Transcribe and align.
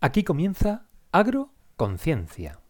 Aquí 0.00 0.24
comienza 0.24 0.88
Agroconciencia. 1.10 2.60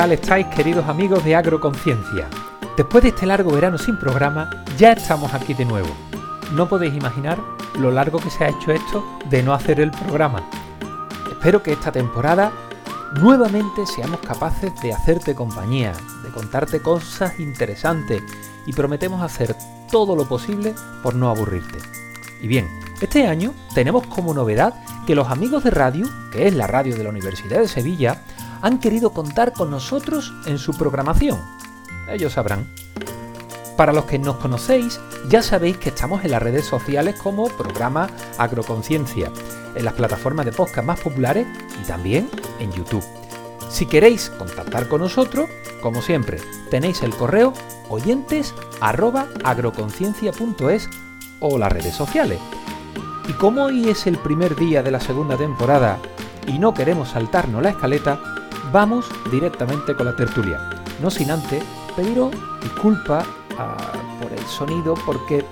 Tal 0.00 0.12
estáis 0.12 0.46
queridos 0.46 0.88
amigos 0.88 1.22
de 1.26 1.36
Agroconciencia? 1.36 2.26
Después 2.74 3.02
de 3.02 3.10
este 3.10 3.26
largo 3.26 3.50
verano 3.50 3.76
sin 3.76 3.98
programa, 3.98 4.48
ya 4.78 4.92
estamos 4.92 5.34
aquí 5.34 5.52
de 5.52 5.66
nuevo. 5.66 5.90
No 6.54 6.70
podéis 6.70 6.94
imaginar 6.94 7.38
lo 7.78 7.90
largo 7.90 8.18
que 8.18 8.30
se 8.30 8.42
ha 8.42 8.48
hecho 8.48 8.72
esto 8.72 9.04
de 9.28 9.42
no 9.42 9.52
hacer 9.52 9.78
el 9.78 9.90
programa. 9.90 10.42
Espero 11.30 11.62
que 11.62 11.72
esta 11.72 11.92
temporada 11.92 12.50
nuevamente 13.20 13.84
seamos 13.84 14.20
capaces 14.20 14.72
de 14.80 14.94
hacerte 14.94 15.34
compañía, 15.34 15.92
de 16.22 16.30
contarte 16.30 16.80
cosas 16.80 17.38
interesantes 17.38 18.22
y 18.64 18.72
prometemos 18.72 19.20
hacer 19.20 19.54
todo 19.92 20.16
lo 20.16 20.26
posible 20.26 20.74
por 21.02 21.14
no 21.14 21.28
aburrirte. 21.28 21.76
Y 22.40 22.48
bien, 22.48 22.66
este 23.02 23.26
año 23.26 23.52
tenemos 23.74 24.06
como 24.06 24.32
novedad 24.32 24.72
que 25.06 25.14
los 25.14 25.28
amigos 25.28 25.62
de 25.62 25.72
radio, 25.72 26.08
que 26.32 26.46
es 26.46 26.54
la 26.54 26.66
radio 26.66 26.96
de 26.96 27.04
la 27.04 27.10
Universidad 27.10 27.60
de 27.60 27.68
Sevilla, 27.68 28.22
han 28.62 28.78
querido 28.78 29.10
contar 29.10 29.52
con 29.52 29.70
nosotros 29.70 30.32
en 30.46 30.58
su 30.58 30.72
programación. 30.72 31.38
Ellos 32.08 32.34
sabrán. 32.34 32.66
Para 33.76 33.92
los 33.92 34.04
que 34.04 34.18
nos 34.18 34.36
conocéis, 34.36 35.00
ya 35.28 35.42
sabéis 35.42 35.78
que 35.78 35.88
estamos 35.88 36.24
en 36.24 36.32
las 36.32 36.42
redes 36.42 36.66
sociales 36.66 37.16
como 37.16 37.48
programa 37.48 38.10
Agroconciencia, 38.36 39.32
en 39.74 39.84
las 39.84 39.94
plataformas 39.94 40.44
de 40.44 40.52
podcast 40.52 40.86
más 40.86 41.00
populares 41.00 41.46
y 41.80 41.86
también 41.86 42.28
en 42.58 42.72
YouTube. 42.72 43.04
Si 43.70 43.86
queréis 43.86 44.28
contactar 44.30 44.88
con 44.88 45.00
nosotros, 45.00 45.48
como 45.80 46.02
siempre, 46.02 46.38
tenéis 46.70 47.02
el 47.02 47.14
correo 47.14 47.54
oyentes 47.88 48.52
agroconciencia.es 48.80 50.90
o 51.40 51.56
las 51.56 51.72
redes 51.72 51.94
sociales. 51.94 52.38
Y 53.28 53.32
como 53.34 53.64
hoy 53.64 53.88
es 53.88 54.06
el 54.06 54.18
primer 54.18 54.56
día 54.56 54.82
de 54.82 54.90
la 54.90 55.00
segunda 55.00 55.36
temporada 55.36 55.98
y 56.46 56.58
no 56.58 56.74
queremos 56.74 57.10
saltarnos 57.10 57.62
la 57.62 57.70
escaleta, 57.70 58.20
vamos 58.72 59.06
directamente 59.30 59.94
con 59.94 60.06
la 60.06 60.16
tertulia. 60.16 60.60
No 61.00 61.10
sin 61.10 61.30
antes 61.30 61.62
pediros 61.96 62.30
disculpas 62.62 63.26
ah, 63.58 63.76
por 64.20 64.32
el 64.32 64.44
sonido 64.46 64.94
porque 65.06 65.44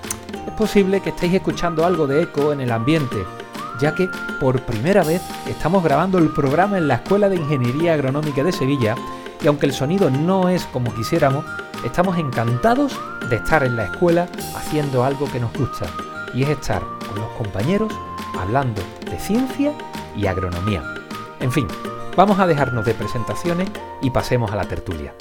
es 0.47 0.53
posible 0.57 1.01
que 1.01 1.09
estéis 1.09 1.35
escuchando 1.35 1.85
algo 1.85 2.07
de 2.07 2.23
eco 2.23 2.53
en 2.53 2.61
el 2.61 2.71
ambiente, 2.71 3.25
ya 3.79 3.95
que 3.95 4.09
por 4.39 4.61
primera 4.61 5.03
vez 5.03 5.21
estamos 5.47 5.83
grabando 5.83 6.17
el 6.17 6.29
programa 6.29 6.77
en 6.77 6.87
la 6.87 6.95
Escuela 6.95 7.29
de 7.29 7.37
Ingeniería 7.37 7.93
Agronómica 7.93 8.43
de 8.43 8.51
Sevilla 8.51 8.95
y 9.41 9.47
aunque 9.47 9.65
el 9.65 9.73
sonido 9.73 10.09
no 10.09 10.49
es 10.49 10.65
como 10.65 10.93
quisiéramos, 10.93 11.45
estamos 11.85 12.17
encantados 12.17 12.99
de 13.29 13.37
estar 13.37 13.63
en 13.63 13.75
la 13.75 13.85
escuela 13.85 14.27
haciendo 14.55 15.03
algo 15.03 15.31
que 15.31 15.39
nos 15.39 15.53
gusta 15.53 15.85
y 16.33 16.43
es 16.43 16.49
estar 16.49 16.81
con 17.07 17.19
los 17.19 17.29
compañeros 17.37 17.93
hablando 18.37 18.81
de 19.09 19.19
ciencia 19.19 19.73
y 20.15 20.27
agronomía. 20.27 20.83
En 21.39 21.51
fin, 21.51 21.67
vamos 22.19 22.37
a 22.39 22.47
dejarnos 22.47 22.83
de 22.83 22.93
presentaciones 22.93 23.69
y 24.01 24.09
pasemos 24.09 24.51
a 24.51 24.57
la 24.57 24.67
tertulia. 24.67 25.15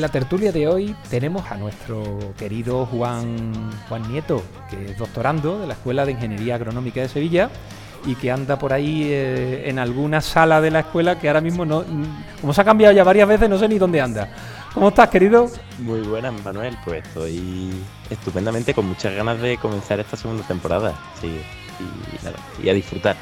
En 0.00 0.02
la 0.02 0.08
tertulia 0.08 0.50
de 0.50 0.66
hoy 0.66 0.96
tenemos 1.10 1.50
a 1.50 1.58
nuestro 1.58 2.32
querido 2.38 2.86
Juan, 2.86 3.52
Juan 3.86 4.10
Nieto, 4.10 4.42
que 4.70 4.92
es 4.92 4.96
doctorando 4.96 5.58
de 5.58 5.66
la 5.66 5.74
Escuela 5.74 6.06
de 6.06 6.12
Ingeniería 6.12 6.54
Agronómica 6.54 7.02
de 7.02 7.08
Sevilla 7.10 7.50
y 8.06 8.14
que 8.14 8.30
anda 8.30 8.58
por 8.58 8.72
ahí 8.72 9.08
eh, 9.10 9.68
en 9.68 9.78
alguna 9.78 10.22
sala 10.22 10.62
de 10.62 10.70
la 10.70 10.80
escuela 10.80 11.18
que 11.18 11.28
ahora 11.28 11.42
mismo 11.42 11.66
no, 11.66 11.84
como 12.40 12.54
se 12.54 12.62
ha 12.62 12.64
cambiado 12.64 12.94
ya 12.94 13.04
varias 13.04 13.28
veces, 13.28 13.50
no 13.50 13.58
sé 13.58 13.68
ni 13.68 13.76
dónde 13.76 14.00
anda. 14.00 14.32
¿Cómo 14.72 14.88
estás, 14.88 15.10
querido? 15.10 15.50
Muy 15.80 16.00
buenas, 16.00 16.32
Manuel. 16.42 16.78
Pues 16.82 17.06
estoy 17.06 17.70
estupendamente, 18.08 18.72
con 18.72 18.86
muchas 18.86 19.14
ganas 19.14 19.38
de 19.38 19.58
comenzar 19.58 20.00
esta 20.00 20.16
segunda 20.16 20.44
temporada. 20.44 20.94
Sí, 21.20 21.26
y, 21.26 22.24
nada, 22.24 22.38
y 22.62 22.70
a 22.70 22.72
disfrutar. 22.72 23.16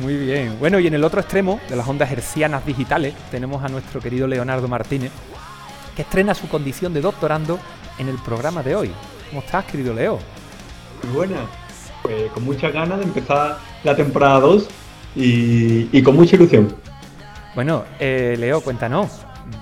Muy 0.00 0.16
bien. 0.16 0.58
Bueno, 0.60 0.78
y 0.78 0.86
en 0.86 0.94
el 0.94 1.02
otro 1.02 1.20
extremo 1.20 1.58
de 1.68 1.74
las 1.74 1.88
ondas 1.88 2.12
hercianas 2.12 2.64
digitales 2.64 3.14
tenemos 3.32 3.64
a 3.64 3.68
nuestro 3.68 4.00
querido 4.00 4.28
Leonardo 4.28 4.68
Martínez, 4.68 5.10
que 5.98 6.02
estrena 6.02 6.32
su 6.32 6.48
condición 6.48 6.94
de 6.94 7.00
doctorando 7.00 7.58
en 7.98 8.06
el 8.06 8.14
programa 8.18 8.62
de 8.62 8.76
hoy. 8.76 8.92
¿Cómo 9.30 9.40
estás, 9.40 9.64
querido 9.64 9.92
Leo? 9.92 10.20
Muy 11.02 11.12
buena. 11.12 11.38
Pues 12.04 12.30
con 12.30 12.44
muchas 12.44 12.72
ganas 12.72 13.00
de 13.00 13.04
empezar 13.04 13.58
la 13.82 13.96
temporada 13.96 14.38
2 14.38 14.68
y, 15.16 15.88
y 15.90 16.00
con 16.00 16.14
mucha 16.14 16.36
ilusión. 16.36 16.72
Bueno, 17.56 17.82
eh, 17.98 18.36
Leo, 18.38 18.60
cuéntanos 18.60 19.10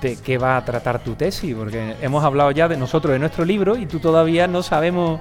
de 0.02 0.18
qué 0.18 0.36
va 0.36 0.58
a 0.58 0.64
tratar 0.66 1.02
tu 1.02 1.14
tesis, 1.14 1.54
porque 1.54 1.96
hemos 2.02 2.22
hablado 2.22 2.50
ya 2.50 2.68
de 2.68 2.76
nosotros, 2.76 3.14
de 3.14 3.18
nuestro 3.18 3.46
libro, 3.46 3.74
y 3.78 3.86
tú 3.86 3.98
todavía 3.98 4.46
no 4.46 4.62
sabemos 4.62 5.20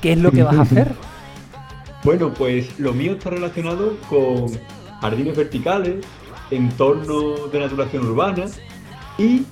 qué 0.00 0.12
es 0.12 0.18
lo 0.18 0.32
que 0.32 0.44
vas 0.44 0.56
a 0.56 0.62
hacer. 0.62 0.92
Bueno, 2.04 2.34
pues 2.34 2.80
lo 2.80 2.92
mío 2.92 3.12
está 3.12 3.30
relacionado 3.30 3.96
con 4.08 4.46
jardines 5.00 5.36
verticales, 5.36 6.04
entornos 6.50 7.52
de 7.52 7.60
naturación 7.60 8.06
urbana 8.06 8.46
y 9.18 9.44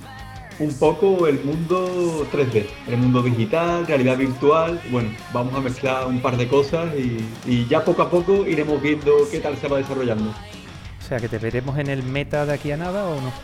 un 0.61 0.73
poco 0.75 1.27
el 1.27 1.43
mundo 1.43 2.25
3D, 2.31 2.65
el 2.87 2.97
mundo 2.97 3.21
digital, 3.23 3.87
realidad 3.87 4.17
virtual. 4.17 4.79
Bueno, 4.91 5.09
vamos 5.33 5.53
a 5.55 5.59
mezclar 5.59 6.05
un 6.05 6.21
par 6.21 6.37
de 6.37 6.47
cosas 6.47 6.93
y, 6.95 7.25
y, 7.45 7.67
ya 7.67 7.83
poco 7.83 8.03
a 8.03 8.09
poco 8.09 8.45
iremos 8.45 8.81
viendo 8.81 9.11
qué 9.31 9.39
tal 9.39 9.57
se 9.57 9.67
va 9.67 9.77
desarrollando. 9.77 10.29
O 10.29 11.03
sea, 11.07 11.19
que 11.19 11.27
te 11.27 11.39
veremos 11.39 11.77
en 11.79 11.87
el 11.87 12.03
meta 12.03 12.45
de 12.45 12.53
aquí 12.53 12.71
a 12.71 12.77
nada 12.77 13.05
o 13.05 13.19
no. 13.19 13.31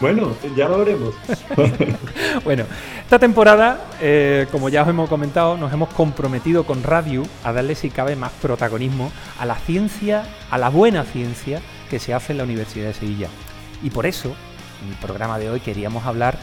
Bueno, 0.00 0.34
ya 0.56 0.66
lo 0.66 0.78
veremos. 0.78 1.14
bueno, 2.44 2.64
esta 3.02 3.18
temporada, 3.18 3.86
eh, 4.00 4.46
como 4.50 4.70
ya 4.70 4.82
os 4.82 4.88
hemos 4.88 5.10
comentado, 5.10 5.58
nos 5.58 5.70
hemos 5.74 5.90
comprometido 5.90 6.64
con 6.64 6.82
Radio 6.82 7.22
a 7.44 7.52
darle, 7.52 7.74
si 7.74 7.90
cabe, 7.90 8.16
más 8.16 8.32
protagonismo 8.40 9.12
a 9.38 9.44
la 9.44 9.56
ciencia, 9.56 10.24
a 10.50 10.56
la 10.56 10.70
buena 10.70 11.04
ciencia 11.04 11.60
que 11.90 11.98
se 11.98 12.14
hace 12.14 12.32
en 12.32 12.38
la 12.38 12.44
Universidad 12.44 12.86
de 12.86 12.94
Sevilla. 12.94 13.28
Y 13.82 13.90
por 13.90 14.06
eso, 14.06 14.34
en 14.82 14.88
el 14.88 14.96
programa 14.96 15.38
de 15.38 15.50
hoy 15.50 15.60
queríamos 15.60 16.04
hablar 16.04 16.38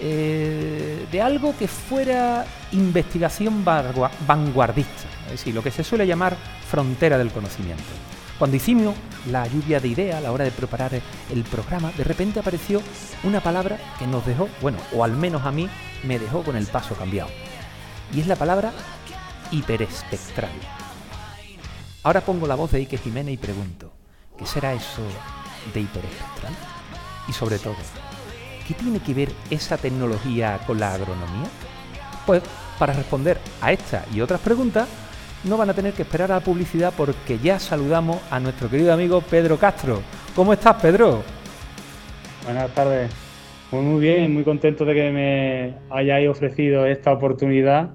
eh, 0.00 1.06
de 1.10 1.22
algo 1.22 1.56
que 1.58 1.66
fuera 1.66 2.46
investigación 2.72 3.64
vanguardista, 3.64 5.08
es 5.26 5.32
decir, 5.32 5.54
lo 5.54 5.62
que 5.62 5.70
se 5.70 5.82
suele 5.82 6.06
llamar 6.06 6.36
frontera 6.70 7.18
del 7.18 7.30
conocimiento. 7.30 7.82
Cuando 8.38 8.56
hicimos 8.56 8.94
la 9.28 9.46
lluvia 9.48 9.80
de 9.80 9.88
ideas 9.88 10.18
a 10.18 10.20
la 10.20 10.30
hora 10.30 10.44
de 10.44 10.52
preparar 10.52 10.92
el 10.94 11.42
programa, 11.42 11.90
de 11.96 12.04
repente 12.04 12.38
apareció 12.38 12.80
una 13.24 13.40
palabra 13.40 13.78
que 13.98 14.06
nos 14.06 14.24
dejó, 14.24 14.48
bueno, 14.62 14.78
o 14.94 15.02
al 15.02 15.16
menos 15.16 15.44
a 15.44 15.50
mí 15.50 15.68
me 16.04 16.20
dejó 16.20 16.44
con 16.44 16.54
el 16.54 16.66
paso 16.66 16.94
cambiado. 16.94 17.30
Y 18.14 18.20
es 18.20 18.28
la 18.28 18.36
palabra 18.36 18.72
hiperespectral. 19.50 20.52
Ahora 22.04 22.20
pongo 22.20 22.46
la 22.46 22.54
voz 22.54 22.70
de 22.70 22.78
Ike 22.78 22.98
Jiménez 22.98 23.34
y 23.34 23.38
pregunto, 23.38 23.92
¿qué 24.38 24.46
será 24.46 24.72
eso 24.72 25.02
de 25.74 25.80
hiperespectral? 25.80 26.77
Y 27.28 27.32
sobre 27.32 27.58
todo, 27.58 27.76
¿qué 28.66 28.74
tiene 28.74 29.00
que 29.00 29.14
ver 29.14 29.28
esa 29.50 29.76
tecnología 29.76 30.60
con 30.66 30.80
la 30.80 30.94
agronomía? 30.94 31.48
Pues 32.26 32.42
para 32.78 32.92
responder 32.92 33.38
a 33.60 33.72
esta 33.72 34.04
y 34.14 34.20
otras 34.20 34.40
preguntas, 34.40 34.88
no 35.44 35.56
van 35.56 35.70
a 35.70 35.74
tener 35.74 35.92
que 35.92 36.02
esperar 36.02 36.32
a 36.32 36.36
la 36.36 36.40
publicidad 36.40 36.92
porque 36.96 37.38
ya 37.38 37.58
saludamos 37.58 38.20
a 38.30 38.40
nuestro 38.40 38.68
querido 38.68 38.92
amigo 38.92 39.20
Pedro 39.20 39.56
Castro. 39.58 40.00
¿Cómo 40.34 40.52
estás, 40.52 40.80
Pedro? 40.80 41.22
Buenas 42.44 42.74
tardes. 42.74 43.10
Muy, 43.70 43.82
muy 43.82 44.00
bien, 44.00 44.32
muy 44.32 44.44
contento 44.44 44.84
de 44.84 44.94
que 44.94 45.10
me 45.10 45.74
hayáis 45.94 46.28
ofrecido 46.28 46.86
esta 46.86 47.12
oportunidad 47.12 47.90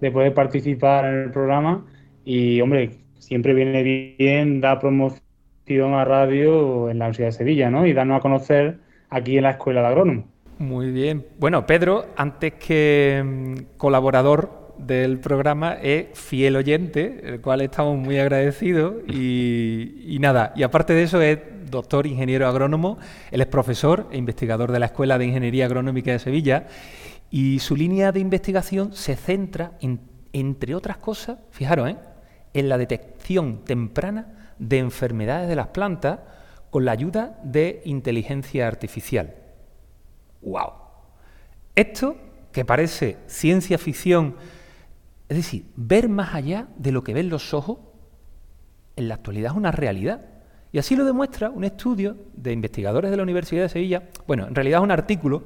de 0.00 0.10
poder 0.10 0.32
participar 0.34 1.04
en 1.06 1.22
el 1.24 1.30
programa. 1.32 1.84
Y, 2.24 2.60
hombre, 2.60 2.90
siempre 3.18 3.52
viene 3.52 3.82
bien 4.18 4.60
dar 4.60 4.78
promoción 4.78 5.25
a 5.68 6.04
radio 6.04 6.90
en 6.90 6.98
la 6.98 7.06
Universidad 7.06 7.28
de 7.28 7.32
Sevilla, 7.32 7.70
¿no? 7.70 7.86
Y 7.86 7.92
darnos 7.92 8.18
a 8.18 8.20
conocer 8.20 8.78
aquí 9.10 9.36
en 9.36 9.42
la 9.44 9.50
Escuela 9.50 9.80
de 9.80 9.86
Agrónomo. 9.88 10.24
Muy 10.58 10.90
bien. 10.90 11.26
Bueno, 11.38 11.66
Pedro, 11.66 12.06
antes 12.16 12.54
que 12.54 13.66
colaborador 13.76 14.74
del 14.78 15.18
programa 15.18 15.74
es 15.74 16.06
fiel 16.18 16.56
oyente, 16.56 17.20
el 17.24 17.40
cual 17.40 17.62
estamos 17.62 17.98
muy 17.98 18.18
agradecidos. 18.18 18.94
Y, 19.08 20.02
y 20.06 20.18
nada, 20.20 20.52
y 20.54 20.62
aparte 20.62 20.92
de 20.92 21.02
eso 21.02 21.20
es 21.20 21.38
doctor 21.68 22.06
ingeniero 22.06 22.46
agrónomo, 22.46 22.98
él 23.32 23.40
es 23.40 23.46
profesor 23.48 24.06
e 24.12 24.18
investigador 24.18 24.70
de 24.70 24.78
la 24.78 24.86
Escuela 24.86 25.18
de 25.18 25.26
Ingeniería 25.26 25.66
Agronómica 25.66 26.12
de 26.12 26.20
Sevilla 26.20 26.68
y 27.28 27.58
su 27.58 27.74
línea 27.74 28.12
de 28.12 28.20
investigación 28.20 28.92
se 28.92 29.16
centra, 29.16 29.72
en, 29.80 29.98
entre 30.32 30.76
otras 30.76 30.98
cosas, 30.98 31.38
fijaros, 31.50 31.90
¿eh? 31.90 31.96
en 32.54 32.68
la 32.68 32.78
detección 32.78 33.64
temprana 33.64 34.35
de 34.58 34.78
enfermedades 34.78 35.48
de 35.48 35.56
las 35.56 35.68
plantas 35.68 36.20
con 36.70 36.84
la 36.84 36.92
ayuda 36.92 37.38
de 37.42 37.82
inteligencia 37.84 38.66
artificial. 38.66 39.34
¡Wow! 40.42 40.72
Esto, 41.74 42.16
que 42.52 42.64
parece 42.64 43.18
ciencia 43.26 43.78
ficción, 43.78 44.36
es 45.28 45.36
decir, 45.36 45.66
ver 45.76 46.08
más 46.08 46.34
allá 46.34 46.68
de 46.76 46.92
lo 46.92 47.02
que 47.02 47.14
ven 47.14 47.28
los 47.28 47.52
ojos, 47.54 47.78
en 48.96 49.08
la 49.08 49.14
actualidad 49.14 49.52
es 49.52 49.56
una 49.56 49.72
realidad. 49.72 50.22
Y 50.72 50.78
así 50.78 50.96
lo 50.96 51.04
demuestra 51.04 51.50
un 51.50 51.64
estudio 51.64 52.16
de 52.34 52.52
investigadores 52.52 53.10
de 53.10 53.16
la 53.16 53.22
Universidad 53.22 53.62
de 53.62 53.68
Sevilla, 53.68 54.04
bueno, 54.26 54.46
en 54.46 54.54
realidad 54.54 54.80
es 54.80 54.84
un 54.84 54.90
artículo 54.90 55.44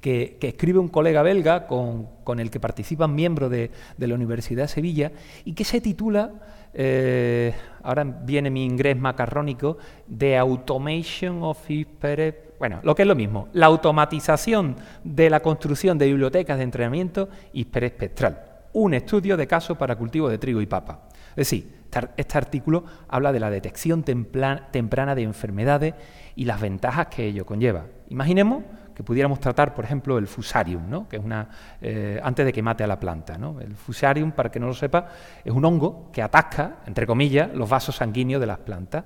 que, 0.00 0.38
escribe 0.40 0.78
un 0.78 0.88
colega 0.88 1.22
belga 1.22 1.66
con, 1.66 2.38
el 2.38 2.50
que 2.50 2.60
participan 2.60 3.14
miembros 3.14 3.50
de, 3.50 3.70
la 3.98 4.14
Universidad 4.14 4.64
de 4.64 4.68
Sevilla 4.68 5.12
y 5.44 5.54
que 5.54 5.64
se 5.64 5.80
titula, 5.80 6.32
eh, 6.74 7.54
ahora 7.86 8.04
viene 8.04 8.50
mi 8.50 8.64
inglés 8.64 8.98
macarrónico, 8.98 9.78
The 10.18 10.36
Automation 10.36 11.42
of 11.42 11.70
Hyper... 11.70 12.54
Bueno, 12.58 12.80
lo 12.82 12.94
que 12.94 13.02
es 13.02 13.08
lo 13.08 13.14
mismo, 13.14 13.48
la 13.52 13.66
automatización 13.66 14.76
de 15.04 15.30
la 15.30 15.40
construcción 15.40 15.96
de 15.96 16.06
bibliotecas 16.06 16.58
de 16.58 16.64
entrenamiento 16.64 17.28
hiperespectral. 17.52 18.42
Un 18.72 18.94
estudio 18.94 19.36
de 19.36 19.46
caso 19.46 19.76
para 19.76 19.94
cultivo 19.94 20.28
de 20.28 20.38
trigo 20.38 20.60
y 20.60 20.66
papa. 20.66 21.08
Es 21.30 21.50
decir, 21.50 21.76
este 22.16 22.38
artículo 22.38 22.84
habla 23.08 23.32
de 23.32 23.40
la 23.40 23.50
detección 23.50 24.02
temprana 24.02 25.14
de 25.14 25.22
enfermedades 25.22 25.94
y 26.34 26.44
las 26.44 26.60
ventajas 26.60 27.06
que 27.06 27.26
ello 27.26 27.46
conlleva. 27.46 27.84
Imaginemos 28.08 28.64
que 28.96 29.04
pudiéramos 29.04 29.40
tratar, 29.40 29.74
por 29.74 29.84
ejemplo, 29.84 30.16
el 30.16 30.26
fusarium, 30.26 30.88
¿no? 30.88 31.06
que 31.06 31.16
es 31.16 31.22
una, 31.22 31.50
eh, 31.82 32.18
antes 32.24 32.46
de 32.46 32.52
que 32.52 32.62
mate 32.62 32.82
a 32.82 32.86
la 32.86 32.98
planta. 32.98 33.34
El 33.60 33.76
fusarium, 33.76 34.32
para 34.32 34.50
que 34.50 34.58
no 34.58 34.66
lo 34.66 34.72
sepa, 34.72 35.08
es 35.44 35.52
un 35.52 35.62
hongo 35.66 36.10
que 36.10 36.22
ataca, 36.22 36.78
entre 36.86 37.06
comillas, 37.06 37.52
los 37.52 37.68
vasos 37.68 37.96
sanguíneos 37.96 38.40
de 38.40 38.46
las 38.46 38.56
plantas 38.60 39.04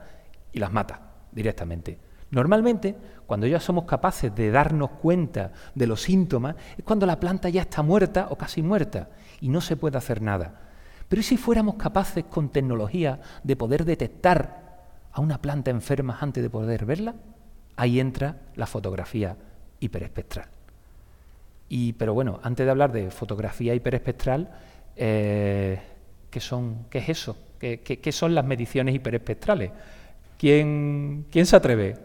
y 0.52 0.60
las 0.60 0.70
mata 0.72 1.00
directamente. 1.32 1.98
Normalmente, 2.30 2.94
cuando 3.26 3.48
ya 3.48 3.58
somos 3.58 3.84
capaces 3.84 4.32
de 4.32 4.52
darnos 4.52 4.90
cuenta 4.90 5.50
de 5.74 5.88
los 5.88 6.02
síntomas, 6.02 6.54
es 6.78 6.84
cuando 6.84 7.04
la 7.04 7.18
planta 7.18 7.48
ya 7.48 7.62
está 7.62 7.82
muerta 7.82 8.28
o 8.30 8.38
casi 8.38 8.62
muerta 8.62 9.08
y 9.40 9.48
no 9.48 9.60
se 9.60 9.76
puede 9.76 9.98
hacer 9.98 10.22
nada. 10.22 10.54
Pero 11.08 11.18
¿y 11.18 11.24
si 11.24 11.36
fuéramos 11.36 11.74
capaces 11.74 12.26
con 12.30 12.50
tecnología 12.50 13.18
de 13.42 13.56
poder 13.56 13.84
detectar 13.84 14.84
a 15.10 15.20
una 15.20 15.42
planta 15.42 15.72
enferma 15.72 16.16
antes 16.20 16.44
de 16.44 16.48
poder 16.48 16.86
verla? 16.86 17.16
Ahí 17.74 17.98
entra 17.98 18.36
la 18.54 18.66
fotografía 18.66 19.36
hiperespectral. 19.80 20.48
Y, 21.68 21.92
pero 21.94 22.14
bueno, 22.14 22.40
antes 22.42 22.66
de 22.66 22.70
hablar 22.70 22.92
de 22.92 23.10
fotografía 23.10 23.74
hiperespectral, 23.74 24.50
eh, 24.96 25.80
¿qué, 26.30 26.40
son, 26.40 26.86
¿qué 26.90 26.98
es 26.98 27.08
eso? 27.08 27.36
¿Qué, 27.58 28.12
son 28.12 28.34
las 28.34 28.44
mediciones 28.44 28.94
hiperespectrales? 28.94 29.70
¿Quién, 30.38 31.26
quién 31.30 31.46
se 31.46 31.56
atreve? 31.56 31.96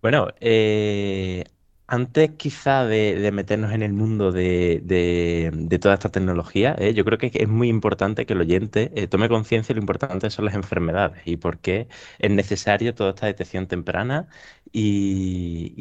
Bueno, 0.00 0.28
eh, 0.40 1.44
antes 1.88 2.32
quizá 2.36 2.84
de, 2.84 3.30
meternos 3.32 3.72
en 3.72 3.82
el 3.82 3.94
mundo 3.94 4.30
de, 4.30 5.78
toda 5.80 5.94
esta 5.94 6.10
tecnología, 6.10 6.76
eh, 6.78 6.92
yo 6.92 7.04
creo 7.04 7.16
que 7.16 7.30
es 7.32 7.48
muy 7.48 7.68
importante 7.68 8.26
que 8.26 8.34
el 8.34 8.42
oyente 8.42 8.92
eh, 8.94 9.06
tome 9.06 9.28
conciencia 9.30 9.72
de 9.72 9.76
lo 9.76 9.82
importante 9.82 10.28
son 10.28 10.44
las 10.44 10.54
enfermedades 10.54 11.22
y 11.24 11.38
por 11.38 11.58
qué 11.58 11.88
es 12.18 12.30
necesario 12.30 12.94
toda 12.94 13.10
esta 13.10 13.26
detección 13.26 13.66
temprana 13.66 14.28
y, 14.72 15.74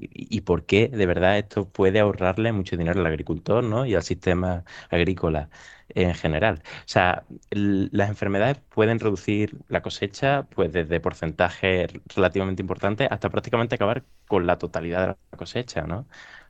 y, 0.00 0.40
por 0.42 0.64
qué 0.66 0.88
de 0.88 1.06
verdad 1.06 1.38
esto 1.38 1.68
puede 1.68 2.00
ahorrarle 2.00 2.52
mucho 2.52 2.76
dinero 2.76 3.00
al 3.00 3.06
agricultor 3.06 3.64
¿no? 3.64 3.86
y 3.86 3.94
al 3.94 4.02
sistema 4.02 4.64
agrícola 4.90 5.50
en 5.90 6.14
general. 6.14 6.62
O 6.64 6.82
sea, 6.86 7.24
las 7.50 8.08
enfermedades 8.08 8.58
pueden 8.70 9.00
reducir 9.00 9.58
la 9.68 9.82
cosecha 9.82 10.44
pues 10.54 10.72
desde 10.72 11.00
porcentajes 11.00 11.90
relativamente 12.14 12.62
importantes 12.62 13.08
hasta 13.10 13.30
prácticamente 13.30 13.74
acabar 13.74 14.04
con 14.26 14.46
la 14.46 14.58
totalidad 14.58 15.00
de 15.00 15.06
la 15.08 15.38
cosecha, 15.38 15.82
¿no? 15.82 16.06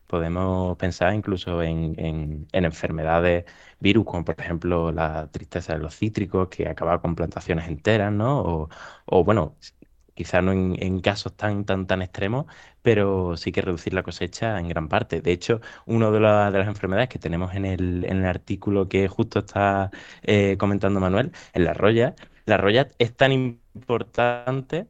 Podemos 0.07 0.77
pensar 0.79 1.15
incluso 1.15 1.63
en, 1.63 2.47
enfermedades 2.53 3.45
virus, 3.79 4.05
como 4.07 4.25
por 4.25 4.41
ejemplo 4.41 4.91
la 4.91 5.31
tristeza 5.31 5.75
de 5.75 5.81
los 5.81 5.95
cítricos, 5.97 6.49
que 6.49 6.67
acaba 6.69 7.01
con 7.01 7.15
plantaciones 7.15 7.69
enteras, 7.69 8.11
¿no? 8.13 8.41
O, 8.41 8.69
o 9.05 9.25
bueno, 9.25 9.57
quizá 10.19 10.43
no 10.43 10.53
en, 10.53 11.01
casos 11.01 11.33
tan, 11.37 11.65
tan, 11.65 11.87
tan 11.87 12.03
extremos, 12.03 12.47
pero 12.83 13.37
sí 13.37 13.53
que 13.53 13.63
reducir 13.63 13.95
la 13.95 14.03
cosecha 14.03 14.59
en 14.59 14.69
gran 14.69 14.89
parte. 14.89 15.21
De 15.21 15.31
hecho, 15.33 15.61
una 15.87 16.11
de, 16.11 16.19
las 16.21 16.67
enfermedades 16.67 17.09
que 17.09 17.21
tenemos 17.21 17.55
en 17.55 17.65
el, 17.65 18.05
en 18.05 18.19
el 18.19 18.27
artículo 18.27 18.89
que 18.89 19.07
justo 19.09 19.41
está 19.41 19.91
eh, 20.23 20.57
comentando 20.59 20.99
Manuel, 21.01 21.31
en 21.55 21.65
la 21.65 21.73
roya, 21.75 22.17
la 22.47 22.57
roya 22.57 22.89
es 22.99 23.15
tan 23.17 23.33
importante 23.33 24.89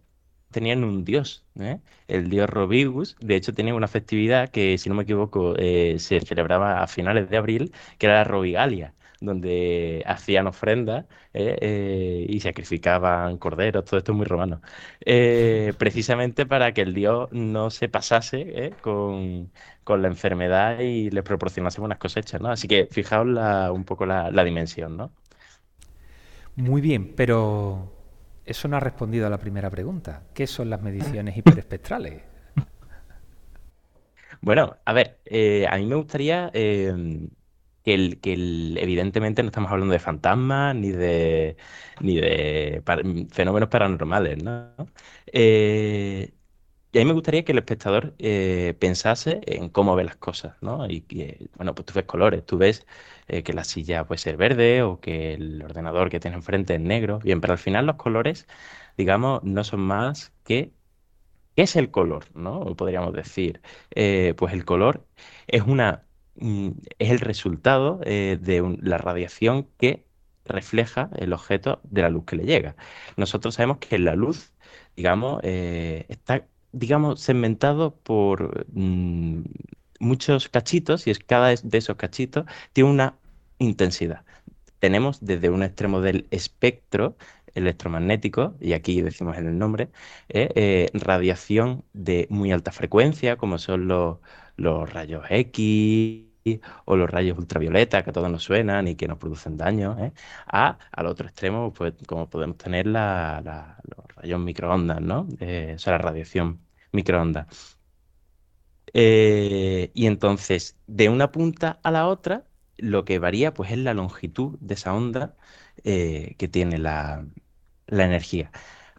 tenían 0.50 0.82
un 0.82 1.04
dios, 1.04 1.44
¿eh? 1.60 1.78
el 2.08 2.30
dios 2.30 2.48
Robigus. 2.48 3.16
De 3.20 3.36
hecho, 3.36 3.52
tenía 3.52 3.74
una 3.74 3.88
festividad 3.88 4.48
que, 4.48 4.78
si 4.78 4.88
no 4.88 4.94
me 4.94 5.02
equivoco, 5.02 5.54
eh, 5.58 5.96
se 5.98 6.20
celebraba 6.20 6.82
a 6.82 6.86
finales 6.86 7.28
de 7.28 7.36
abril, 7.36 7.72
que 7.98 8.06
era 8.06 8.16
la 8.16 8.24
Robigalia 8.24 8.94
donde 9.20 10.02
hacían 10.06 10.46
ofrendas 10.46 11.06
¿eh? 11.34 11.56
Eh, 11.60 12.26
y 12.28 12.40
sacrificaban 12.40 13.38
corderos, 13.38 13.84
todo 13.84 13.98
esto 13.98 14.12
es 14.12 14.16
muy 14.16 14.26
romano, 14.26 14.60
eh, 15.04 15.72
precisamente 15.78 16.46
para 16.46 16.72
que 16.72 16.82
el 16.82 16.94
dios 16.94 17.28
no 17.32 17.70
se 17.70 17.88
pasase 17.88 18.72
con, 18.80 19.50
la 19.86 20.08
enfermedad 20.08 20.80
y 20.80 21.10
les 21.10 21.24
proporcionase 21.24 21.80
buenas 21.80 21.98
cosechas, 21.98 22.40
¿no? 22.42 22.50
Así 22.50 22.68
que 22.68 22.88
fijaos 22.90 23.26
un 23.72 23.84
poco 23.84 24.04
la, 24.04 24.30
la 24.30 24.44
dimensión, 24.44 24.98
¿no? 24.98 25.12
Muy 26.56 26.82
bien, 26.82 27.14
pero 27.16 27.90
eso 28.44 28.68
no 28.68 28.76
ha 28.76 28.80
respondido 28.80 29.26
a 29.26 29.30
la 29.30 29.38
primera 29.38 29.70
pregunta. 29.70 30.24
¿Qué 30.34 30.46
son 30.46 30.68
las 30.68 30.82
mediciones 30.82 31.36
hiperespectrales? 31.36 32.22
Bueno, 34.40 34.76
a 34.84 34.92
ver, 34.92 35.18
a 35.68 35.76
mí 35.78 35.86
me 35.86 35.96
gustaría 35.96 36.52
que, 37.96 38.76
evidentemente 38.80 39.42
no 39.42 39.48
estamos 39.48 39.70
hablando 39.70 39.92
de 39.92 39.98
fantasmas 39.98 40.74
ni 40.74 40.90
de, 40.90 41.56
ni 42.00 42.16
de 42.16 42.82
fenómenos 43.30 43.68
paranormales, 43.68 44.42
¿no? 44.42 44.74
Eh, 45.26 46.32
y 46.92 46.98
a 46.98 47.00
mí 47.02 47.04
me 47.06 47.12
gustaría 47.12 47.44
que 47.44 47.52
el 47.52 47.58
espectador 47.58 48.14
eh, 48.18 48.74
pensase 48.78 49.40
en 49.46 49.68
cómo 49.68 49.94
ve 49.96 50.04
las 50.04 50.16
cosas, 50.16 50.56
¿no? 50.62 50.88
Y 50.88 51.02
que, 51.02 51.48
bueno, 51.56 51.74
pues 51.74 51.86
tú 51.86 51.94
ves 51.94 52.04
colores, 52.04 52.44
tú 52.46 52.58
ves 52.58 52.86
eh, 53.28 53.42
que 53.42 53.52
la 53.52 53.64
silla 53.64 54.04
puede 54.06 54.18
ser 54.18 54.36
verde 54.36 54.82
o 54.82 55.00
que 55.00 55.34
el 55.34 55.62
ordenador 55.62 56.10
que 56.10 56.20
tiene 56.20 56.36
enfrente 56.36 56.74
es 56.74 56.80
negro. 56.80 57.18
Bien, 57.20 57.40
pero 57.40 57.52
al 57.54 57.58
final 57.58 57.86
los 57.86 57.96
colores, 57.96 58.46
digamos, 58.96 59.42
no 59.44 59.64
son 59.64 59.80
más 59.80 60.32
que 60.44 60.72
¿Qué 61.56 61.62
es 61.64 61.76
el 61.76 61.90
color? 61.90 62.26
¿no? 62.34 62.76
Podríamos 62.76 63.12
decir. 63.12 63.60
pues 64.36 64.52
el 64.54 64.64
color 64.64 65.06
es 65.48 65.62
una 65.62 66.07
Mm, 66.40 66.70
es 66.98 67.10
el 67.10 67.20
resultado 67.20 68.00
eh, 68.04 68.38
de 68.40 68.78
la 68.82 68.98
radiación 68.98 69.68
que 69.78 70.04
refleja 70.44 71.10
el 71.16 71.32
objeto 71.32 71.80
de 71.84 72.02
la 72.02 72.10
luz 72.10 72.24
que 72.26 72.36
le 72.36 72.44
llega. 72.44 72.76
Nosotros 73.16 73.54
sabemos 73.54 73.78
que 73.78 73.98
la 73.98 74.14
luz, 74.14 74.52
digamos, 74.96 75.40
eh, 75.42 76.06
está, 76.08 76.46
digamos, 76.72 77.20
segmentado 77.20 77.96
por 77.96 78.66
mm, 78.72 79.42
muchos 80.00 80.48
cachitos 80.48 81.06
y 81.06 81.10
es 81.10 81.18
cada 81.18 81.48
de 81.54 81.78
esos 81.78 81.96
cachitos 81.96 82.46
tiene 82.72 82.90
una 82.90 83.18
intensidad. 83.58 84.24
Tenemos 84.78 85.24
desde 85.24 85.50
un 85.50 85.62
extremo 85.62 86.00
del 86.00 86.26
espectro 86.30 87.16
electromagnético, 87.54 88.54
y 88.60 88.74
aquí 88.74 89.02
decimos 89.02 89.36
en 89.38 89.46
el 89.48 89.58
nombre, 89.58 89.90
eh, 90.28 90.88
radiación 90.94 91.84
de 91.92 92.26
muy 92.30 92.52
alta 92.52 92.72
frecuencia, 92.72 93.36
como 93.36 93.58
son 93.58 93.88
los, 93.88 94.18
los 94.56 94.92
rayos 94.92 95.24
X, 95.30 96.27
o 96.84 96.96
los 96.96 97.10
rayos 97.10 97.38
ultravioleta 97.38 98.04
que 98.04 98.12
todos 98.12 98.30
nos 98.30 98.42
suenan 98.44 98.88
y 98.88 98.94
que 98.96 99.08
nos 99.08 99.18
producen 99.18 99.56
daño, 99.56 99.96
¿eh? 99.98 100.12
a, 100.46 100.78
al 100.92 101.06
otro 101.06 101.26
extremo, 101.26 101.72
pues 101.72 101.94
como 102.06 102.28
podemos 102.28 102.56
tener 102.58 102.86
la, 102.86 103.78
los 103.84 104.06
rayos 104.16 104.40
microondas, 104.40 105.00
¿no? 105.00 105.26
Eh, 105.40 105.74
o 105.76 105.78
sea, 105.78 105.92
la 105.94 105.98
radiación 105.98 106.60
microondas. 106.92 107.78
Eh, 108.94 109.90
y 109.94 110.06
entonces, 110.06 110.76
de 110.86 111.08
una 111.08 111.30
punta 111.32 111.78
a 111.82 111.90
la 111.90 112.06
otra, 112.06 112.46
lo 112.78 113.04
que 113.04 113.18
varía 113.18 113.52
pues 113.54 113.70
es 113.72 113.78
la 113.78 113.94
longitud 113.94 114.58
de 114.60 114.74
esa 114.74 114.94
onda 114.94 115.36
que 115.82 116.48
tiene 116.50 116.78
la, 116.78 117.24
la, 117.86 118.04
energía. 118.04 118.50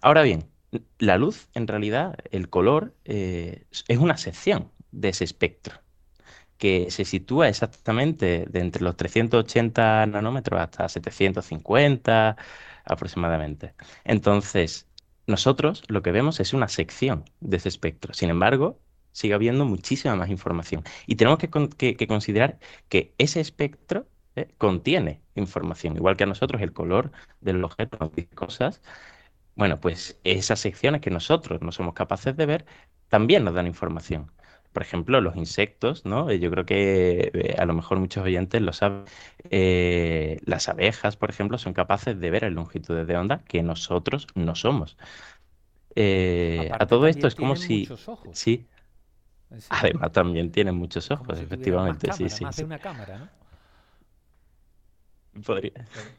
Ahora 0.02 0.24
bien, 0.24 0.50
la 0.98 1.18
luz, 1.18 1.50
en 1.54 1.68
realidad, 1.68 2.16
el 2.32 2.50
color, 2.50 2.96
es 3.06 4.00
una 4.00 4.18
sección 4.18 4.72
de 4.92 5.10
ese 5.10 5.24
espectro. 5.24 5.80
Que 6.60 6.92
se 6.92 7.06
sitúa 7.06 7.50
exactamente 7.50 8.46
de 8.50 8.60
entre 8.60 8.84
los 8.84 8.98
380 8.98 10.06
nanómetros 10.08 10.62
hasta 10.62 10.90
750 10.90 12.38
aproximadamente. 12.86 13.74
Entonces, 14.04 14.88
nosotros 15.28 15.84
lo 15.88 16.02
que 16.02 16.12
vemos 16.12 16.40
es 16.40 16.54
una 16.54 16.68
sección 16.68 17.26
de 17.40 17.58
ese 17.58 17.70
espectro. 17.70 18.14
Sin 18.14 18.30
embargo, 18.30 18.80
sigue 19.12 19.34
habiendo 19.34 19.66
muchísima 19.66 20.16
más 20.16 20.30
información. 20.30 20.84
Y 21.08 21.16
tenemos 21.16 21.40
que, 21.40 21.50
considerar 22.08 22.60
que 22.90 23.14
ese 23.18 23.40
espectro 23.40 24.08
¿eh? 24.36 24.50
contiene 24.58 25.22
información, 25.36 25.96
igual 25.98 26.18
que 26.18 26.24
a 26.26 26.28
nosotros 26.28 26.62
el 26.62 26.74
color 26.74 27.12
del 27.42 27.64
objeto 27.64 27.98
nos 28.00 28.14
dice 28.14 28.36
cosas. 28.36 28.82
Bueno, 29.56 29.80
pues 29.80 30.20
esas 30.24 30.60
secciones 30.60 31.02
que 31.02 31.12
nosotros 31.12 31.62
no 31.62 31.72
somos 31.72 31.94
capaces 31.94 32.36
de 32.38 32.46
ver 32.46 32.66
también 33.10 33.44
nos 33.44 33.54
dan 33.56 33.68
información. 33.68 34.32
Por 34.74 34.84
ejemplo, 34.84 35.20
los 35.22 35.36
insectos, 35.36 36.06
¿no? 36.06 36.30
Eh, 36.30 36.40
yo 36.40 36.52
creo 36.52 36.66
que 36.66 37.32
eh, 37.34 37.56
a 37.58 37.66
lo 37.66 37.74
mejor 37.74 38.00
muchos 38.00 38.24
oyentes 38.24 38.62
lo 38.62 38.74
saben. 38.74 39.06
las 40.46 40.70
abejas, 40.70 41.18
por 41.18 41.30
ejemplo, 41.30 41.58
son 41.58 41.74
capaces 41.74 42.20
de 42.20 42.30
ver 42.30 42.44
el 42.44 42.54
longitudes 42.54 43.08
de 43.08 43.18
onda 43.18 43.44
que 43.48 43.64
nosotros 43.64 44.28
no 44.36 44.56
somos. 44.56 44.98
a 45.96 46.86
todo 46.88 47.08
esto 47.08 47.28
es 47.28 47.36
como 47.36 47.56
si... 47.56 47.88
Sí, 48.34 48.68
Además 49.70 50.12
también 50.14 50.52
tienen 50.52 50.76
muchos 50.76 51.10
ojos, 51.12 51.40
efectivamente, 51.40 52.12
sí, 52.14 52.30
sí. 52.30 52.44
Más 52.44 52.58
de 52.58 52.64
una 52.64 52.80
cámara, 52.80 53.18
¿no? 53.18 53.39
Podría. 55.46 55.72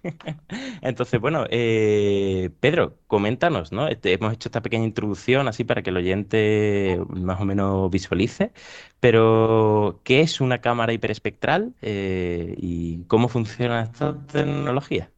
Entonces, 0.83 1.21
bueno, 1.21 1.45
eh, 1.51 2.51
Pedro, 2.61 2.97
coméntanos, 3.07 3.73
¿no? 3.73 3.89
Este, 3.89 4.13
hemos 4.13 4.33
hecho 4.33 4.49
esta 4.49 4.63
pequeña 4.63 4.85
introducción 4.85 5.49
así 5.49 5.65
para 5.65 5.83
que 5.83 5.91
el 5.91 5.97
oyente 5.97 7.01
más 7.09 7.41
o 7.41 7.45
menos 7.45 7.91
visualice, 7.91 8.53
pero 9.01 10.01
¿qué 10.05 10.21
es 10.21 10.41
una 10.41 10.61
cámara 10.61 10.93
hiperespectral 10.93 11.75
eh, 11.83 12.55
y 12.59 13.03
cómo 13.05 13.29
funciona 13.29 13.83
esta 13.83 14.17
tecnología? 14.27 15.11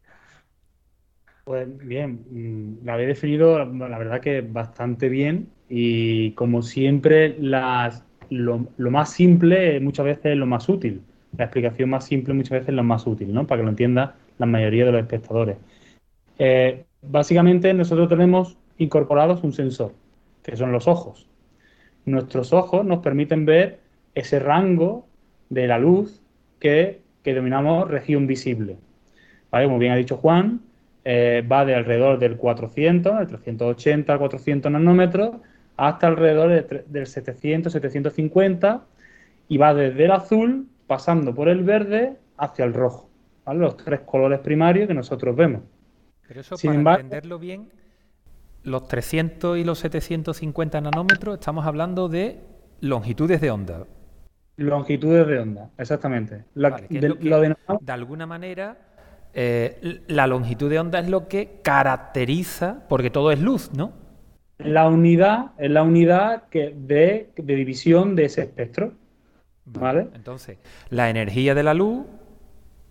Pues 1.45 1.67
bien, 1.87 2.25
mm, 2.31 2.87
la 2.87 2.95
habéis 2.95 3.09
definido, 3.09 3.65
la 3.65 3.99
verdad 3.99 4.21
que 4.21 4.43
bastante 4.43 5.09
bien 5.09 5.49
y 5.69 6.33
como 6.33 6.63
siempre 6.63 7.37
las, 7.41 8.05
lo, 8.31 8.69
más 8.79 9.13
simple 9.13 9.81
muchas 9.81 10.07
veces 10.07 10.27
es 10.27 10.37
lo 10.37 10.47
más 10.47 10.69
útil. 10.69 11.03
La 11.37 11.45
explicación 11.45 11.91
más 11.91 12.05
simple 12.05 12.35
muchas 12.35 12.51
veces 12.51 12.69
es 12.69 12.75
lo 12.75 12.83
más 12.83 13.07
útil, 13.07 13.33
¿no? 13.33 13.47
Para 13.47 13.61
que 13.61 13.65
lo 13.65 13.71
entienda 13.71 14.15
la 14.39 14.47
mayoría 14.47 14.85
de 14.85 14.93
los 14.93 15.01
espectadores. 15.01 15.57
Eh, 16.39 16.85
básicamente 17.01 17.73
nosotros 17.75 18.09
tenemos 18.09 18.57
incorporados 18.79 19.43
un 19.45 19.53
sensor, 19.53 19.93
que 20.43 20.57
son 20.57 20.73
los 20.73 20.89
ojos. 20.89 21.29
Nuestros 22.05 22.53
ojos 22.53 22.85
nos 22.85 22.99
permiten 22.99 23.47
ver 23.47 23.81
ese 24.15 24.39
rango 24.41 25.07
de 25.49 25.67
la 25.67 25.79
luz 25.79 26.21
que, 26.59 27.01
que 27.23 27.33
denominamos 27.33 27.89
región 27.89 28.27
visible. 28.27 28.77
Como 29.51 29.79
bien 29.79 29.93
ha 29.93 29.97
dicho 29.97 30.17
Juan, 30.17 30.63
eh, 31.05 31.47
va 31.51 31.65
de 31.65 31.75
alrededor 31.75 32.19
del 32.19 32.37
400, 32.37 33.19
del 33.19 33.27
380 33.27 34.13
al 34.13 34.19
400 34.19 34.73
nanómetros, 34.73 35.37
hasta 35.77 36.07
alrededor 36.07 36.87
del 36.87 37.07
700, 37.07 37.73
750 37.73 38.85
y 39.49 39.59
va 39.59 39.75
desde 39.75 40.05
el 40.05 40.11
azul, 40.13 40.69
pasando 40.87 41.35
por 41.35 41.49
el 41.49 41.63
verde, 41.63 42.19
hacia 42.37 42.65
el 42.65 42.75
rojo. 42.75 43.11
Los 43.47 43.77
tres 43.77 44.01
colores 44.01 44.41
primarios 44.41 44.87
que 44.89 44.95
nosotros 44.95 45.35
vemos. 45.35 45.63
Pero 46.27 46.41
eso, 46.41 46.57
para 46.57 46.95
entenderlo 46.95 47.39
bien, 47.39 47.71
los 48.63 48.87
300 48.87 49.59
y 49.59 49.65
los 49.65 49.79
750 49.81 50.81
nanómetros, 50.81 51.35
estamos 51.35 51.67
hablando 51.67 52.09
de 52.09 52.41
longitudes 52.81 53.41
de 53.41 53.51
onda. 53.51 53.87
Longitudes 54.57 55.27
de 55.27 55.39
onda, 55.39 55.71
exactamente. 55.77 56.45
de 56.55 57.93
alguna 57.93 58.27
manera 58.27 58.77
eh, 59.35 60.03
la 60.09 60.27
longitud 60.27 60.69
de 60.69 60.79
onda 60.79 60.99
es 60.99 61.09
lo 61.09 61.27
que 61.27 61.61
caracteriza, 61.63 62.85
porque 62.89 63.11
todo 63.11 63.33
es 63.33 63.41
luz, 63.41 63.71
¿no? 63.75 63.93
La 64.59 64.89
unidad 64.89 65.53
es 65.59 65.71
la 65.71 65.83
unidad 65.83 66.45
que 66.49 66.75
de, 66.77 67.31
división 67.37 68.15
de 68.15 68.27
ese 68.27 68.43
espectro. 68.43 68.93
Vale. 69.65 70.09
Entonces, 70.15 70.59
la 70.91 71.09
energía 71.11 71.55
de 71.55 71.63
la 71.63 71.75
luz 71.75 72.05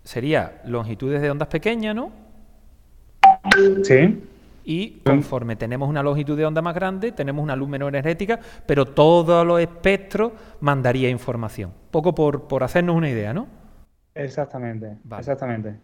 sería 0.04 0.60
longitudes 0.64 1.20
de 1.20 1.30
ondas 1.30 1.48
pequeñas, 1.48 1.94
¿no? 1.94 2.12
Sí. 3.82 4.22
Y 4.64 5.00
conforme 5.04 5.56
tenemos 5.56 5.88
una 5.88 6.02
longitud 6.02 6.36
de 6.36 6.46
onda 6.46 6.62
más 6.62 6.74
grande, 6.74 7.12
tenemos 7.12 7.42
una 7.42 7.56
luz 7.56 7.68
menor 7.68 7.88
energética, 7.88 8.38
pero 8.66 8.84
todos 8.84 9.46
los 9.46 9.60
espectros 9.60 10.32
mandaría 10.60 11.08
información. 11.08 11.72
Poco 11.90 12.14
por, 12.14 12.46
por 12.46 12.62
hacernos 12.62 12.96
una 12.96 13.10
idea, 13.10 13.34
¿no? 13.34 13.48
Exactamente. 14.14 14.98
Exactamente. 15.18 15.74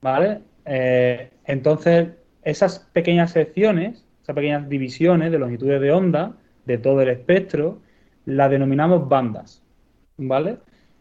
¿Vale? 0.00 0.40
Eh, 0.64 1.30
entonces, 1.44 2.08
esas 2.42 2.78
pequeñas 2.92 3.32
secciones, 3.32 4.04
esas 4.22 4.34
pequeñas 4.34 4.68
divisiones 4.68 5.30
de 5.30 5.38
longitudes 5.38 5.80
de 5.80 5.92
onda 5.92 6.32
de 6.64 6.78
todo 6.78 7.02
el 7.02 7.08
espectro, 7.08 7.80
las 8.24 8.50
denominamos 8.50 9.08
bandas. 9.08 9.61
¿Vale? 10.16 10.58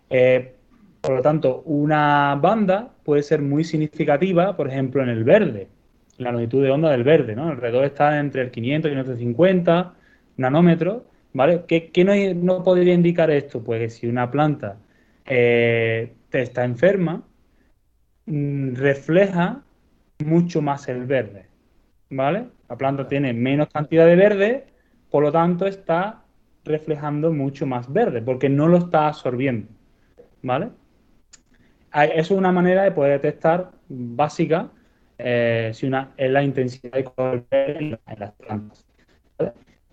Eh, 0.09 0.55
por 1.01 1.15
lo 1.15 1.21
tanto, 1.21 1.63
una 1.65 2.35
banda 2.35 2.93
puede 3.03 3.23
ser 3.23 3.41
muy 3.41 3.63
significativa, 3.63 4.55
por 4.55 4.67
ejemplo, 4.67 5.01
en 5.03 5.09
el 5.09 5.23
verde, 5.23 5.67
la 6.17 6.31
longitud 6.31 6.63
de 6.63 6.71
onda 6.71 6.91
del 6.91 7.03
verde, 7.03 7.35
¿no? 7.35 7.49
Alrededor 7.49 7.85
está 7.85 8.19
entre 8.19 8.41
el 8.43 8.51
500 8.51 8.89
y 8.89 8.93
550 8.93 9.93
nanómetros, 10.37 11.03
¿vale? 11.33 11.63
¿Qué, 11.67 12.35
no, 12.35 12.63
podría 12.63 12.93
indicar 12.93 13.31
esto? 13.31 13.63
Pues 13.63 13.79
que 13.81 13.89
si 13.89 14.07
una 14.07 14.29
planta 14.29 14.77
eh, 15.25 16.13
está 16.31 16.63
enferma, 16.63 17.23
Mm, 18.25 18.75
refleja 18.75 19.63
mucho 20.25 20.61
más 20.61 20.87
el 20.87 21.05
verde, 21.05 21.47
¿vale? 22.09 22.47
La 22.69 22.77
planta 22.77 23.07
tiene 23.07 23.33
menos 23.33 23.67
cantidad 23.69 24.05
de 24.05 24.15
verde, 24.15 24.67
por 25.09 25.23
lo 25.23 25.31
tanto 25.31 25.65
está 25.65 26.20
reflejando 26.63 27.31
mucho 27.31 27.65
más 27.65 27.91
verde, 27.91 28.21
porque 28.21 28.49
no 28.49 28.67
lo 28.67 28.77
está 28.77 29.07
absorbiendo, 29.07 29.67
¿vale? 30.41 30.69
Eso 31.93 32.13
es 32.13 32.31
una 32.31 32.51
manera 32.51 32.83
de 32.83 32.91
poder 32.91 33.19
detectar 33.21 33.71
básica 33.89 34.69
eh, 35.17 35.71
si 35.73 35.85
una, 35.85 36.11
es 36.17 36.31
la 36.31 36.43
intensidad 36.43 36.91
de 36.91 37.03
color 37.03 37.45
en 37.51 37.99
las 38.17 38.31
plantas. 38.33 38.85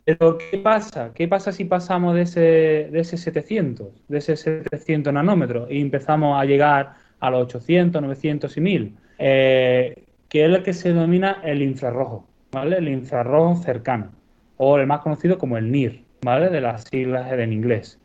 Pero, 0.04 0.38
¿qué 0.38 0.58
pasa? 0.58 1.12
¿Qué 1.12 1.28
pasa 1.28 1.52
si 1.52 1.66
pasamos 1.66 2.14
de 2.14 2.22
ese, 2.22 2.40
de 2.40 3.00
ese 3.00 3.18
700, 3.18 4.08
de 4.08 4.18
ese 4.18 4.36
700 4.36 5.12
nanómetros 5.12 5.70
y 5.70 5.82
empezamos 5.82 6.40
a 6.40 6.46
llegar 6.46 6.94
a 7.20 7.30
los 7.30 7.42
800, 7.42 8.00
900 8.00 8.56
y 8.56 8.60
1000, 8.60 8.96
eh, 9.18 10.04
que 10.30 10.44
es 10.44 10.50
el 10.50 10.62
que 10.62 10.72
se 10.72 10.90
denomina 10.90 11.40
el 11.44 11.60
infrarrojo, 11.60 12.26
¿vale? 12.52 12.78
El 12.78 12.88
infrarrojo 12.88 13.56
cercano, 13.62 14.12
o 14.56 14.78
el 14.78 14.86
más 14.86 15.00
conocido 15.00 15.36
como 15.36 15.58
el 15.58 15.70
NIR, 15.70 16.07
¿vale? 16.22 16.50
De 16.50 16.60
las 16.60 16.84
siglas 16.84 17.32
en 17.32 17.52
inglés. 17.52 17.98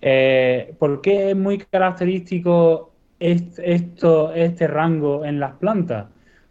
Eh, 0.00 0.74
¿Por 0.78 1.00
qué 1.00 1.30
es 1.30 1.36
muy 1.36 1.58
característico 1.58 2.92
esto, 3.20 4.32
este 4.34 4.66
rango 4.66 5.24
en 5.24 5.40
las 5.40 5.54
plantas? 5.54 6.06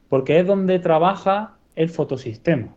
Porque 0.10 0.40
es 0.40 0.48
donde 0.48 0.80
trabaja 0.80 1.58
el 1.76 1.90
fotosistema. 1.90 2.76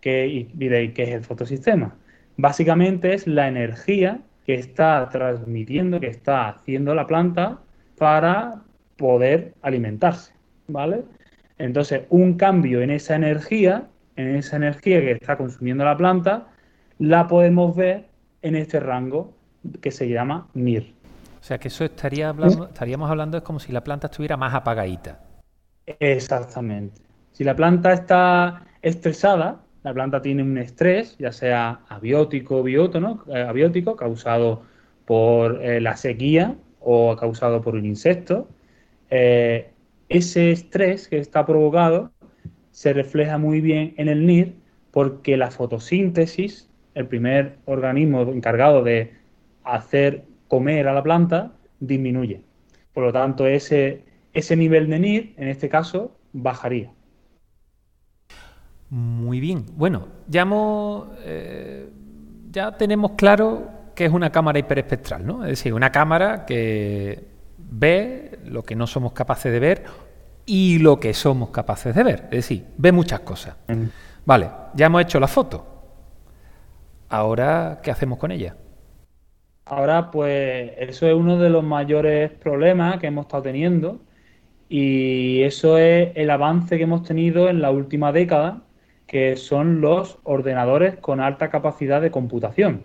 ¿Qué, 0.00 0.48
diréis, 0.54 0.92
¿qué 0.94 1.02
es 1.04 1.10
el 1.10 1.24
fotosistema? 1.24 1.96
Básicamente 2.36 3.12
es 3.14 3.26
la 3.26 3.48
energía 3.48 4.20
que 4.46 4.54
está 4.54 5.08
transmitiendo, 5.10 6.00
que 6.00 6.08
está 6.08 6.48
haciendo 6.48 6.94
la 6.94 7.06
planta 7.06 7.60
para 7.98 8.62
poder 8.96 9.54
alimentarse, 9.62 10.32
¿vale? 10.68 11.04
Entonces, 11.58 12.02
un 12.08 12.34
cambio 12.34 12.80
en 12.80 12.90
esa 12.90 13.16
energía, 13.16 13.88
en 14.16 14.36
esa 14.36 14.56
energía 14.56 15.00
que 15.00 15.12
está 15.12 15.36
consumiendo 15.36 15.84
la 15.84 15.96
planta, 15.96 16.48
la 17.00 17.26
podemos 17.26 17.74
ver 17.74 18.06
en 18.42 18.54
este 18.54 18.78
rango 18.78 19.32
que 19.80 19.90
se 19.90 20.08
llama 20.08 20.48
NIR. 20.54 20.92
O 21.40 21.42
sea 21.42 21.58
que 21.58 21.68
eso 21.68 21.84
estaría 21.84 22.28
hablando, 22.28 22.66
estaríamos 22.66 23.10
hablando 23.10 23.38
es 23.38 23.42
como 23.42 23.58
si 23.58 23.72
la 23.72 23.82
planta 23.82 24.06
estuviera 24.06 24.36
más 24.36 24.54
apagadita. 24.54 25.18
Exactamente. 25.86 27.00
Si 27.32 27.42
la 27.42 27.56
planta 27.56 27.92
está 27.92 28.66
estresada, 28.82 29.62
la 29.82 29.94
planta 29.94 30.20
tiene 30.20 30.42
un 30.42 30.58
estrés, 30.58 31.16
ya 31.18 31.32
sea 31.32 31.80
abiótico 31.88 32.58
o 32.58 32.62
biótono, 32.62 33.24
eh, 33.28 33.40
abiótico, 33.40 33.96
causado 33.96 34.62
por 35.06 35.64
eh, 35.64 35.80
la 35.80 35.96
sequía, 35.96 36.54
o 36.80 37.16
causado 37.16 37.62
por 37.62 37.74
un 37.74 37.86
insecto, 37.86 38.48
eh, 39.10 39.70
ese 40.08 40.50
estrés 40.50 41.08
que 41.08 41.18
está 41.18 41.46
provocado 41.46 42.10
se 42.70 42.92
refleja 42.92 43.38
muy 43.38 43.60
bien 43.60 43.94
en 43.96 44.08
el 44.08 44.26
NIR 44.26 44.54
porque 44.90 45.36
la 45.36 45.50
fotosíntesis, 45.50 46.69
el 47.00 47.06
primer 47.06 47.58
organismo 47.66 48.22
encargado 48.22 48.82
de 48.82 49.14
hacer 49.64 50.24
comer 50.48 50.88
a 50.88 50.94
la 50.94 51.02
planta, 51.02 51.52
disminuye. 51.80 52.42
Por 52.92 53.04
lo 53.04 53.12
tanto, 53.12 53.46
ese, 53.46 54.04
ese 54.32 54.56
nivel 54.56 54.88
de 54.88 54.98
NIR, 54.98 55.34
en 55.36 55.48
este 55.48 55.68
caso, 55.68 56.16
bajaría. 56.32 56.92
Muy 58.90 59.38
bien. 59.40 59.66
Bueno, 59.76 60.08
ya, 60.26 60.46
eh, 61.24 61.88
ya 62.50 62.76
tenemos 62.76 63.12
claro 63.12 63.80
¿qué 64.00 64.06
es 64.06 64.12
una 64.12 64.30
cámara 64.30 64.58
hiperespectral? 64.58 65.26
¿no? 65.26 65.44
Es 65.44 65.50
decir, 65.50 65.74
una 65.74 65.92
cámara 65.92 66.46
que 66.46 67.22
ve 67.58 68.38
lo 68.46 68.62
que 68.62 68.74
no 68.74 68.86
somos 68.86 69.12
capaces 69.12 69.52
de 69.52 69.60
ver 69.60 69.84
y 70.46 70.78
lo 70.78 70.98
que 70.98 71.12
somos 71.12 71.50
capaces 71.50 71.94
de 71.94 72.02
ver. 72.02 72.20
Es 72.24 72.48
decir, 72.48 72.64
ve 72.78 72.92
muchas 72.92 73.20
cosas. 73.20 73.56
Mm. 73.68 73.84
Vale, 74.24 74.50
ya 74.74 74.86
hemos 74.86 75.02
hecho 75.02 75.20
la 75.20 75.28
foto. 75.28 75.79
Ahora, 77.10 77.80
¿qué 77.82 77.90
hacemos 77.90 78.18
con 78.18 78.30
ella? 78.30 78.56
Ahora, 79.64 80.10
pues 80.12 80.72
eso 80.78 81.08
es 81.08 81.14
uno 81.14 81.38
de 81.38 81.50
los 81.50 81.64
mayores 81.64 82.30
problemas 82.30 82.98
que 82.98 83.08
hemos 83.08 83.26
estado 83.26 83.42
teniendo 83.42 84.00
y 84.68 85.42
eso 85.42 85.76
es 85.76 86.12
el 86.14 86.30
avance 86.30 86.76
que 86.76 86.84
hemos 86.84 87.02
tenido 87.02 87.48
en 87.48 87.60
la 87.60 87.72
última 87.72 88.12
década, 88.12 88.62
que 89.08 89.34
son 89.36 89.80
los 89.80 90.18
ordenadores 90.22 90.96
con 90.98 91.20
alta 91.20 91.50
capacidad 91.50 92.00
de 92.00 92.12
computación. 92.12 92.84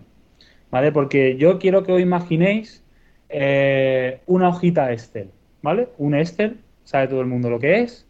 ¿Vale? 0.72 0.90
Porque 0.90 1.36
yo 1.36 1.60
quiero 1.60 1.84
que 1.84 1.92
os 1.92 2.00
imaginéis 2.00 2.84
eh, 3.28 4.20
una 4.26 4.48
hojita 4.48 4.92
Excel, 4.92 5.30
¿vale? 5.62 5.88
Un 5.98 6.16
Excel, 6.16 6.58
sabe 6.82 7.06
todo 7.06 7.20
el 7.20 7.28
mundo 7.28 7.48
lo 7.48 7.60
que 7.60 7.82
es, 7.82 8.08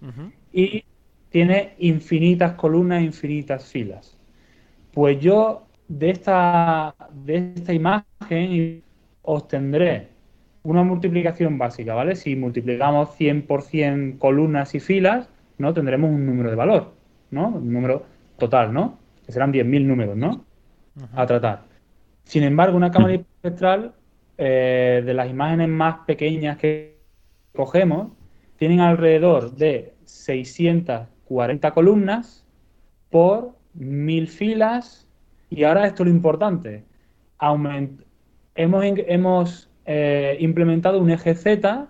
y 0.50 0.84
tiene 1.28 1.74
infinitas 1.78 2.52
columnas, 2.54 3.02
infinitas 3.02 3.66
filas. 3.66 4.16
Pues 4.92 5.20
yo 5.20 5.65
de 5.88 6.10
esta, 6.10 6.94
de 7.12 7.52
esta 7.56 7.72
imagen 7.72 8.82
obtendré 9.22 10.08
una 10.62 10.82
multiplicación 10.82 11.58
básica, 11.58 11.94
¿vale? 11.94 12.16
Si 12.16 12.34
multiplicamos 12.34 13.14
100 13.14 13.46
por 13.46 13.62
100 13.62 14.18
columnas 14.18 14.74
y 14.74 14.80
filas, 14.80 15.28
¿no? 15.58 15.72
Tendremos 15.72 16.10
un 16.10 16.26
número 16.26 16.50
de 16.50 16.56
valor, 16.56 16.92
¿no? 17.30 17.48
Un 17.48 17.72
número 17.72 18.04
total, 18.36 18.72
¿no? 18.72 18.98
Que 19.24 19.32
serán 19.32 19.52
10.000 19.52 19.86
números, 19.86 20.16
¿no? 20.16 20.44
A 21.14 21.26
tratar. 21.26 21.62
Sin 22.24 22.42
embargo, 22.42 22.76
una 22.76 22.90
cámara 22.90 23.14
espectral, 23.14 23.94
eh, 24.38 25.02
de 25.04 25.14
las 25.14 25.30
imágenes 25.30 25.68
más 25.68 25.98
pequeñas 26.06 26.56
que 26.58 26.98
cogemos, 27.54 28.08
tienen 28.56 28.80
alrededor 28.80 29.54
de 29.54 29.94
640 30.04 31.70
columnas 31.72 32.44
por 33.10 33.52
1000 33.74 34.28
filas. 34.28 35.05
Y 35.50 35.64
ahora 35.64 35.86
esto 35.86 36.02
es 36.02 36.08
lo 36.08 36.14
importante. 36.14 36.84
hemos, 37.40 38.84
hemos 38.84 39.70
eh, 39.84 40.36
implementado 40.40 41.00
un 41.00 41.10
eje 41.10 41.34
Z 41.34 41.88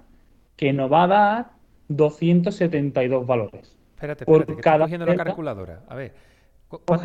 que 0.56 0.72
nos 0.72 0.92
va 0.92 1.04
a 1.04 1.06
dar 1.06 1.50
272 1.88 3.26
valores. 3.26 3.76
Espérate, 3.94 4.24
espérate, 4.24 4.56
que 4.56 4.60
cada 4.60 4.84
cogiendo 4.84 5.06
la 5.06 5.16
calculadora. 5.16 5.82
A 5.88 5.94
ver. 5.94 6.12
Vamos 6.86 7.04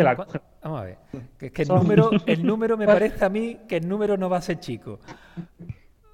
a 0.64 0.84
ver. 0.84 0.98
Que, 1.38 1.52
que 1.52 1.62
el, 1.62 1.68
número, 1.68 2.10
el 2.26 2.46
número 2.46 2.78
me 2.78 2.86
parece 2.86 3.24
a 3.24 3.30
mí 3.30 3.60
que 3.68 3.78
el 3.78 3.88
número 3.88 4.18
no 4.18 4.30
va 4.30 4.38
a 4.38 4.42
ser 4.42 4.60
chico. 4.60 5.00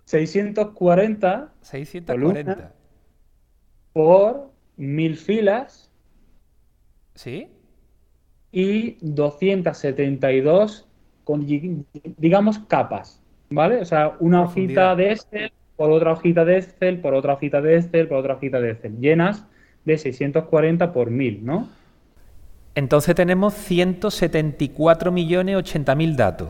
640. 0.06 1.54
640. 1.62 2.74
Por 3.94 4.52
mil 4.76 5.18
filas. 5.18 5.92
¿Sí? 7.16 7.50
Y 8.60 8.98
272 9.02 10.88
con, 11.24 11.46
digamos, 12.18 12.58
capas. 12.58 13.22
¿Vale? 13.52 13.82
O 13.82 13.86
sea, 13.86 14.16
una 14.20 14.42
hojita 14.42 14.96
de 14.96 15.12
Excel, 15.12 15.52
por 15.76 15.92
otra 15.92 16.14
hojita 16.14 16.44
de 16.44 16.58
Excel, 16.58 17.00
por 17.00 17.14
otra 17.14 17.34
hojita 17.34 17.62
de 17.62 17.78
Excel, 17.78 18.08
por 18.08 18.18
otra 18.18 18.34
hojita 18.34 18.60
de 18.60 18.72
Excel. 18.72 18.98
Llenas 19.00 19.46
de 19.86 20.00
640 20.00 20.92
por 20.92 21.12
1000, 21.12 21.46
¿no? 21.46 21.70
Entonces 22.74 23.14
tenemos 23.14 23.54
174.080.000 23.70 26.16
datos. 26.16 26.50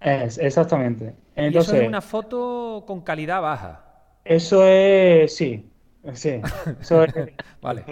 Es, 0.00 0.36
exactamente. 0.38 1.14
Entonces, 1.36 1.74
¿Y 1.74 1.76
eso 1.76 1.82
es 1.82 1.88
una 1.88 2.00
foto 2.00 2.82
con 2.88 3.02
calidad 3.02 3.40
baja. 3.40 3.84
Eso 4.24 4.66
es, 4.66 5.36
sí, 5.36 5.64
sí. 6.14 6.40
Eso 6.80 7.04
es, 7.04 7.14
vale. 7.62 7.84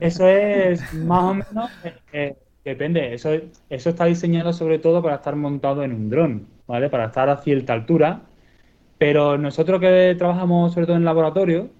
Eso 0.00 0.26
es 0.26 0.92
más 0.92 1.22
o 1.22 1.34
menos, 1.34 1.70
eh, 1.84 1.94
eh, 2.12 2.36
depende, 2.64 3.14
eso, 3.14 3.30
está 3.68 4.06
diseñado 4.06 4.52
sobre 4.52 4.78
todo 4.78 5.02
para 5.02 5.16
estar 5.16 5.36
montado 5.36 5.82
en 5.82 5.92
un 5.92 6.10
dron. 6.10 6.54
¿vale? 6.66 6.88
Para 6.90 7.06
estar 7.06 7.28
a 7.28 7.36
cierta 7.38 7.72
altura. 7.72 8.22
Pero 8.98 9.38
nosotros 9.38 9.80
que 9.80 10.14
trabajamos 10.18 10.72
sobre 10.72 10.86
todo 10.86 10.96
en 10.96 11.04
laboratorio, 11.04 11.70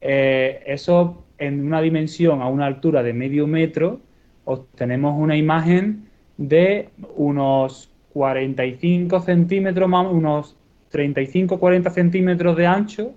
eh, 0.00 0.62
eso 0.66 1.24
en 1.38 1.66
una 1.66 1.80
dimensión 1.80 2.42
a 2.42 2.48
una 2.48 2.66
altura 2.66 3.02
de 3.02 3.12
medio 3.12 3.46
metro, 3.46 4.00
obtenemos 4.44 5.14
una 5.18 5.36
imagen 5.36 6.08
de 6.36 6.90
unos 7.16 7.90
45 8.12 9.20
centímetros, 9.20 9.88
unos 9.88 10.56
35-40 10.92 11.90
centímetros 11.90 12.56
de 12.56 12.66
ancho 12.66 13.14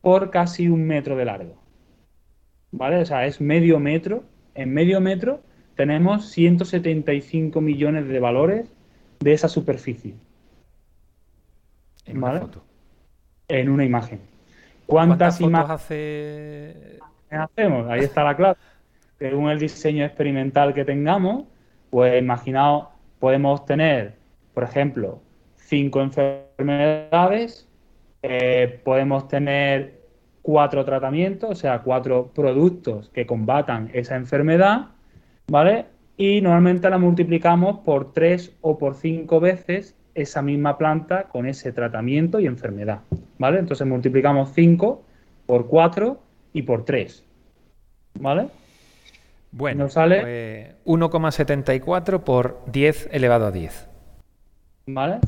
por 0.00 0.30
casi 0.30 0.68
un 0.68 0.86
metro 0.86 1.16
de 1.16 1.24
largo. 1.24 1.54
¿Vale? 2.70 2.98
O 2.98 3.06
sea, 3.06 3.26
es 3.26 3.40
medio 3.40 3.78
metro. 3.80 4.24
En 4.54 4.74
medio 4.74 5.00
metro 5.00 5.40
tenemos 5.78 6.26
175 6.30 7.60
millones 7.60 8.08
de 8.08 8.18
valores 8.18 8.68
de 9.20 9.32
esa 9.32 9.48
superficie. 9.48 10.12
En 12.04 12.18
una 12.18 12.40
foto. 12.40 12.64
En 13.46 13.68
una 13.68 13.84
imagen. 13.84 14.20
¿Cuántas, 14.86 15.40
imágenes 15.40 15.70
hace... 15.70 16.98
hacemos? 17.30 17.88
Ahí 17.88 18.00
está 18.00 18.24
la 18.24 18.36
clave. 18.36 18.56
Según 19.20 19.50
el 19.50 19.60
diseño 19.60 20.04
experimental 20.04 20.74
que 20.74 20.84
tengamos, 20.84 21.44
pues 21.90 22.20
imaginaos, 22.20 22.88
podemos 23.20 23.64
tener, 23.64 24.16
por 24.54 24.64
ejemplo, 24.64 25.22
cinco 25.54 26.00
enfermedades, 26.00 27.68
eh, 28.22 28.80
podemos 28.82 29.28
tener 29.28 30.00
cuatro 30.42 30.84
tratamientos, 30.84 31.50
o 31.50 31.54
sea, 31.54 31.82
cuatro 31.82 32.32
productos 32.34 33.10
que 33.10 33.26
combatan 33.26 33.90
esa 33.92 34.16
enfermedad, 34.16 34.88
¿vale? 35.48 35.86
Y 36.16 36.40
normalmente 36.40 36.90
la 36.90 36.98
multiplicamos 36.98 37.78
por 37.80 38.12
tres 38.12 38.56
o 38.60 38.78
por 38.78 38.94
cinco 38.94 39.40
veces 39.40 39.94
esa 40.14 40.42
misma 40.42 40.78
planta 40.78 41.24
con 41.24 41.46
ese 41.46 41.72
tratamiento 41.72 42.40
y 42.40 42.46
enfermedad, 42.46 43.00
¿vale? 43.38 43.60
Entonces 43.60 43.86
multiplicamos 43.86 44.50
5 44.52 45.04
por 45.46 45.66
4 45.68 46.20
y 46.52 46.62
por 46.62 46.84
3, 46.84 47.24
¿vale? 48.14 48.48
Bueno, 49.52 49.84
Nos 49.84 49.94
sale 49.94 50.74
1,74 50.84 52.04
pues, 52.04 52.20
por 52.20 52.62
10 52.66 53.08
elevado 53.12 53.46
a 53.46 53.50
10. 53.50 53.88
¿Vale? 54.88 55.20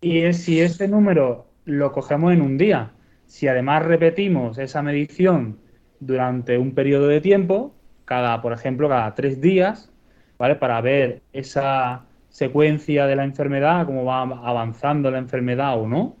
Y 0.00 0.32
si 0.32 0.60
ese 0.60 0.88
número 0.88 1.46
lo 1.64 1.92
cogemos 1.92 2.32
en 2.32 2.42
un 2.42 2.56
día, 2.56 2.92
si 3.26 3.46
además 3.46 3.84
repetimos 3.84 4.58
esa 4.58 4.82
medición 4.82 5.58
durante 6.00 6.58
un 6.58 6.72
periodo 6.72 7.08
de 7.08 7.20
tiempo, 7.20 7.74
cada, 8.08 8.42
por 8.42 8.52
ejemplo, 8.52 8.88
cada 8.88 9.14
tres 9.14 9.40
días, 9.40 9.92
¿vale? 10.38 10.56
Para 10.56 10.80
ver 10.80 11.22
esa, 11.32 12.08
secuencia 12.38 13.06
de 13.06 13.16
la 13.16 13.24
enfermedad, 13.24 13.86
cómo 13.86 14.04
va 14.04 14.22
avanzando 14.22 15.10
la 15.10 15.18
enfermedad 15.18 15.76
o 15.80 15.88
no, 15.88 16.16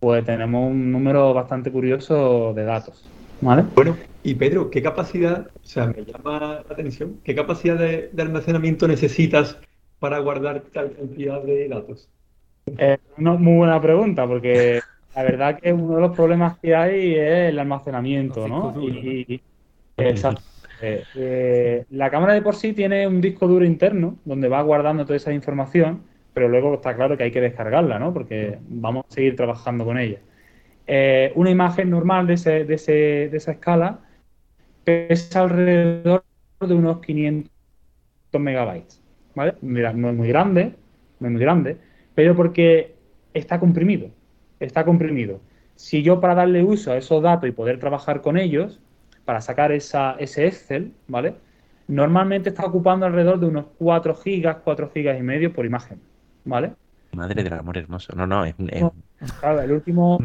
pues 0.00 0.24
tenemos 0.24 0.70
un 0.70 0.90
número 0.90 1.32
bastante 1.32 1.70
curioso 1.70 2.52
de 2.54 2.64
datos. 2.64 3.08
¿Vale? 3.40 3.64
Bueno, 3.74 3.96
y 4.22 4.34
Pedro, 4.34 4.68
¿qué 4.70 4.82
capacidad, 4.82 5.46
o 5.46 5.66
sea, 5.66 5.86
me 5.86 6.04
llama 6.04 6.40
la 6.40 6.64
atención, 6.68 7.20
qué 7.22 7.34
capacidad 7.34 7.76
de, 7.76 8.10
almacenamiento 8.18 8.88
necesitas 8.88 9.58
para 9.98 10.18
guardar 10.18 10.62
tal 10.72 10.92
cantidad 10.92 11.42
de 11.42 11.68
datos? 11.68 12.08
Eh, 12.78 12.98
muy 13.18 13.56
buena 13.56 13.80
pregunta, 13.80 14.26
porque 14.26 14.80
la 15.14 15.22
verdad 15.22 15.60
que 15.60 15.72
uno 15.72 15.96
de 15.96 16.00
los 16.00 16.16
problemas 16.16 16.58
que 16.58 16.74
hay 16.74 17.14
es 17.14 17.50
el 17.50 17.58
almacenamiento, 17.58 18.48
¿no? 18.48 18.74
Y, 18.82 19.40
exacto. 19.98 20.42
Eh, 21.14 21.84
la 21.90 22.10
cámara 22.10 22.34
de 22.34 22.42
por 22.42 22.56
sí 22.56 22.72
tiene 22.72 23.06
un 23.06 23.20
disco 23.20 23.46
duro 23.46 23.64
interno 23.64 24.18
donde 24.24 24.48
va 24.48 24.62
guardando 24.62 25.04
toda 25.04 25.16
esa 25.16 25.32
información, 25.32 26.02
pero 26.32 26.48
luego 26.48 26.74
está 26.74 26.94
claro 26.94 27.16
que 27.16 27.24
hay 27.24 27.30
que 27.30 27.40
descargarla, 27.40 27.98
¿no? 27.98 28.12
Porque 28.12 28.58
vamos 28.68 29.04
a 29.08 29.14
seguir 29.14 29.36
trabajando 29.36 29.84
con 29.84 29.98
ella. 29.98 30.18
Eh, 30.86 31.32
una 31.34 31.50
imagen 31.50 31.90
normal 31.90 32.26
de, 32.26 32.34
esa 32.34 33.50
escala 33.52 34.00
pesa 34.84 35.42
alrededor 35.42 36.24
de 36.60 36.74
unos 36.74 37.00
500 37.00 37.50
megabytes, 38.38 39.02
¿vale? 39.34 39.54
Mira, 39.62 39.92
no 39.92 40.10
es 40.10 40.16
muy 40.16 40.28
grande, 40.28 40.74
no 41.20 41.28
es 41.28 41.32
muy 41.32 41.40
grande, 41.40 41.78
pero 42.14 42.36
porque 42.36 42.94
está 43.32 43.60
comprimido, 43.60 44.10
está 44.60 44.84
comprimido. 44.84 45.40
Si 45.74 46.02
yo 46.02 46.20
para 46.20 46.34
darle 46.34 46.62
uso 46.62 46.92
a 46.92 46.96
esos 46.96 47.22
datos 47.22 47.48
y 47.48 47.52
poder 47.52 47.78
trabajar 47.78 48.20
con 48.20 48.36
ellos, 48.36 48.80
para 49.24 49.40
sacar 49.40 49.72
esa, 49.72 50.16
ese 50.18 50.46
Excel, 50.46 50.92
¿vale? 51.08 51.34
Normalmente 51.88 52.48
está 52.50 52.64
ocupando 52.64 53.06
alrededor 53.06 53.40
de 53.40 53.46
unos 53.46 53.66
4 53.78 54.14
gigas, 54.14 54.56
4 54.64 54.90
gigas 54.90 55.18
y 55.18 55.22
medio 55.22 55.52
por 55.52 55.66
imagen, 55.66 56.00
¿vale? 56.44 56.72
Madre 57.12 57.42
del 57.42 57.52
amor 57.52 57.78
hermoso. 57.78 58.14
No, 58.16 58.26
no, 58.26 58.44
es... 58.44 58.54
Claro, 59.40 59.60
el 59.60 59.72
último, 59.72 60.18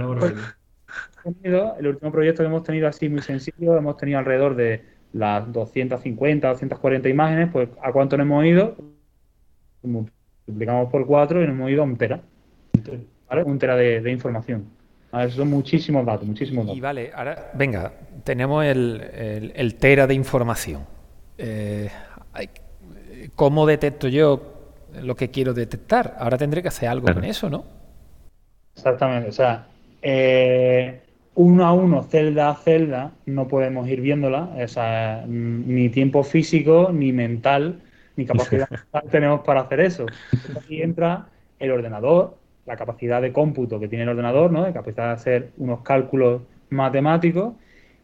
el 1.34 1.88
último 1.88 2.12
proyecto 2.12 2.44
que 2.44 2.48
hemos 2.48 2.64
tenido 2.64 2.88
así 2.88 3.10
muy 3.10 3.22
sencillo, 3.22 3.78
hemos 3.78 3.98
tenido 3.98 4.20
alrededor 4.20 4.56
de 4.56 4.84
las 5.14 5.52
250, 5.52 6.48
240 6.48 7.10
imágenes, 7.10 7.50
pues 7.52 7.70
¿a 7.82 7.92
cuánto 7.92 8.18
nos 8.18 8.26
hemos 8.26 8.46
ido? 8.46 8.76
Multiplicamos 9.84 10.90
por 10.92 11.06
4 11.06 11.44
y 11.44 11.48
nos 11.48 11.56
hemos 11.56 11.72
ido 11.72 11.82
a 11.82 11.86
un 11.86 11.98
tera. 11.98 12.22
¿vale? 13.30 13.44
Un 13.44 13.60
tera 13.60 13.76
de, 13.76 14.12
información. 14.12 14.66
Son 15.30 15.50
muchísimos 15.50 16.06
datos, 16.06 16.28
muchísimos 16.28 16.66
datos. 16.66 16.78
Y 16.78 16.82
vale, 16.82 17.12
ahora, 17.14 17.52
venga, 17.54 17.92
tenemos 18.24 18.66
el, 18.66 19.76
tera 19.80 20.08
de 20.08 20.14
información. 20.14 20.86
Eh, 21.38 21.90
¿Cómo 23.36 23.66
detecto 23.66 24.08
yo 24.08 24.60
lo 25.02 25.16
que 25.16 25.30
quiero 25.30 25.54
detectar? 25.54 26.16
Ahora 26.20 26.38
tendré 26.38 26.62
que 26.62 26.68
hacer 26.68 26.90
algo 26.90 27.12
con 27.14 27.24
eso, 27.24 27.50
¿no? 27.50 27.66
Exactamente, 28.76 29.30
o 29.30 29.34
sea, 29.34 29.68
eh, 30.02 31.02
uno 31.36 31.66
a 31.66 31.74
uno, 31.74 32.04
celda 32.04 32.50
a 32.50 32.56
celda, 32.56 33.12
no 33.26 33.48
podemos 33.48 33.88
ir 33.88 34.02
viéndola, 34.02 34.50
o 34.62 34.68
sea, 34.68 35.24
ni 35.28 35.90
tiempo 35.90 36.24
físico, 36.24 36.92
ni 36.94 37.12
mental, 37.12 37.82
ni 38.16 38.26
capacidad 38.26 38.68
tenemos 39.12 39.42
para 39.42 39.62
hacer 39.62 39.80
eso. 39.82 40.06
aquí 40.58 40.82
entra 40.82 41.28
el 41.60 41.72
ordenador, 41.72 42.38
la 42.70 42.78
capacidad 42.78 43.20
de 43.20 43.34
cómputo 43.34 43.80
que 43.80 43.88
tiene 43.88 44.04
el 44.04 44.10
ordenador, 44.10 44.52
¿no? 44.52 44.62
La 44.62 44.72
capacidad 44.72 45.08
de 45.08 45.14
hacer 45.14 45.50
unos 45.58 45.82
cálculos 45.82 46.44
matemáticos, 46.70 47.56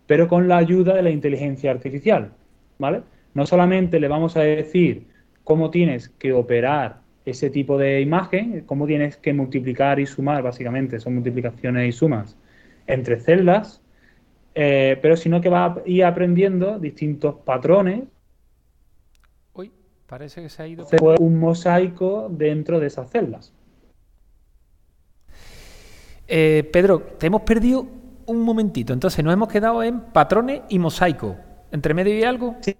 pero 0.07 0.27
con 0.27 0.47
la 0.47 0.57
ayuda 0.57 0.95
de 0.95 1.03
la 1.03 1.11
inteligencia 1.11 1.69
artificial, 1.69 2.31
¿vale? 2.79 3.03
No 3.35 3.45
solamente 3.45 3.99
le 3.99 4.07
vamos 4.07 4.35
a 4.37 4.41
decir 4.41 5.05
cómo 5.43 5.69
tienes 5.69 6.09
que 6.09 6.33
operar 6.33 7.01
ese 7.25 7.51
tipo 7.51 7.77
de 7.77 8.01
imagen, 8.01 8.63
cómo 8.65 8.87
tienes 8.87 9.17
que 9.17 9.33
multiplicar 9.33 9.99
y 9.99 10.07
sumar, 10.07 10.41
básicamente, 10.41 10.99
son 10.99 11.13
multiplicaciones 11.13 11.87
y 11.87 11.91
sumas 11.91 12.35
entre 12.87 13.19
celdas, 13.19 13.83
eh, 14.55 14.97
pero 14.99 15.15
sino 15.15 15.41
que 15.41 15.49
va 15.49 15.65
a 15.65 15.81
ir 15.85 16.05
aprendiendo 16.05 16.79
distintos 16.79 17.35
patrones. 17.45 18.03
Uy, 19.53 19.71
parece 20.07 20.41
que 20.41 20.49
se 20.49 20.63
ha 20.63 20.67
ido. 20.67 20.87
Un 21.19 21.39
mosaico 21.39 22.29
dentro 22.31 22.79
de 22.79 22.87
esas 22.87 23.11
celdas. 23.11 23.53
Eh, 26.27 26.69
Pedro, 26.71 26.99
te 26.99 27.27
hemos 27.27 27.41
perdido 27.41 27.87
un 28.25 28.41
momentito, 28.41 28.93
entonces 28.93 29.23
nos 29.23 29.33
hemos 29.33 29.47
quedado 29.47 29.83
en 29.83 29.99
patrones 29.99 30.61
y 30.69 30.79
mosaico. 30.79 31.35
¿Entre 31.71 31.93
medio 31.93 32.17
y 32.17 32.23
algo? 32.23 32.55
Sí, 32.61 32.75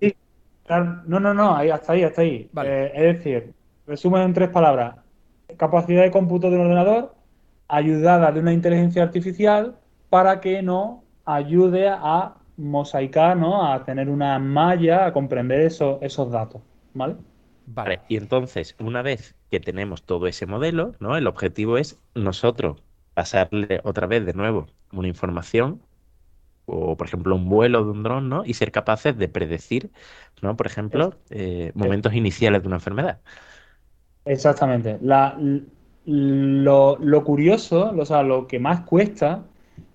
no, 0.68 1.20
no, 1.20 1.34
no, 1.34 1.56
ahí, 1.56 1.70
hasta 1.70 1.94
ahí, 1.94 2.04
hasta 2.04 2.22
ahí. 2.22 2.50
Eh, 2.64 2.92
es 2.96 3.18
decir, 3.18 3.54
resumen 3.86 4.22
en 4.24 4.34
tres 4.34 4.50
palabras. 4.50 4.96
Capacidad 5.58 6.04
de 6.04 6.12
cómputo 6.12 6.50
de 6.50 6.56
un 6.56 6.64
ordenador, 6.64 7.14
ayudada 7.68 8.32
de 8.32 8.40
una 8.40 8.54
inteligencia 8.54 9.04
artificial 9.04 9.76
para 10.10 10.42
que 10.42 10.62
nos 10.62 11.00
ayude 11.26 11.90
a 11.90 12.36
mosaicar, 12.58 13.38
¿no? 13.38 13.72
A 13.72 13.84
tener 13.84 14.10
una 14.10 14.40
malla, 14.40 15.06
a 15.06 15.14
comprender 15.14 15.62
esos, 15.62 16.02
esos 16.02 16.32
datos, 16.32 16.62
¿vale? 16.94 17.16
Vale, 17.68 18.02
y 18.08 18.18
entonces, 18.18 18.76
una 18.80 19.02
vez 19.02 19.36
que 19.50 19.60
tenemos 19.60 20.04
todo 20.04 20.28
ese 20.28 20.46
modelo, 20.46 20.94
¿no? 21.00 21.18
El 21.18 21.28
objetivo 21.28 21.78
es 21.78 22.00
nosotros 22.14 22.82
pasarle 23.16 23.82
otra 23.84 24.06
vez 24.06 24.26
de 24.26 24.34
nuevo 24.34 24.68
una 24.92 25.08
información 25.08 25.82
o 26.68 26.96
por 26.98 27.08
ejemplo 27.08 27.36
un 27.36 27.50
vuelo 27.50 27.84
de 27.84 27.92
un 27.92 28.04
dron, 28.04 28.30
¿no? 28.30 28.44
Y 28.46 28.54
ser 28.54 28.72
capaces 28.72 29.18
de 29.18 29.28
predecir, 29.28 29.92
¿no? 30.42 30.56
Por 30.56 30.68
ejemplo, 30.68 31.14
eh, 31.30 31.72
momentos 31.76 32.14
iniciales 32.14 32.62
de 32.62 32.68
una 32.68 32.78
enfermedad. 32.78 33.20
Exactamente. 34.26 34.98
La, 35.02 35.38
lo, 36.06 36.98
lo, 37.00 37.24
curioso, 37.24 37.94
o 37.96 38.06
sea, 38.06 38.24
lo 38.24 38.48
que 38.48 38.60
más 38.60 38.82
cuesta, 38.82 39.44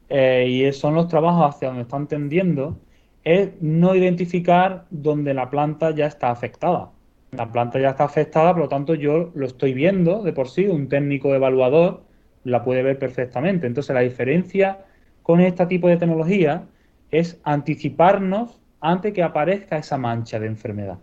eh, 0.09 0.47
y 0.49 0.73
son 0.73 0.95
los 0.95 1.09
trabajos 1.09 1.55
hacia 1.55 1.69
donde 1.69 1.83
están 1.83 2.07
tendiendo, 2.07 2.79
es 3.25 3.51
no 3.61 3.95
identificar 3.95 4.87
donde 4.91 5.35
la 5.35 5.51
planta 5.51 5.91
ya 5.91 6.07
está 6.07 6.31
afectada. 6.31 6.91
La 7.33 7.51
planta 7.51 7.79
ya 7.81 7.91
está 7.91 8.05
afectada, 8.05 8.53
por 8.53 8.63
lo 8.63 8.69
tanto 8.69 8.95
yo 8.95 9.31
lo 9.35 9.47
estoy 9.47 9.75
viendo 9.75 10.23
de 10.23 10.33
por 10.33 10.49
sí, 10.49 10.67
un 10.67 10.89
técnico 10.89 11.35
evaluador 11.35 12.03
la 12.45 12.63
puede 12.63 12.83
ver 12.83 12.99
perfectamente. 12.99 13.67
Entonces 13.67 13.95
la 13.95 14.01
diferencia 14.01 14.85
con 15.23 15.41
este 15.41 15.67
tipo 15.67 15.89
de 15.89 15.97
tecnología 15.97 16.65
es 17.11 17.41
anticiparnos 17.45 18.61
antes 18.81 19.13
que 19.13 19.23
aparezca 19.23 19.77
esa 19.77 19.99
mancha 19.99 20.39
de 20.39 20.47
enfermedad. 20.47 20.99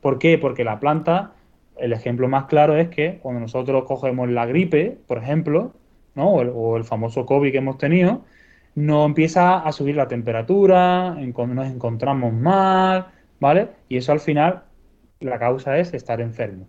¿Por 0.00 0.18
qué? 0.18 0.38
Porque 0.38 0.64
la 0.64 0.80
planta, 0.80 1.32
el 1.76 1.92
ejemplo 1.92 2.28
más 2.28 2.46
claro 2.46 2.76
es 2.76 2.88
que 2.88 3.18
cuando 3.22 3.40
nosotros 3.40 3.84
cogemos 3.84 4.28
la 4.28 4.46
gripe, 4.46 4.98
por 5.06 5.18
ejemplo, 5.18 5.74
¿no? 6.14 6.30
o, 6.30 6.76
el, 6.76 6.84
famoso 6.84 7.26
COVID 7.26 7.52
que 7.52 7.58
hemos 7.58 7.78
tenido, 7.78 8.24
nos 8.74 9.06
empieza 9.06 9.58
a 9.58 9.72
subir 9.72 9.96
la 9.96 10.08
temperatura, 10.08 11.14
nos 11.14 11.66
encontramos 11.66 12.32
mal, 12.32 13.06
¿vale? 13.40 13.68
Y 13.88 13.96
eso 13.96 14.12
al 14.12 14.20
final, 14.20 14.64
la 15.20 15.38
causa 15.38 15.78
es 15.78 15.94
estar 15.94 16.20
enfermo. 16.20 16.68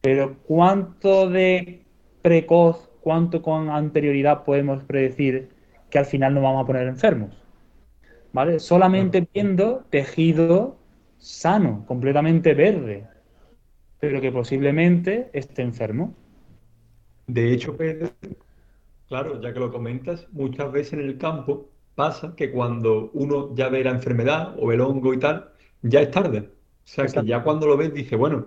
Pero 0.00 0.36
¿cuánto 0.44 1.28
de 1.28 1.84
precoz, 2.22 2.87
cuánto 3.00 3.42
con 3.42 3.70
anterioridad 3.70 4.44
podemos 4.44 4.82
predecir 4.84 5.48
que 5.90 5.98
al 5.98 6.04
final 6.04 6.34
nos 6.34 6.42
vamos 6.42 6.62
a 6.62 6.66
poner 6.66 6.86
enfermos. 6.86 7.42
¿Vale? 8.32 8.58
Solamente 8.58 9.26
viendo 9.32 9.84
tejido 9.90 10.76
sano, 11.16 11.84
completamente 11.86 12.54
verde, 12.54 13.06
pero 13.98 14.20
que 14.20 14.30
posiblemente 14.30 15.30
esté 15.32 15.62
enfermo. 15.62 16.14
De 17.26 17.52
hecho, 17.52 17.76
Pedro, 17.76 18.10
claro, 19.08 19.40
ya 19.40 19.52
que 19.52 19.60
lo 19.60 19.72
comentas, 19.72 20.26
muchas 20.32 20.70
veces 20.72 20.94
en 20.94 21.00
el 21.00 21.18
campo 21.18 21.68
pasa 21.94 22.34
que 22.36 22.50
cuando 22.50 23.10
uno 23.14 23.54
ya 23.54 23.68
ve 23.68 23.82
la 23.82 23.90
enfermedad 23.90 24.54
o 24.58 24.72
el 24.72 24.80
hongo 24.80 25.12
y 25.12 25.18
tal, 25.18 25.50
ya 25.82 26.00
es 26.00 26.10
tarde. 26.10 26.40
O 26.40 26.50
sea, 26.84 27.06
que 27.06 27.26
ya 27.26 27.42
cuando 27.42 27.66
lo 27.66 27.76
ves 27.76 27.92
dice, 27.92 28.16
bueno, 28.16 28.46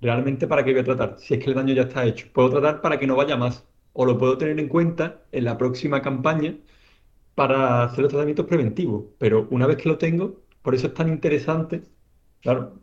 realmente 0.00 0.46
para 0.46 0.64
qué 0.64 0.72
voy 0.72 0.82
a 0.82 0.84
tratar, 0.84 1.16
si 1.18 1.34
es 1.34 1.40
que 1.42 1.50
el 1.50 1.56
daño 1.56 1.74
ya 1.74 1.82
está 1.82 2.04
hecho. 2.04 2.28
Puedo 2.32 2.50
tratar 2.50 2.80
para 2.80 2.98
que 2.98 3.06
no 3.06 3.16
vaya 3.16 3.36
más. 3.36 3.66
O 3.92 4.04
lo 4.06 4.18
puedo 4.18 4.38
tener 4.38 4.58
en 4.60 4.68
cuenta 4.68 5.22
en 5.32 5.44
la 5.44 5.58
próxima 5.58 6.02
campaña 6.02 6.54
para 7.34 7.84
hacer 7.84 8.00
los 8.00 8.10
tratamientos 8.10 8.46
preventivos. 8.46 9.04
Pero 9.18 9.48
una 9.50 9.66
vez 9.66 9.76
que 9.78 9.88
lo 9.88 9.98
tengo, 9.98 10.40
por 10.62 10.74
eso 10.74 10.88
es 10.88 10.94
tan 10.94 11.08
interesante, 11.08 11.82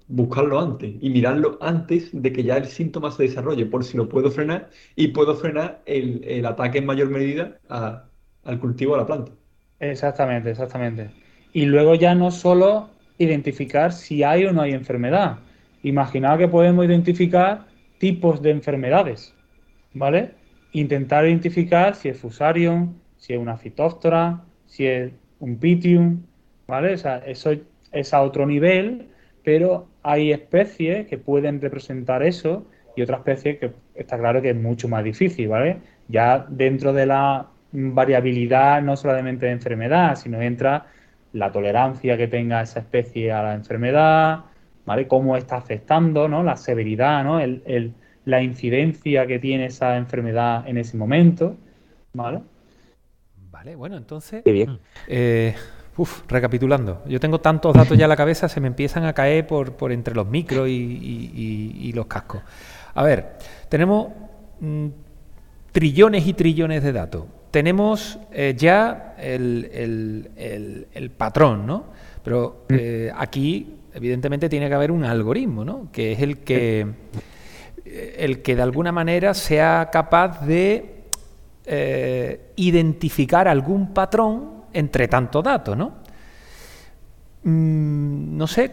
buscarlo 0.08 0.60
antes 0.60 0.96
y 1.02 1.10
mirarlo 1.10 1.58
antes 1.62 2.10
de 2.12 2.32
que 2.32 2.44
ya 2.44 2.58
el 2.58 2.66
síntoma 2.66 3.12
se 3.12 3.24
desarrolle, 3.24 3.66
por 3.66 3.84
si 3.84 3.98
lo 3.98 4.08
puedo 4.08 4.30
frenar 4.32 4.70
y 4.96 5.10
puedo 5.10 5.36
frenar 5.36 5.82
el, 5.86 6.46
ataque 6.46 6.80
en 6.80 6.86
mayor 6.86 7.10
medida 7.10 7.60
al 7.70 8.60
cultivo 8.60 8.94
de 8.94 9.02
la 9.02 9.06
planta. 9.06 9.32
Exactamente, 9.80 10.52
exactamente. 10.52 11.12
Y 11.54 11.66
luego 11.66 11.96
ya 11.96 12.16
no 12.16 12.32
solo 12.32 12.90
identificar 13.18 13.94
si 13.94 14.24
hay 14.24 14.46
o 14.46 14.54
no 14.54 14.62
hay 14.62 14.74
enfermedad. 14.74 15.40
Imaginad 15.84 16.38
que 16.38 16.48
podemos 16.48 16.86
identificar 16.86 17.66
tipos 18.00 18.42
de 18.42 18.52
enfermedades, 18.52 19.34
¿vale? 19.94 20.32
Intentar 20.80 21.26
identificar 21.26 21.96
si 21.96 22.10
es 22.10 22.18
fusarium, 22.20 22.94
si 23.18 23.34
es 23.34 23.40
una 23.40 23.58
fitóftora, 23.58 24.44
si 24.66 24.86
es 24.86 25.12
un 25.40 25.58
pitium, 25.58 26.22
¿vale? 26.68 26.94
O 26.94 26.98
sea, 26.98 27.18
eso 27.26 27.52
es 27.92 28.14
a 28.14 28.22
otro 28.22 28.46
nivel, 28.46 29.08
pero 29.44 29.88
hay 30.04 30.32
especies 30.32 31.08
que 31.08 31.18
pueden 31.18 31.60
representar 31.62 32.22
eso 32.22 32.68
y 32.96 33.02
otras 33.02 33.20
especies 33.20 33.58
que 33.60 33.72
está 33.96 34.18
claro 34.18 34.42
que 34.42 34.52
es 34.52 34.56
mucho 34.56 34.88
más 34.88 35.04
difícil, 35.04 35.48
¿vale? 35.48 35.78
Ya 36.08 36.46
dentro 36.50 36.94
de 36.94 37.06
la 37.06 37.48
variabilidad 37.72 38.82
no 38.82 38.96
solamente 38.96 39.46
de 39.48 39.54
enfermedad, 39.54 40.16
sino 40.16 40.42
entra 40.42 40.86
la 41.34 41.52
tolerancia 41.52 42.18
que 42.18 42.28
tenga 42.28 42.62
esa 42.62 42.80
especie 42.80 43.32
a 43.32 43.44
la 43.44 43.54
enfermedad, 43.54 44.46
¿vale? 44.86 45.08
Cómo 45.08 45.38
está 45.38 45.58
afectando, 45.58 46.28
¿no? 46.28 46.44
La 46.44 46.56
severidad, 46.56 47.24
¿no? 47.24 47.40
El, 47.40 47.94
la 48.28 48.44
incidencia 48.44 49.26
que 49.26 49.40
tiene 49.40 49.68
esa 49.68 49.96
enfermedad 49.96 50.68
en 50.68 50.78
ese 50.78 50.98
momento, 50.98 51.56
¿vale? 52.12 52.42
Vale, 53.50 53.74
bueno, 53.76 53.96
entonces. 53.96 54.44
bien. 54.44 54.80
Eh, 55.08 55.56
uf, 55.96 56.24
recapitulando. 56.28 57.04
Yo 57.08 57.22
tengo 57.22 57.40
tantos 57.40 57.74
datos 57.74 57.98
ya 57.98 58.04
en 58.04 58.10
la 58.10 58.18
cabeza, 58.18 58.50
se 58.50 58.60
me 58.60 58.68
empiezan 58.68 59.06
a 59.06 59.14
caer 59.14 59.48
por, 59.48 59.78
por 59.78 59.94
entre 59.94 60.14
los 60.14 60.28
micros 60.28 60.68
y, 60.68 61.90
los 61.96 62.06
cascos. 62.08 62.42
A 62.96 63.02
ver, 63.02 63.38
tenemos 63.70 64.10
mm, 64.60 64.88
trillones 65.72 66.28
y 66.28 66.34
trillones 66.34 66.84
de 66.84 66.92
datos. 66.92 67.24
Tenemos 67.50 68.20
eh, 68.34 68.56
ya 68.58 69.16
el, 69.18 70.30
patrón, 71.18 71.66
¿no? 71.66 71.86
Pero 72.26 72.66
mm. 72.68 72.74
eh, 72.78 73.12
aquí, 73.16 73.76
evidentemente, 73.94 74.50
tiene 74.50 74.68
que 74.68 74.76
haber 74.76 74.92
un 74.92 75.06
algoritmo, 75.06 75.64
¿no? 75.64 75.88
Que 75.94 76.12
es 76.12 76.20
el 76.20 76.40
que, 76.40 76.88
el 78.18 78.42
que 78.42 78.56
de 78.56 78.62
alguna 78.62 78.92
manera 78.92 79.34
sea 79.34 79.90
capaz 79.92 80.46
de 80.46 80.98
eh, 81.66 82.52
identificar 82.56 83.48
algún 83.48 83.94
patrón 83.94 84.64
entre 84.72 85.08
tantos 85.08 85.44
datos, 85.44 85.76
¿no? 85.76 85.94
Mm, 87.44 88.38
no 88.38 88.48
sé, 88.48 88.72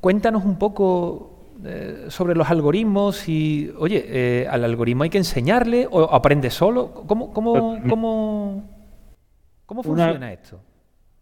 cuéntanos 0.00 0.44
un 0.44 0.58
poco 0.58 1.50
eh, 1.64 2.06
sobre 2.08 2.34
los 2.34 2.50
algoritmos 2.50 3.28
y, 3.28 3.70
oye, 3.78 4.04
eh, 4.06 4.48
¿al 4.50 4.64
algoritmo 4.64 5.04
hay 5.04 5.10
que 5.10 5.18
enseñarle 5.18 5.86
o 5.90 6.04
aprende 6.12 6.50
solo? 6.50 7.04
¿Cómo, 7.06 7.32
cómo, 7.32 7.78
cómo, 7.88 8.64
cómo 9.66 9.82
funciona 9.82 10.32
esto? 10.32 10.60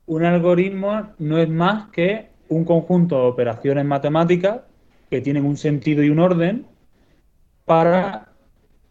Un 0.07 0.25
algoritmo 0.25 1.09
no 1.19 1.39
es 1.39 1.49
más 1.49 1.91
que 1.91 2.31
un 2.49 2.65
conjunto 2.65 3.17
de 3.17 3.27
operaciones 3.27 3.85
matemáticas 3.85 4.61
que 5.11 5.21
tienen 5.21 5.45
un 5.45 5.57
sentido 5.57 6.03
y 6.03 6.11
un 6.11 6.21
orden 6.21 6.67
para 7.65 8.33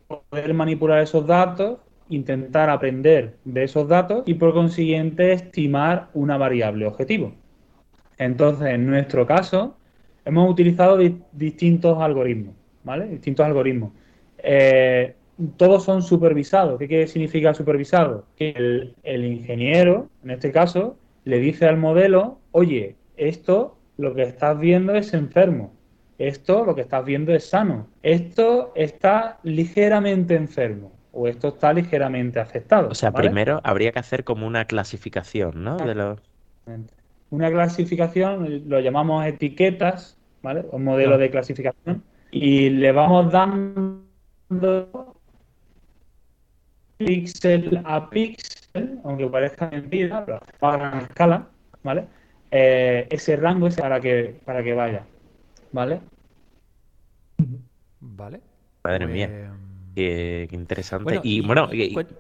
poder 0.08 0.54
manipular 0.54 1.02
esos 1.02 1.26
datos, 1.28 1.80
intentar 2.10 2.70
aprender 2.70 3.38
de 3.46 3.64
esos 3.64 3.88
datos 3.88 4.24
y 4.26 4.34
por 4.34 4.54
consiguiente 4.54 5.34
estimar 5.34 6.10
una 6.14 6.38
variable 6.38 6.88
objetivo. 6.88 7.34
Entonces, 8.18 8.68
en 8.68 8.88
nuestro 8.88 9.26
caso, 9.26 9.78
hemos 10.26 10.50
utilizado 10.50 10.98
distintos 11.32 11.98
algoritmos, 12.00 12.56
¿vale? 12.84 13.08
Distintos 13.08 13.46
algoritmos. 13.46 13.92
Eh, 14.40 15.16
todos 15.58 15.84
son 15.84 16.02
supervisados. 16.02 16.80
¿Qué 16.80 17.08
significa 17.08 17.54
supervisado? 17.54 18.26
Que 18.36 18.94
el, 19.04 19.26
ingeniero, 19.26 20.10
en 20.24 20.32
este 20.32 20.52
caso, 20.52 20.98
le 21.24 21.40
dice 21.40 21.66
al 21.66 21.78
modelo, 21.78 22.40
oye, 22.52 22.96
esto 23.16 23.78
lo 23.98 24.14
que 24.16 24.24
estás 24.24 24.60
viendo 24.60 24.96
es 24.96 25.14
enfermo, 25.14 25.74
esto 26.20 26.66
lo 26.66 26.76
que 26.76 26.82
estás 26.82 27.04
viendo 27.06 27.34
es 27.34 27.50
sano, 27.50 27.88
esto 28.04 28.74
está 28.76 29.40
ligeramente 29.44 30.36
enfermo 30.36 30.92
o 31.12 31.28
esto 31.28 31.48
está 31.48 31.74
ligeramente 31.74 32.40
afectado. 32.40 32.90
O 32.90 32.96
sea, 32.96 33.12
primero 33.12 33.62
habría 33.64 33.92
que 33.92 34.00
hacer 34.00 34.24
como 34.24 34.46
una 34.46 34.66
clasificación, 34.66 35.64
¿no? 35.64 35.78
De 35.78 35.96
los... 35.96 36.20
Una 37.32 37.50
clasificación, 37.50 38.64
lo 38.68 38.80
llamamos 38.80 39.26
etiquetas, 39.26 40.18
¿vale? 40.44 40.66
Un 40.72 40.84
modelo 40.84 41.18
de 41.18 41.32
clasificación 41.32 42.04
y 42.32 42.70
le 42.70 42.92
vamos 42.92 43.32
dando 43.32 44.04
píxel 46.98 47.82
a 47.86 48.10
píxel, 48.10 49.00
aunque 49.04 49.28
parezca 49.28 49.70
mentira, 49.70 50.26
pero 50.26 50.40
a 50.62 50.78
gran 50.78 51.00
escala, 51.00 51.48
¿vale? 51.82 52.06
Eh, 52.52 53.08
ese 53.10 53.36
rango 53.38 53.68
es 53.68 53.78
para 53.78 54.00
que, 54.02 54.36
para 54.44 54.62
que 54.64 54.74
vaya, 54.74 55.06
¿vale? 55.72 56.02
Vale. 58.00 58.42
Madre 58.84 59.08
mía. 59.08 59.28
Pues, 59.28 60.50
qué, 60.50 60.56
interesante. 60.56 61.20
y, 61.24 61.42
bueno, 61.42 61.70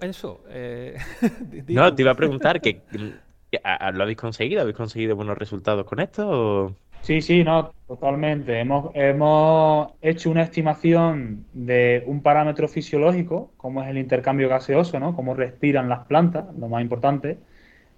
eso. 0.01 0.43
Eh, 0.49 0.97
no, 1.69 1.93
te 1.93 2.01
iba 2.01 2.11
a 2.11 2.15
preguntar 2.15 2.61
que, 2.61 2.81
¿lo 2.91 4.03
habéis 4.03 4.17
conseguido? 4.17 4.61
¿Habéis 4.61 4.77
conseguido 4.77 5.15
buenos 5.15 5.37
resultados 5.37 5.85
con 5.85 5.99
esto? 5.99 6.75
Sí, 7.01 7.21
sí, 7.21 7.43
no, 7.43 7.73
totalmente. 7.87 8.59
Hemos, 8.59 8.91
hemos 8.93 9.93
hecho 10.01 10.29
una 10.29 10.43
estimación 10.43 11.45
de 11.53 12.03
un 12.05 12.21
parámetro 12.21 12.67
fisiológico, 12.67 13.51
como 13.55 13.81
es 13.81 13.89
el 13.89 13.97
intercambio 13.97 14.49
gaseoso, 14.49 14.99
¿no? 14.99 15.15
Cómo 15.15 15.33
respiran 15.33 15.87
las 15.87 16.05
plantas, 16.05 16.45
lo 16.57 16.67
más 16.67 16.81
importante. 16.81 17.37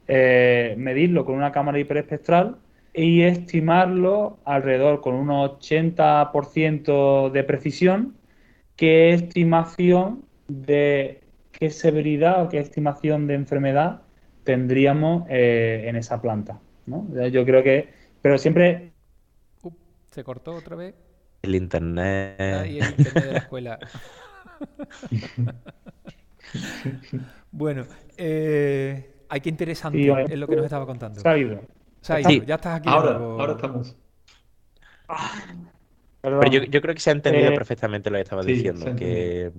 Eh, 0.08 0.76
medirlo 0.78 1.26
con 1.26 1.36
una 1.36 1.52
cámara 1.52 1.80
hiperespectral 1.80 2.58
y 2.94 3.22
estimarlo 3.22 4.40
alrededor 4.46 5.02
con 5.02 5.16
un 5.16 5.30
80% 5.30 7.32
de 7.32 7.44
precisión, 7.44 8.16
qué 8.76 9.14
estimación 9.14 10.26
de 10.48 11.22
qué 11.52 11.70
severidad 11.70 12.44
o 12.44 12.50
qué 12.50 12.60
estimación 12.60 13.28
de 13.28 13.36
enfermedad 13.36 14.02
tendríamos 14.44 15.24
eh, 15.30 15.86
en 15.88 15.96
esa 15.96 16.22
planta. 16.22 16.60
¿no? 16.86 17.08
Yo 17.28 17.46
creo 17.46 17.64
que, 17.64 17.90
pero 18.22 18.38
siempre 18.38 18.92
¿Se 20.12 20.26
cortó 20.26 20.56
otra 20.56 20.76
vez? 20.76 20.94
El 21.42 21.56
internet. 21.56 22.36
el 22.40 22.76
internet 22.76 23.14
de 23.14 23.32
la 23.32 23.38
escuela. 23.38 23.80
bueno, 27.52 27.86
eh, 28.18 29.14
hay 29.30 29.40
que 29.40 29.50
interesante 29.50 29.98
es 30.24 30.38
lo 30.38 30.48
que 30.48 30.58
nos 30.58 30.66
estaba 30.66 30.86
contando. 30.86 31.22
Se 32.02 32.14
ha 32.14 32.20
ido. 32.20 32.44
ya 32.46 32.56
estás 32.56 32.80
aquí. 32.80 32.90
Ahora, 32.90 33.16
ahora 33.16 33.54
estamos. 33.54 33.96
Pero 36.22 36.44
yo, 36.46 36.64
yo, 36.64 36.82
creo 36.82 36.94
que 36.94 37.02
se 37.02 37.10
ha 37.10 37.14
entendido 37.14 37.52
eh, 37.52 37.56
perfectamente 37.56 38.10
lo 38.10 38.18
que 38.18 38.22
estaba 38.22 38.44
diciendo. 38.44 38.96
Que... 38.96 39.52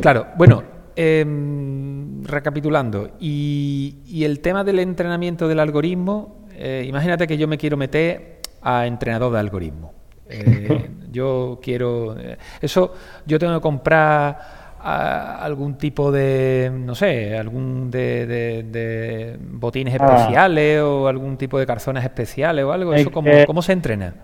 Claro, 0.00 0.28
bueno, 0.36 0.62
em, 0.96 2.22
recapitulando. 2.24 3.16
Y, 3.20 3.98
y, 4.06 4.24
el 4.24 4.40
tema 4.40 4.64
del 4.64 4.78
entrenamiento 4.78 5.48
del 5.48 5.60
algoritmo, 5.60 6.46
eh, 6.52 6.84
imagínate 6.86 7.26
que 7.26 7.36
yo 7.36 7.48
me 7.48 7.58
quiero 7.58 7.76
meter 7.76 8.40
a 8.62 8.86
entrenador 8.86 9.32
de 9.32 9.38
algoritmo. 9.38 9.94
Eh, 10.28 10.90
yo 11.10 11.60
quiero. 11.62 12.16
Eso, 12.60 12.94
yo 13.26 13.38
tengo 13.38 13.54
que 13.54 13.60
comprar 13.60 14.63
algún 14.84 15.78
tipo 15.78 16.12
de, 16.12 16.70
no 16.72 16.94
sé, 16.94 17.36
algún 17.36 17.90
de, 17.90 19.38
botines 19.40 19.98
ah. 19.98 20.04
especiales 20.04 20.80
o 20.82 21.08
algún 21.08 21.36
tipo 21.36 21.58
de 21.58 21.66
calzones 21.66 22.04
especiales 22.04 22.64
o 22.64 22.72
algo. 22.72 22.94
¿Eso 22.94 23.10
cómo, 23.10 23.30
cómo 23.46 23.62
se 23.62 23.72
entrena? 23.72 24.14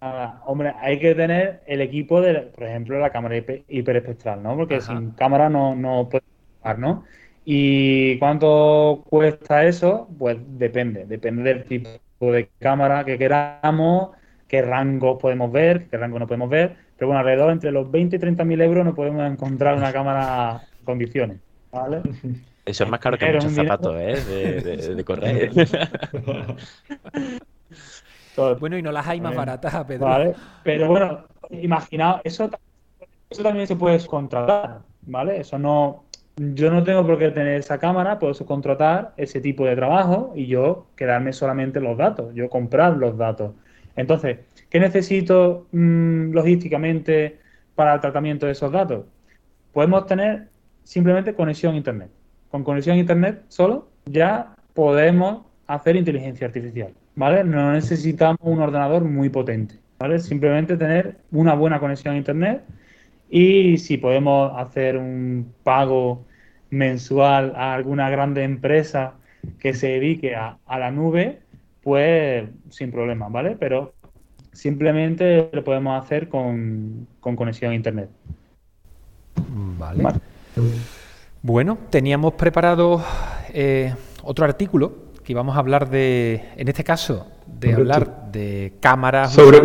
Ah, 0.00 0.42
hombre, 0.46 0.74
hay 0.80 0.98
que 0.98 1.14
tener 1.14 1.62
el 1.66 1.80
equipo 1.80 2.20
de, 2.20 2.34
por 2.34 2.64
ejemplo, 2.64 2.98
la 2.98 3.10
cámara 3.10 3.36
hiperespectral, 3.68 4.42
¿no? 4.42 4.56
Porque 4.56 4.80
sin 4.80 5.12
cámara 5.12 5.48
no, 5.48 5.74
no 5.74 6.08
puede 6.10 6.24
jugar, 6.60 6.78
¿no? 6.78 7.04
¿Y 7.44 8.18
cuánto 8.18 9.04
cuesta 9.08 9.64
eso? 9.64 10.08
Pues 10.18 10.36
depende, 10.58 11.04
depende 11.06 11.42
del 11.42 11.64
tipo 11.64 11.88
de 12.32 12.48
cámara 12.58 13.04
que 13.04 13.18
queramos, 13.18 14.10
qué 14.48 14.62
rango 14.62 15.18
podemos 15.18 15.52
ver, 15.52 15.88
qué 15.88 15.96
rango 15.96 16.18
no 16.18 16.26
podemos 16.26 16.48
ver. 16.48 16.76
Pero 16.96 17.08
bueno, 17.08 17.20
alrededor 17.20 17.50
entre 17.50 17.72
los 17.72 17.90
20 17.90 18.16
y 18.16 18.18
30 18.18 18.44
mil 18.44 18.60
euros 18.60 18.84
no 18.84 18.94
podemos 18.94 19.30
encontrar 19.30 19.76
una 19.76 19.92
cámara 19.92 20.62
en 20.78 20.84
condiciones. 20.84 21.38
¿vale? 21.74 22.02
Eso 22.64 22.84
es 22.84 22.90
más 22.90 23.00
caro 23.00 23.18
que 23.18 23.32
muchos 23.32 23.52
zapatos, 23.52 23.94
¿eh? 23.98 24.94
De, 24.96 25.04
correr. 25.04 25.50
bueno, 28.58 28.78
y 28.78 28.82
no 28.82 28.92
las 28.92 29.06
hay 29.06 29.20
más 29.20 29.34
baratas, 29.34 29.84
Pedro. 29.84 30.06
Vale, 30.06 30.34
pero 30.62 30.88
bueno, 30.88 31.24
imaginaos, 31.50 32.20
eso, 32.24 32.50
eso 33.28 33.42
también 33.42 33.66
se 33.66 33.76
puede 33.76 34.04
contratar, 34.06 34.80
¿vale? 35.02 35.40
Eso 35.40 35.58
no, 35.58 36.04
yo 36.36 36.70
no 36.70 36.82
tengo 36.84 37.06
por 37.06 37.18
qué 37.18 37.30
tener 37.30 37.60
esa 37.60 37.78
cámara, 37.78 38.18
puedo 38.18 38.34
contratar 38.46 39.12
ese 39.16 39.40
tipo 39.40 39.66
de 39.66 39.76
trabajo 39.76 40.32
y 40.34 40.46
yo 40.46 40.86
quedarme 40.96 41.32
solamente 41.32 41.80
los 41.80 41.98
datos, 41.98 42.34
yo 42.34 42.48
comprar 42.48 42.96
los 42.96 43.18
datos. 43.18 43.52
Entonces, 43.94 44.38
¿qué 44.74 44.80
necesito 44.80 45.68
mm, 45.70 46.32
logísticamente 46.32 47.38
para 47.76 47.94
el 47.94 48.00
tratamiento 48.00 48.46
de 48.46 48.52
esos 48.52 48.72
datos? 48.72 49.06
Podemos 49.72 50.04
tener 50.06 50.48
simplemente 50.82 51.32
conexión 51.32 51.74
a 51.74 51.76
Internet. 51.76 52.10
Con 52.50 52.64
conexión 52.64 52.96
a 52.96 52.98
Internet 52.98 53.44
solo 53.46 53.86
ya 54.06 54.56
podemos 54.74 55.46
hacer 55.68 55.94
inteligencia 55.94 56.48
artificial, 56.48 56.92
¿vale? 57.14 57.44
No 57.44 57.70
necesitamos 57.70 58.40
un 58.40 58.60
ordenador 58.60 59.04
muy 59.04 59.28
potente, 59.28 59.76
¿vale? 59.96 60.18
Simplemente 60.18 60.76
tener 60.76 61.18
una 61.30 61.54
buena 61.54 61.78
conexión 61.78 62.14
a 62.14 62.18
Internet 62.18 62.64
y 63.30 63.78
si 63.78 63.96
podemos 63.96 64.52
hacer 64.56 64.96
un 64.96 65.54
pago 65.62 66.24
mensual 66.70 67.52
a 67.54 67.74
alguna 67.74 68.10
grande 68.10 68.42
empresa 68.42 69.14
que 69.60 69.72
se 69.72 69.86
dedique 69.86 70.34
a, 70.34 70.58
la 70.66 70.90
nube, 70.90 71.38
pues 71.80 72.48
sin 72.70 72.90
problema, 72.90 73.28
¿vale? 73.28 73.54
Pero 73.56 73.93
simplemente 74.54 75.50
lo 75.52 75.62
podemos 75.62 76.02
hacer 76.02 76.28
con, 76.28 77.06
conexión 77.20 77.72
a 77.72 77.74
Internet. 77.74 78.08
Vale. 79.78 80.04
Bueno, 81.42 81.76
teníamos 81.90 82.34
preparado 82.34 83.04
eh, 83.52 83.94
otro 84.22 84.44
artículo 84.46 85.04
que 85.22 85.32
íbamos 85.32 85.56
a 85.56 85.58
hablar 85.58 85.88
de, 85.88 86.50
en 86.56 86.68
este 86.68 86.84
caso, 86.84 87.26
de 87.46 87.74
hablar 87.74 88.30
de 88.30 88.74
cámaras 88.80 89.32
sobre 89.32 89.60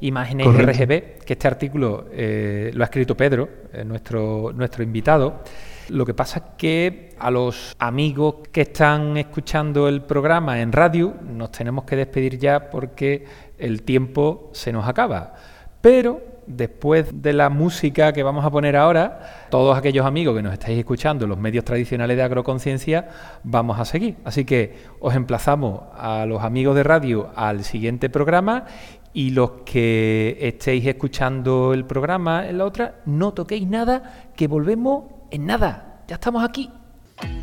imágenes 0.00 0.46
RGB, 0.48 1.24
que 1.24 1.32
este 1.32 1.46
artículo 1.46 2.06
eh, 2.12 2.72
lo 2.74 2.82
ha 2.82 2.86
escrito 2.86 3.16
Pedro, 3.16 3.48
eh, 3.72 3.84
nuestro, 3.84 4.52
nuestro 4.52 4.82
invitado. 4.82 5.40
Lo 5.88 6.06
que 6.06 6.14
pasa 6.14 6.38
es 6.38 6.44
que 6.56 7.14
a 7.18 7.30
los 7.30 7.76
amigos 7.78 8.36
que 8.50 8.62
están 8.62 9.16
escuchando 9.16 9.88
el 9.88 10.02
programa 10.02 10.60
en 10.60 10.72
radio 10.72 11.14
nos 11.22 11.52
tenemos 11.52 11.84
que 11.84 11.96
despedir 11.96 12.38
ya 12.38 12.70
porque 12.70 13.24
el 13.62 13.82
tiempo 13.82 14.50
se 14.52 14.72
nos 14.72 14.86
acaba. 14.86 15.34
Pero 15.80 16.20
después 16.46 17.22
de 17.22 17.32
la 17.32 17.48
música 17.48 18.12
que 18.12 18.22
vamos 18.22 18.44
a 18.44 18.50
poner 18.50 18.76
ahora, 18.76 19.46
todos 19.50 19.76
aquellos 19.76 20.04
amigos 20.04 20.36
que 20.36 20.42
nos 20.42 20.52
estáis 20.52 20.78
escuchando, 20.78 21.26
los 21.26 21.38
medios 21.38 21.64
tradicionales 21.64 22.16
de 22.16 22.22
agroconciencia, 22.22 23.08
vamos 23.44 23.78
a 23.78 23.84
seguir. 23.84 24.16
Así 24.24 24.44
que 24.44 24.76
os 25.00 25.14
emplazamos 25.14 25.82
a 25.96 26.26
los 26.26 26.42
amigos 26.42 26.74
de 26.76 26.82
radio 26.82 27.30
al 27.36 27.64
siguiente 27.64 28.10
programa 28.10 28.66
y 29.12 29.30
los 29.30 29.50
que 29.64 30.38
estéis 30.40 30.86
escuchando 30.86 31.74
el 31.74 31.84
programa 31.84 32.48
en 32.48 32.58
la 32.58 32.64
otra, 32.64 32.96
no 33.04 33.32
toquéis 33.32 33.68
nada, 33.68 34.30
que 34.36 34.48
volvemos 34.48 35.04
en 35.30 35.46
nada. 35.46 36.02
Ya 36.08 36.14
estamos 36.14 36.42
aquí. 36.44 36.70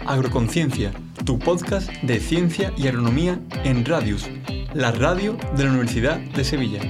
Agroconciencia, 0.06 0.92
tu 1.26 1.39
podcast 1.39 1.92
de 2.02 2.20
ciencia 2.20 2.74
y 2.78 2.88
agronomía 2.88 3.39
en 3.63 3.86
Radius, 3.86 4.30
la 4.74 4.92
radio 4.92 5.38
de 5.56 5.63
la 5.63 5.70
Universidad 5.72 6.18
de 6.20 6.44
Sevilla. 6.44 6.82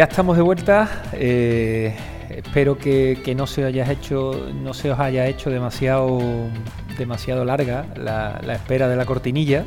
Ya 0.00 0.04
estamos 0.04 0.34
de 0.34 0.42
vuelta. 0.42 1.02
Eh, 1.12 1.94
espero 2.30 2.78
que, 2.78 3.34
no 3.36 3.46
se 3.46 3.66
os 3.66 3.68
haya 4.98 5.26
hecho 5.26 5.50
demasiado, 5.50 7.44
larga 7.44 7.84
la, 7.96 8.54
espera 8.54 8.88
de 8.88 8.96
la 8.96 9.04
cortinilla. 9.04 9.66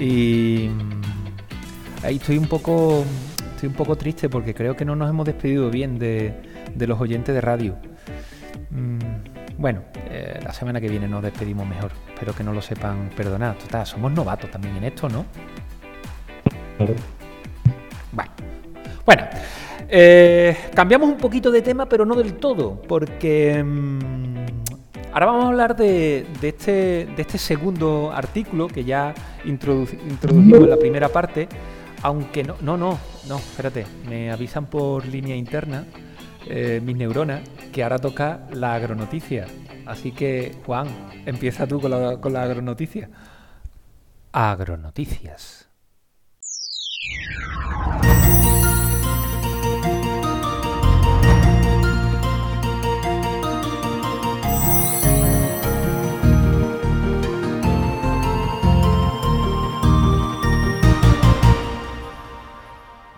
Y 0.00 0.70
mm, 0.72 1.02
ahí 2.02 2.16
estoy 2.16 2.38
un 2.38 2.46
poco, 2.46 3.04
un 3.62 3.72
poco 3.74 3.96
triste 3.96 4.30
porque 4.30 4.54
creo 4.54 4.74
que 4.74 4.86
no 4.86 4.96
nos 4.96 5.10
hemos 5.10 5.26
despedido 5.26 5.68
bien 5.68 5.98
de, 5.98 6.32
los 6.78 6.98
oyentes 6.98 7.34
de 7.34 7.40
radio. 7.42 7.76
Mm, 8.70 8.98
bueno, 9.58 9.82
eh, 10.08 10.40
la 10.42 10.54
semana 10.54 10.80
que 10.80 10.88
viene 10.88 11.06
nos 11.06 11.22
despedimos 11.22 11.66
mejor. 11.66 11.92
Espero 12.14 12.34
que 12.34 12.42
no 12.42 12.54
lo 12.54 12.62
sepan 12.62 13.10
perdonar. 13.14 13.58
Total, 13.58 13.84
somos 13.84 14.12
novatos 14.12 14.50
también 14.50 14.78
en 14.78 14.84
esto, 14.84 15.10
¿no? 15.10 15.26
Bueno, 19.08 19.24
eh, 19.88 20.54
cambiamos 20.74 21.08
un 21.08 21.16
poquito 21.16 21.50
de 21.50 21.62
tema, 21.62 21.88
pero 21.88 22.04
no 22.04 22.14
del 22.14 22.34
todo, 22.34 22.82
porque 22.82 23.64
mm, 23.64 24.36
ahora 25.14 25.24
vamos 25.24 25.44
a 25.46 25.48
hablar 25.48 25.76
de, 25.76 26.26
este, 26.42 27.06
de 27.06 27.22
este 27.22 27.38
segundo 27.38 28.12
artículo 28.12 28.68
que 28.68 28.84
ya 28.84 29.14
introdujimos 29.46 30.60
en 30.60 30.68
la 30.68 30.76
primera 30.76 31.08
parte, 31.08 31.48
aunque 32.02 32.44
no, 32.44 32.56
no, 32.60 32.76
no, 32.76 32.98
no, 33.26 33.36
espérate, 33.38 33.86
me 34.06 34.30
avisan 34.30 34.66
por 34.66 35.06
línea 35.06 35.36
interna 35.36 35.86
eh, 36.46 36.82
mis 36.84 36.94
neuronas 36.94 37.40
que 37.72 37.82
ahora 37.82 37.98
toca 37.98 38.40
la 38.52 38.74
agronoticia. 38.74 39.46
Así 39.86 40.12
que, 40.12 40.54
Juan, 40.66 40.86
empieza 41.24 41.66
tú 41.66 41.80
con 41.80 41.92
la, 41.92 42.20
con 42.20 42.34
la 42.34 42.42
agronoticia. 42.42 43.08
Agronoticias. 44.32 45.68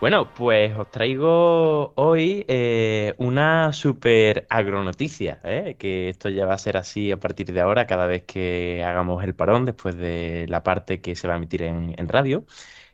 Bueno, 0.01 0.33
pues 0.33 0.75
os 0.79 0.91
traigo 0.91 1.93
hoy 1.95 2.47
eh, 2.49 3.15
una 3.19 3.71
super 3.75 4.47
agronoticia, 4.49 5.41
¿eh? 5.45 5.77
que 5.79 6.09
esto 6.09 6.31
ya 6.31 6.47
va 6.47 6.55
a 6.55 6.59
ser 6.59 6.79
así 6.79 7.13
a 7.13 7.19
partir 7.21 7.53
de 7.53 7.61
ahora, 7.61 7.87
cada 7.87 8.07
vez 8.07 8.25
que 8.25 8.83
hagamos 8.83 9.23
el 9.25 9.35
parón, 9.35 9.67
después 9.67 9.97
de 9.97 10.47
la 10.49 10.63
parte 10.63 11.03
que 11.03 11.15
se 11.15 11.29
va 11.29 11.35
a 11.35 11.37
emitir 11.37 11.63
en, 11.65 12.09
radio, 12.09 12.47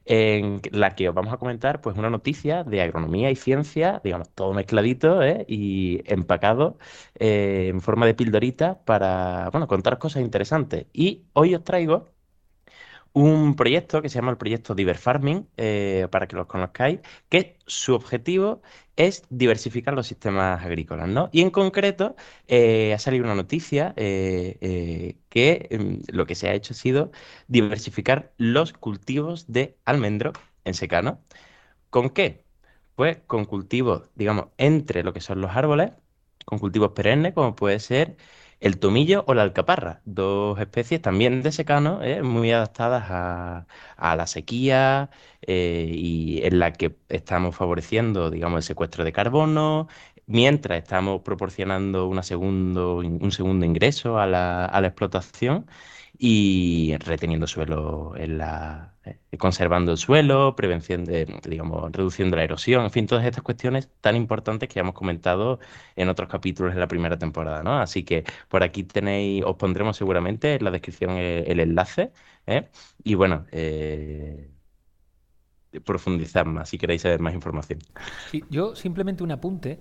en 0.05 0.61
la 0.73 0.97
que 0.97 1.09
os 1.09 1.15
vamos 1.15 1.33
a 1.33 1.39
comentar 1.39 1.81
pues 1.81 1.97
una 1.97 2.11
noticia 2.11 2.65
de 2.65 2.83
agronomía 2.83 3.31
y 3.31 3.37
ciencia, 3.37 4.01
digamos, 4.03 4.31
todo 4.35 4.53
mezcladito 4.53 5.23
¿eh? 5.23 5.45
y 5.49 6.03
empacado 6.13 6.79
en 7.15 7.81
forma 7.81 8.07
de 8.07 8.15
pildorita 8.15 8.85
para, 8.85 9.51
bueno, 9.53 9.69
contar 9.69 9.99
cosas 9.99 10.23
interesantes. 10.23 10.87
Y 10.93 11.27
hoy 11.35 11.55
os 11.55 11.63
traigo 11.65 12.16
un 13.17 13.57
proyecto 13.57 14.03
que 14.03 14.11
se 14.11 14.17
llama 14.17 14.31
el 14.33 14.37
proyecto 14.37 14.75
Diver 14.75 14.99
Farming, 14.99 15.49
eh, 15.57 16.07
para 16.11 16.29
que 16.29 16.37
los 16.37 16.47
conozcáis, 16.47 17.01
que 17.31 17.57
su 17.67 17.95
objetivo 17.95 18.61
es 18.97 19.25
diversificar 19.31 19.95
los 19.95 20.07
sistemas 20.07 20.63
agrícolas, 20.63 21.09
¿no? 21.09 21.31
Y 21.33 21.41
en 21.41 21.51
concreto 21.51 22.15
eh, 22.47 22.93
ha 22.93 22.99
salido 22.99 23.25
una 23.25 23.35
noticia 23.35 23.95
eh, 23.97 25.17
que 25.31 25.67
em, 25.71 26.01
lo 26.09 26.27
que 26.27 26.35
se 26.35 26.49
ha 26.49 26.55
hecho 26.55 26.75
ha 26.75 26.77
sido 26.77 27.11
diversificar 27.49 28.35
los 28.37 28.75
cultivos 28.75 29.47
de 29.51 29.79
almendro 29.87 30.33
en 30.65 30.75
secano. 30.75 31.21
¿Con 31.91 32.11
qué? 32.11 32.45
Pues 32.97 33.19
con 33.27 33.47
cultivos, 33.47 34.11
digamos, 34.15 34.49
entre 34.59 35.03
lo 35.05 35.13
que 35.15 35.21
son 35.23 35.41
los 35.41 35.53
árboles, 35.57 35.93
con 36.45 36.59
cultivos 36.59 36.93
perennes, 36.93 37.35
como 37.35 37.57
puede 37.57 37.81
ser 37.81 38.17
el 38.61 38.79
tomillo 38.79 39.25
o 39.27 39.35
la 39.35 39.43
alcaparra, 39.43 40.01
dos 40.05 40.59
especies 40.59 41.03
también 41.03 41.43
de 41.43 41.53
secano, 41.53 42.03
¿eh? 42.03 42.23
muy 42.23 42.53
adaptadas 42.53 43.05
a, 43.09 43.67
la 44.17 44.27
sequía 44.27 45.11
eh, 45.43 45.91
y 45.93 46.41
en 46.45 46.59
la 46.59 46.73
que 46.73 46.97
estamos 47.09 47.57
favoreciendo, 47.57 48.31
digamos, 48.31 48.59
el 48.59 48.63
secuestro 48.65 49.05
de 49.05 49.13
carbono, 49.13 49.89
mientras 50.27 50.79
estamos 50.79 51.23
proporcionando 51.23 52.09
segundo, 52.23 52.97
un 52.99 53.33
segundo 53.33 53.67
ingreso 53.67 54.19
a 54.19 54.27
la, 54.27 54.65
a 54.67 54.81
la 54.81 54.89
explotación 54.89 55.67
y 56.19 56.97
reteniendo 56.99 57.47
suelo 57.47 58.15
en 58.17 58.39
la 58.39 58.96
conservando 59.39 59.93
el 59.93 59.99
suelo, 59.99 60.57
prevención 60.57 61.05
de, 61.05 61.27
digamos, 61.49 61.93
reduciendo 61.93 62.37
la 62.37 62.45
erosión, 62.45 62.85
en 62.85 62.91
fin, 62.91 63.07
todas 63.07 63.25
estas 63.25 63.43
cuestiones 63.43 63.89
tan 64.01 64.17
importantes 64.17 64.69
que 64.69 64.77
ya 64.77 64.81
hemos 64.81 64.95
comentado 64.95 65.59
en 65.95 66.09
otros 66.09 66.29
capítulos 66.29 66.75
de 66.75 66.81
la 66.81 66.89
primera 66.89 67.19
temporada, 67.19 67.63
¿no? 67.63 67.79
Así 67.79 68.05
que 68.05 68.25
por 68.49 68.63
aquí 68.63 68.85
tenéis, 68.85 69.45
os 69.45 69.57
pondremos 69.57 69.97
seguramente 69.97 70.55
en 70.55 70.65
la 70.65 70.71
descripción 70.71 71.13
el, 71.13 71.61
enlace, 71.61 72.13
¿eh? 72.47 72.69
Y 73.05 73.15
bueno, 73.15 73.47
eh, 73.53 74.51
más 76.47 76.69
si 76.69 76.79
queréis 76.79 77.03
saber 77.03 77.21
más 77.21 77.35
información. 77.35 77.81
yo 78.51 78.75
simplemente 78.75 79.23
un 79.23 79.31
apunte 79.31 79.79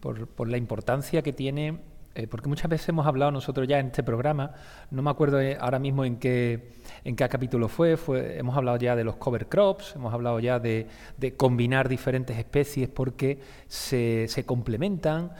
por, 0.00 0.28
por 0.28 0.48
la 0.48 0.58
importancia 0.58 1.22
que 1.22 1.32
tiene 1.32 1.80
eh, 2.18 2.26
porque 2.26 2.48
muchas 2.48 2.68
veces 2.68 2.88
hemos 2.88 3.06
hablado 3.06 3.30
nosotros 3.30 3.68
ya 3.68 3.78
en 3.78 3.86
este 3.86 4.02
programa, 4.02 4.50
no 4.90 5.02
me 5.02 5.10
acuerdo 5.10 5.40
eh, 5.40 5.56
ahora 5.60 5.78
mismo 5.78 6.04
en 6.04 6.16
qué, 6.16 6.72
en 7.04 7.14
qué 7.14 7.28
capítulo 7.28 7.68
fue, 7.68 7.96
hemos 8.36 8.56
hablado 8.56 8.76
ya 8.76 8.96
de 8.96 9.04
los 9.04 9.14
cover 9.14 9.46
crops, 9.46 9.94
hemos 9.94 10.12
hablado 10.12 10.40
ya 10.40 10.58
de, 10.58 10.88
combinar 11.36 11.88
diferentes 11.88 12.36
especies 12.36 12.88
porque 12.88 13.38
se, 13.68 14.26
complementan. 14.44 15.30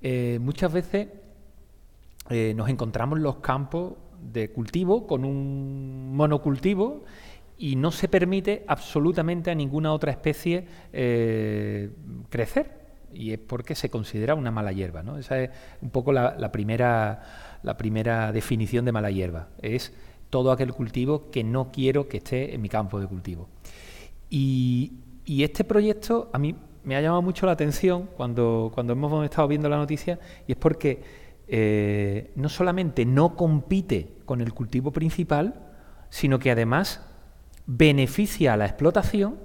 Eh, 0.00 0.38
muchas 0.40 0.72
veces 0.72 1.08
nos 2.54 2.68
encontramos 2.68 3.18
los 3.18 3.38
campos 3.38 3.94
de 4.20 4.52
cultivo 4.52 5.08
con 5.08 5.24
un 5.24 6.14
monocultivo 6.14 7.02
y 7.56 7.74
no 7.74 7.90
se 7.90 8.06
permite 8.06 8.64
absolutamente 8.68 9.50
a 9.50 9.56
ninguna 9.56 9.92
otra 9.92 10.12
especie 10.12 10.68
crecer 12.30 12.87
y 13.18 13.32
es 13.32 13.38
porque 13.40 13.74
se 13.74 13.90
considera 13.90 14.36
una 14.36 14.52
mala 14.52 14.70
hierba. 14.70 15.02
¿no? 15.02 15.18
Esa 15.18 15.40
es 15.42 15.50
un 15.82 15.90
poco 15.90 16.12
la, 16.12 16.52
primera, 16.52 17.58
la 17.64 17.76
primera 17.76 18.30
definición 18.30 18.84
de 18.84 18.92
mala 18.92 19.10
hierba. 19.10 19.48
Es 19.60 19.92
todo 20.30 20.52
aquel 20.52 20.72
cultivo 20.72 21.30
que 21.30 21.42
no 21.42 21.72
quiero 21.72 22.08
que 22.08 22.18
esté 22.18 22.54
en 22.54 22.62
mi 22.62 22.68
campo 22.68 23.00
de 23.00 23.08
cultivo. 23.08 23.48
Y, 24.30 24.92
este 25.26 25.62
proyecto 25.62 26.30
a 26.32 26.38
mí 26.38 26.54
me 26.84 26.96
ha 26.96 27.02
llamado 27.02 27.20
mucho 27.20 27.44
la 27.44 27.52
atención 27.52 28.08
cuando, 28.16 28.70
cuando 28.72 28.94
hemos 28.94 29.24
estado 29.24 29.46
viendo 29.46 29.68
la 29.68 29.76
noticia 29.76 30.18
y 30.46 30.52
es 30.52 30.58
porque 30.58 31.02
eh, 31.48 32.30
no 32.34 32.48
solamente 32.48 33.04
no 33.04 33.36
compite 33.36 34.14
con 34.24 34.40
el 34.40 34.54
cultivo 34.54 34.90
principal, 34.90 35.54
sino 36.08 36.38
que 36.38 36.50
además 36.50 37.04
beneficia 37.66 38.54
a 38.54 38.56
la 38.56 38.64
explotación 38.64 39.36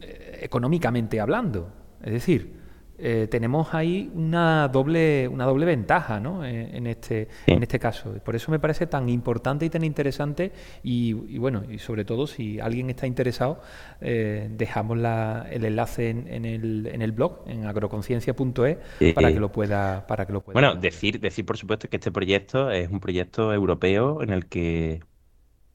eh, 0.00 0.38
económicamente 0.42 1.20
hablando. 1.20 1.79
Es 2.02 2.12
decir, 2.12 2.60
eh, 3.02 3.28
tenemos 3.30 3.72
ahí 3.72 4.10
una 4.14 4.68
doble, 4.68 5.26
una 5.26 5.46
doble 5.46 5.64
ventaja 5.64 6.20
¿no? 6.20 6.44
Eh, 6.44 6.68
en, 6.76 6.86
este, 6.86 7.28
en 7.46 7.62
este 7.62 7.78
caso. 7.78 8.12
Por 8.22 8.36
eso 8.36 8.50
me 8.50 8.58
parece 8.58 8.86
tan 8.86 9.08
importante 9.08 9.64
y 9.64 9.70
tan 9.70 9.84
interesante 9.84 10.52
y, 10.82 11.38
bueno, 11.38 11.62
y 11.70 11.78
sobre 11.78 12.04
todo 12.04 12.26
si 12.26 12.60
alguien 12.60 12.90
está 12.90 13.06
interesado, 13.06 13.62
eh, 14.02 14.48
dejamos 14.50 14.98
el 14.98 15.64
enlace 15.64 16.10
en, 16.10 16.44
el, 16.44 16.90
en 16.92 17.00
el 17.00 17.12
blog, 17.12 17.44
en 17.46 17.64
agroconciencia.es, 17.64 19.14
para 19.14 19.32
que 19.32 19.40
lo 19.40 19.50
pueda 19.50 20.06
para 20.06 20.26
que 20.26 20.32
lo 20.34 20.42
pueda. 20.42 20.52
Bueno, 20.52 20.74
decir, 20.74 21.20
decir 21.20 21.46
por 21.46 21.56
supuesto 21.56 21.88
que 21.88 21.96
este 21.96 22.12
proyecto 22.12 22.70
es 22.70 22.90
un 22.90 23.00
proyecto 23.00 23.54
europeo 23.54 24.22
en 24.22 24.30
el 24.30 24.46
que 24.46 25.00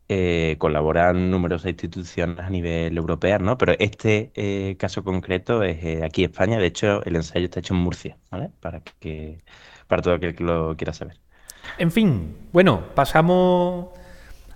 eh, 0.07 0.55
colaboran 0.59 1.31
numerosas 1.31 1.71
instituciones 1.71 2.37
a 2.37 2.49
nivel 2.51 2.95
europeo, 2.95 3.39
¿no? 3.39 3.57
Pero 3.57 3.73
este 3.79 4.31
eh, 4.35 4.75
caso 4.77 5.03
concreto 5.03 5.63
es 5.63 5.83
eh, 5.83 6.01
aquí 6.05 6.23
en 6.23 6.29
España. 6.29 6.59
De 6.59 6.67
hecho, 6.67 7.03
el 7.05 7.15
ensayo 7.15 7.45
está 7.45 7.59
hecho 7.59 7.73
en 7.73 7.79
Murcia, 7.79 8.15
¿vale? 8.29 8.51
Para 8.59 8.81
que 8.99 9.43
para 9.87 10.03
todo 10.03 10.13
aquel 10.13 10.35
que 10.35 10.43
lo 10.43 10.77
quiera 10.77 10.93
saber. 10.93 11.17
En 11.79 11.89
fin, 11.89 12.35
bueno, 12.53 12.83
pasamos 12.93 13.87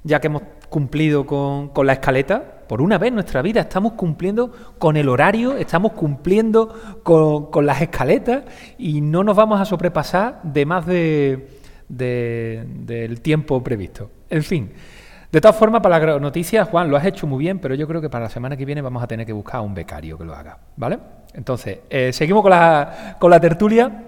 ya 0.04 0.20
que 0.20 0.28
hemos 0.28 0.44
cumplido 0.70 1.26
con, 1.26 1.72
la 1.84 1.94
escaleta. 1.94 2.60
Por 2.68 2.84
una 2.84 3.00
vez 3.00 3.08
en 3.08 3.16
nuestra 3.16 3.42
vida 3.42 3.62
estamos 3.62 3.94
cumpliendo 3.94 4.52
con 4.78 4.98
el 4.98 5.10
horario, 5.10 5.58
estamos 5.58 5.94
cumpliendo 5.94 7.02
con, 7.02 7.66
las 7.66 7.82
escaletas 7.82 8.44
y 8.78 9.02
no 9.02 9.24
nos 9.24 9.36
vamos 9.36 9.60
a 9.60 9.66
sobrepasar 9.66 10.44
de 10.44 10.66
más 10.68 10.86
de, 10.86 11.48
del 11.88 13.22
tiempo 13.22 13.64
previsto. 13.64 14.12
En 14.30 14.44
fin. 14.44 14.72
De 15.32 15.40
todas 15.40 15.56
formas, 15.56 15.82
para 15.82 16.00
la 16.00 16.20
noticia, 16.20 16.66
Juan, 16.66 16.90
lo 16.90 16.98
has 16.98 17.06
hecho 17.06 17.28
muy 17.28 17.40
bien, 17.40 17.60
pero 17.60 17.76
yo 17.76 17.88
creo 17.88 18.02
que 18.02 18.10
para 18.10 18.26
la 18.26 18.30
semana 18.32 18.58
que 18.58 18.66
viene 18.66 18.82
vamos 18.82 19.04
a 19.04 19.08
tener 19.08 19.28
que 19.28 19.34
buscar 19.34 19.58
a 19.58 19.62
un 19.62 19.76
becario 19.76 20.18
que 20.18 20.24
lo 20.24 20.34
haga, 20.34 20.58
¿vale? 20.76 20.98
Entonces, 21.36 21.82
eh, 21.90 22.12
seguimos 22.12 22.42
con 22.42 22.50
la, 22.50 23.16
con 23.20 23.30
la 23.30 23.40
tertulia 23.40 24.06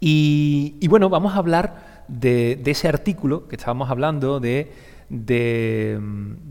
y, 0.00 0.88
bueno, 0.88 1.08
vamos 1.08 1.34
a 1.34 1.36
hablar 1.36 2.04
de, 2.08 2.60
ese 2.64 2.88
artículo 2.88 3.46
que 3.46 3.54
estábamos 3.54 3.90
hablando 3.90 4.40
de, 4.40 4.72
de, 5.08 6.00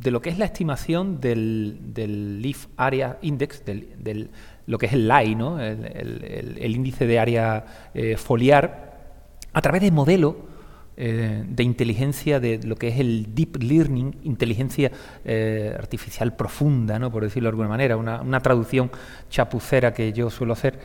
lo 0.05 0.21
que 0.21 0.29
es 0.29 0.37
la 0.37 0.45
estimación 0.45 1.19
del, 1.19 1.79
del 1.93 2.41
Leaf 2.41 2.67
Area 2.77 3.17
Index, 3.21 3.65
del, 3.65 4.29
lo 4.65 4.77
que 4.77 4.85
es 4.85 4.93
el 4.93 5.09
LAI, 5.09 5.35
¿no? 5.35 5.59
el, 5.59 6.71
índice 6.73 7.05
de 7.05 7.19
área 7.19 7.65
eh, 7.93 8.15
foliar, 8.15 8.97
a 9.51 9.61
través 9.61 9.81
de 9.81 9.91
modelos 9.91 10.35
eh, 11.01 11.45
de 11.47 11.63
inteligencia 11.63 12.41
de 12.41 12.59
lo 12.61 12.75
que 12.75 12.89
es 12.89 12.99
el 12.99 13.33
deep 13.33 13.63
learning, 13.63 14.19
inteligencia 14.23 14.91
eh, 15.23 15.73
artificial 15.79 16.35
profunda, 16.35 16.99
¿no? 16.99 17.09
por 17.09 17.23
decirlo 17.23 17.47
de 17.47 17.51
alguna 17.51 17.69
manera, 17.69 17.95
una, 17.95 18.19
una 18.19 18.41
traducción 18.41 18.91
chapucera 19.29 19.93
que 19.93 20.11
yo 20.11 20.29
suelo 20.29 20.51
hacer. 20.51 20.81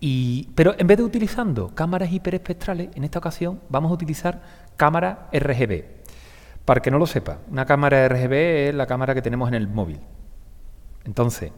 Y, 0.00 0.48
pero 0.54 0.74
en 0.78 0.86
vez 0.86 0.96
de 0.96 1.04
utilizando 1.04 1.68
cámaras 1.74 2.10
hiperespectrales, 2.10 2.88
en 2.94 3.04
esta 3.04 3.18
ocasión 3.18 3.60
vamos 3.68 3.90
a 3.90 3.94
utilizar 3.94 4.40
cámaras 4.78 5.18
RGB. 5.34 5.84
Para 6.64 6.80
que 6.80 6.90
no 6.90 6.98
lo 6.98 7.04
sepa, 7.04 7.40
una 7.50 7.66
cámara 7.66 8.08
RGB 8.08 8.32
es 8.68 8.74
la 8.74 8.86
cámara 8.86 9.14
que 9.14 9.20
tenemos 9.20 9.48
en 9.48 9.54
el 9.54 9.68
móvil. 9.68 10.00
Entonces, 11.04 11.52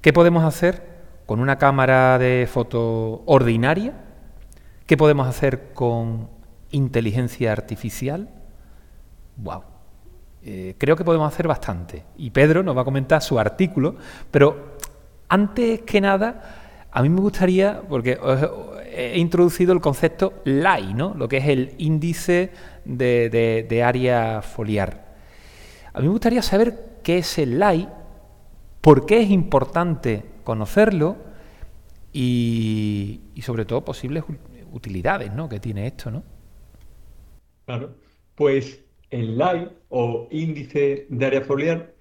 ¿qué 0.00 0.12
podemos 0.12 0.44
hacer 0.44 0.84
con 1.26 1.40
una 1.40 1.58
cámara 1.58 2.16
de 2.20 2.48
foto 2.48 3.24
ordinaria? 3.26 3.94
¿Qué 4.86 4.96
podemos 4.96 5.26
hacer 5.26 5.72
con 5.74 6.38
inteligencia 6.70 7.52
artificial? 7.52 8.28
¡Wow! 9.36 9.62
Eh, 10.42 10.74
creo 10.78 10.96
que 10.96 11.04
podemos 11.04 11.32
hacer 11.32 11.46
bastante. 11.46 12.04
Y 12.16 12.30
Pedro 12.30 12.62
nos 12.62 12.76
va 12.76 12.82
a 12.82 12.84
comentar 12.84 13.22
su 13.22 13.38
artículo, 13.38 13.96
pero 14.30 14.76
antes 15.28 15.82
que 15.82 16.00
nada 16.00 16.60
a 16.92 17.02
mí 17.02 17.08
me 17.08 17.20
gustaría, 17.20 17.82
porque 17.88 18.18
he 18.92 19.18
introducido 19.18 19.72
el 19.72 19.80
concepto 19.80 20.42
LAI, 20.44 20.94
¿no? 20.94 21.14
lo 21.14 21.28
que 21.28 21.36
es 21.36 21.46
el 21.46 21.74
índice 21.78 22.50
de, 22.84 23.82
área 23.84 24.42
foliar. 24.42 25.14
A 25.92 26.00
mí 26.00 26.06
me 26.06 26.12
gustaría 26.12 26.42
saber 26.42 26.98
qué 27.04 27.18
es 27.18 27.38
el 27.38 27.60
LAI, 27.60 27.88
por 28.80 29.06
qué 29.06 29.20
es 29.20 29.30
importante 29.30 30.24
conocerlo 30.42 31.16
y, 32.12 33.20
sobre 33.40 33.64
todo 33.64 33.84
posibles 33.84 34.24
utilidades 34.72 35.32
¿no? 35.32 35.48
que 35.48 35.60
tiene 35.60 35.86
esto. 35.86 36.10
¿no? 36.10 36.24
Claro, 37.70 37.94
pues 38.34 38.84
el 39.10 39.38
LAI 39.38 39.70
o 39.90 40.26
índice 40.32 41.06
de 41.08 41.24
área 41.24 41.42
foliar 41.42 41.94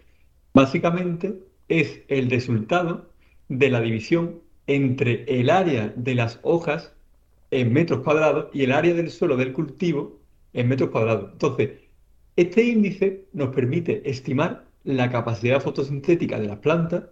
básicamente 0.51 1.43
es 1.67 2.01
el 2.07 2.28
resultado 2.32 3.07
de 3.49 3.70
la 3.70 3.80
división 3.80 4.41
entre 4.65 5.26
el 5.28 5.51
área 5.51 5.93
de 5.95 6.15
las 6.15 6.39
hojas 6.41 6.95
en 7.51 7.72
metros 7.72 7.99
cuadrados 7.99 8.47
y 8.51 8.63
el 8.63 8.72
área 8.72 8.95
del 8.95 9.11
suelo 9.11 9.38
del 9.38 9.53
cultivo 9.53 10.20
en 10.53 10.70
metros 10.70 10.89
cuadrados. 10.89 11.34
Entonces, 11.34 11.70
este 12.36 12.63
índice 12.63 13.28
nos 13.34 13.53
permite 13.53 14.01
estimar 14.09 14.65
la 14.84 15.11
capacidad 15.11 15.61
fotosintética 15.61 16.39
de 16.39 16.47
las 16.47 16.57
plantas, 16.57 17.03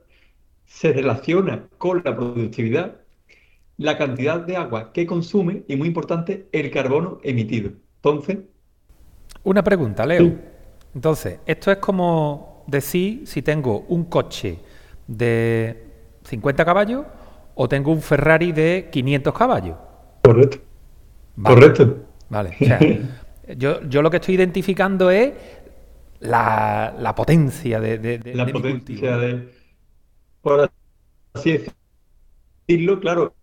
se 0.66 0.94
relaciona 0.94 1.70
con 1.78 2.02
la 2.04 2.16
productividad, 2.16 3.02
la 3.78 4.00
cantidad 4.00 4.40
de 4.40 4.58
agua 4.58 4.94
que 4.94 5.06
consume 5.06 5.64
y, 5.68 5.76
muy 5.76 5.90
importante, 5.90 6.48
el 6.52 6.72
carbono 6.72 7.20
emitido. 7.22 7.74
Entonces... 8.10 8.38
Una 9.44 9.64
pregunta, 9.64 10.06
Leo. 10.06 10.36
Entonces, 10.94 11.40
esto 11.46 11.72
es 11.72 11.78
como 11.78 12.64
decir 12.68 13.26
si 13.28 13.42
tengo 13.42 13.86
un 13.88 14.06
coche 14.06 14.60
de 15.08 15.86
50 16.24 16.66
caballos 16.66 17.06
o 17.56 17.68
tengo 17.70 17.92
un 17.92 18.02
Ferrari 18.02 18.52
de 18.52 18.90
500 18.92 19.34
caballos. 19.34 19.78
Correcto. 20.24 20.58
Correcto. 21.42 21.98
Vale. 22.30 22.58
yo, 23.58 23.82
yo 23.84 24.02
lo 24.02 24.10
que 24.10 24.18
estoy 24.18 24.36
identificando 24.36 25.10
es 25.10 25.34
la, 26.20 27.14
potencia 27.16 27.80
de, 27.80 28.22
la 28.34 28.46
potencia 28.48 29.18
de 29.18 29.50
por 30.42 30.72
así 31.34 31.64
decirlo, 32.68 33.00
claro. 33.00 33.34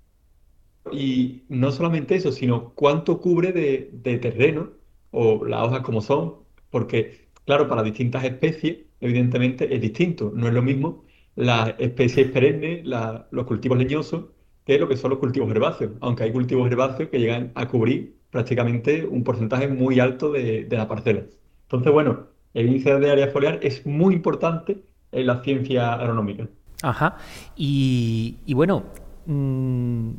Y 0.92 1.42
no 1.48 1.72
solamente 1.72 2.14
eso, 2.14 2.32
sino 2.32 2.72
cuánto 2.74 3.20
cubre 3.20 3.52
de, 3.52 3.90
de 3.92 4.18
terreno 4.18 4.70
o 5.10 5.44
las 5.44 5.62
hojas 5.62 5.80
como 5.80 6.00
son, 6.00 6.34
porque, 6.70 7.28
claro, 7.44 7.68
para 7.68 7.82
distintas 7.82 8.24
especies, 8.24 8.78
evidentemente 9.00 9.74
es 9.74 9.80
distinto. 9.80 10.32
No 10.34 10.48
es 10.48 10.54
lo 10.54 10.62
mismo 10.62 11.04
las 11.36 11.74
especies 11.78 12.30
perennes, 12.30 12.84
los 13.30 13.44
cultivos 13.46 13.78
leñosos, 13.78 14.26
que 14.64 14.78
lo 14.78 14.88
que 14.88 14.96
son 14.96 15.10
los 15.10 15.18
cultivos 15.18 15.50
herbáceos, 15.50 15.92
aunque 16.00 16.24
hay 16.24 16.32
cultivos 16.32 16.70
herbáceos 16.70 17.08
que 17.10 17.18
llegan 17.18 17.52
a 17.54 17.68
cubrir 17.68 18.16
prácticamente 18.30 19.04
un 19.06 19.22
porcentaje 19.22 19.68
muy 19.68 20.00
alto 20.00 20.32
de, 20.32 20.66
la 20.70 20.88
parcela. 20.88 21.24
Entonces, 21.62 21.92
bueno, 21.92 22.26
el 22.54 22.66
índice 22.66 22.98
de 22.98 23.10
área 23.10 23.28
foliar 23.28 23.58
es 23.62 23.84
muy 23.86 24.14
importante 24.14 24.82
en 25.12 25.26
la 25.26 25.42
ciencia 25.42 25.94
agronómica. 25.94 26.48
Ajá. 26.82 27.16
Y, 27.56 28.36
bueno, 28.54 28.84
mm, 29.26 30.10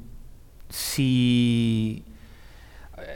si 0.70 2.04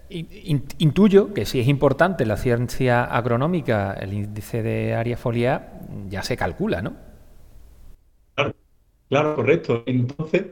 eh, 0.09 0.61
intuyo 0.77 1.33
que 1.33 1.45
si 1.45 1.59
es 1.59 1.67
importante 1.67 2.25
la 2.25 2.37
ciencia 2.37 3.03
agronómica, 3.03 3.93
el 3.93 4.13
índice 4.13 4.63
de 4.63 4.93
área 4.93 5.17
foliar 5.17 5.81
ya 6.09 6.23
se 6.23 6.37
calcula, 6.37 6.81
¿no? 6.81 7.09
Claro, 9.09 9.35
correcto. 9.35 9.83
Entonces, 9.87 10.45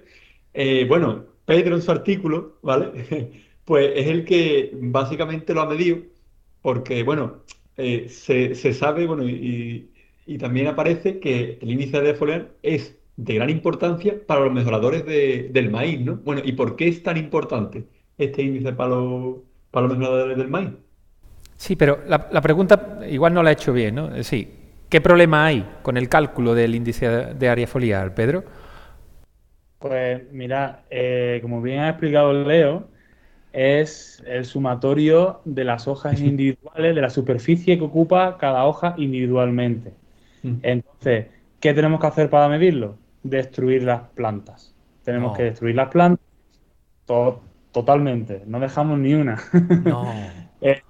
eh, 0.54 0.86
bueno, 0.88 1.26
Pedro 1.46 1.76
en 1.76 1.82
su 1.82 1.92
artículo, 1.92 2.58
¿vale? 2.64 3.32
pues 3.66 3.92
es 3.96 4.08
el 4.08 4.26
que 4.26 4.72
básicamente 4.74 5.54
lo 5.54 5.62
ha 5.62 5.70
medido, 5.70 6.00
porque, 6.62 7.04
bueno, 7.04 7.44
eh, 7.78 8.10
se, 8.10 8.56
sabe, 8.74 9.06
bueno, 9.06 9.24
y, 9.28 9.92
también 10.40 10.68
aparece 10.68 11.20
que 11.20 11.58
el 11.62 11.72
índice 11.72 12.02
de 12.02 12.14
foliar 12.16 12.52
es 12.64 12.97
de 13.18 13.34
gran 13.34 13.50
importancia 13.50 14.16
para 14.26 14.42
los 14.42 14.54
mejoradores 14.54 15.06
del 15.06 15.70
maíz, 15.70 16.00
¿no? 16.00 16.16
Bueno, 16.18 16.42
¿y 16.46 16.54
por 16.54 16.76
qué 16.76 16.88
es 16.88 17.04
tan 17.04 17.18
importante 17.18 17.86
este 18.18 18.44
índice 18.44 18.72
para 18.74 18.92
los, 18.92 19.38
para 19.72 19.88
los 19.88 19.98
mejoradores 19.98 20.38
del 20.38 20.48
maíz? 20.48 20.70
Sí, 21.58 21.76
pero 21.76 22.00
la, 22.08 22.42
pregunta 22.42 23.00
igual 23.10 23.34
no 23.34 23.44
la 23.44 23.50
he 23.50 23.54
hecho 23.54 23.74
bien, 23.74 23.96
¿no? 23.96 24.24
Sí, 24.24 24.48
¿Qué 24.90 25.02
problema 25.02 25.46
hay 25.46 25.68
con 25.82 25.98
el 25.98 26.08
cálculo 26.08 26.56
del 26.56 26.74
índice 26.74 27.08
de 27.08 27.50
área 27.50 27.68
foliar, 27.68 28.16
Pedro? 28.16 28.46
Pues 29.80 30.22
mira, 30.32 30.84
eh, 30.90 31.40
como 31.42 31.62
bien 31.62 31.80
ha 31.80 31.90
explicado 31.90 32.32
Leo, 32.32 32.88
es 33.52 34.24
el 34.26 34.46
sumatorio 34.46 35.42
de 35.44 35.66
las 35.66 35.90
hojas 35.90 36.22
individuales, 36.22 36.96
de 36.96 37.02
la 37.02 37.10
superficie 37.10 37.78
que 37.78 37.84
ocupa 37.84 38.38
cada 38.38 38.66
hoja 38.66 38.96
individualmente. 38.98 39.92
Entonces, 40.62 41.26
¿qué 41.60 41.74
tenemos 41.74 42.00
que 42.00 42.08
hacer 42.08 42.30
para 42.30 42.48
medirlo? 42.48 42.96
Destruir 43.30 43.84
las 43.84 44.02
plantas. 44.10 44.74
Tenemos 45.04 45.36
que 45.38 45.44
destruir 45.44 45.76
las 45.76 45.90
plantas 45.90 46.26
totalmente, 47.72 48.44
no 48.46 48.60
dejamos 48.60 49.00
ni 49.00 49.14
una. 49.14 49.42
No. 49.86 50.12
eh, 50.62 50.82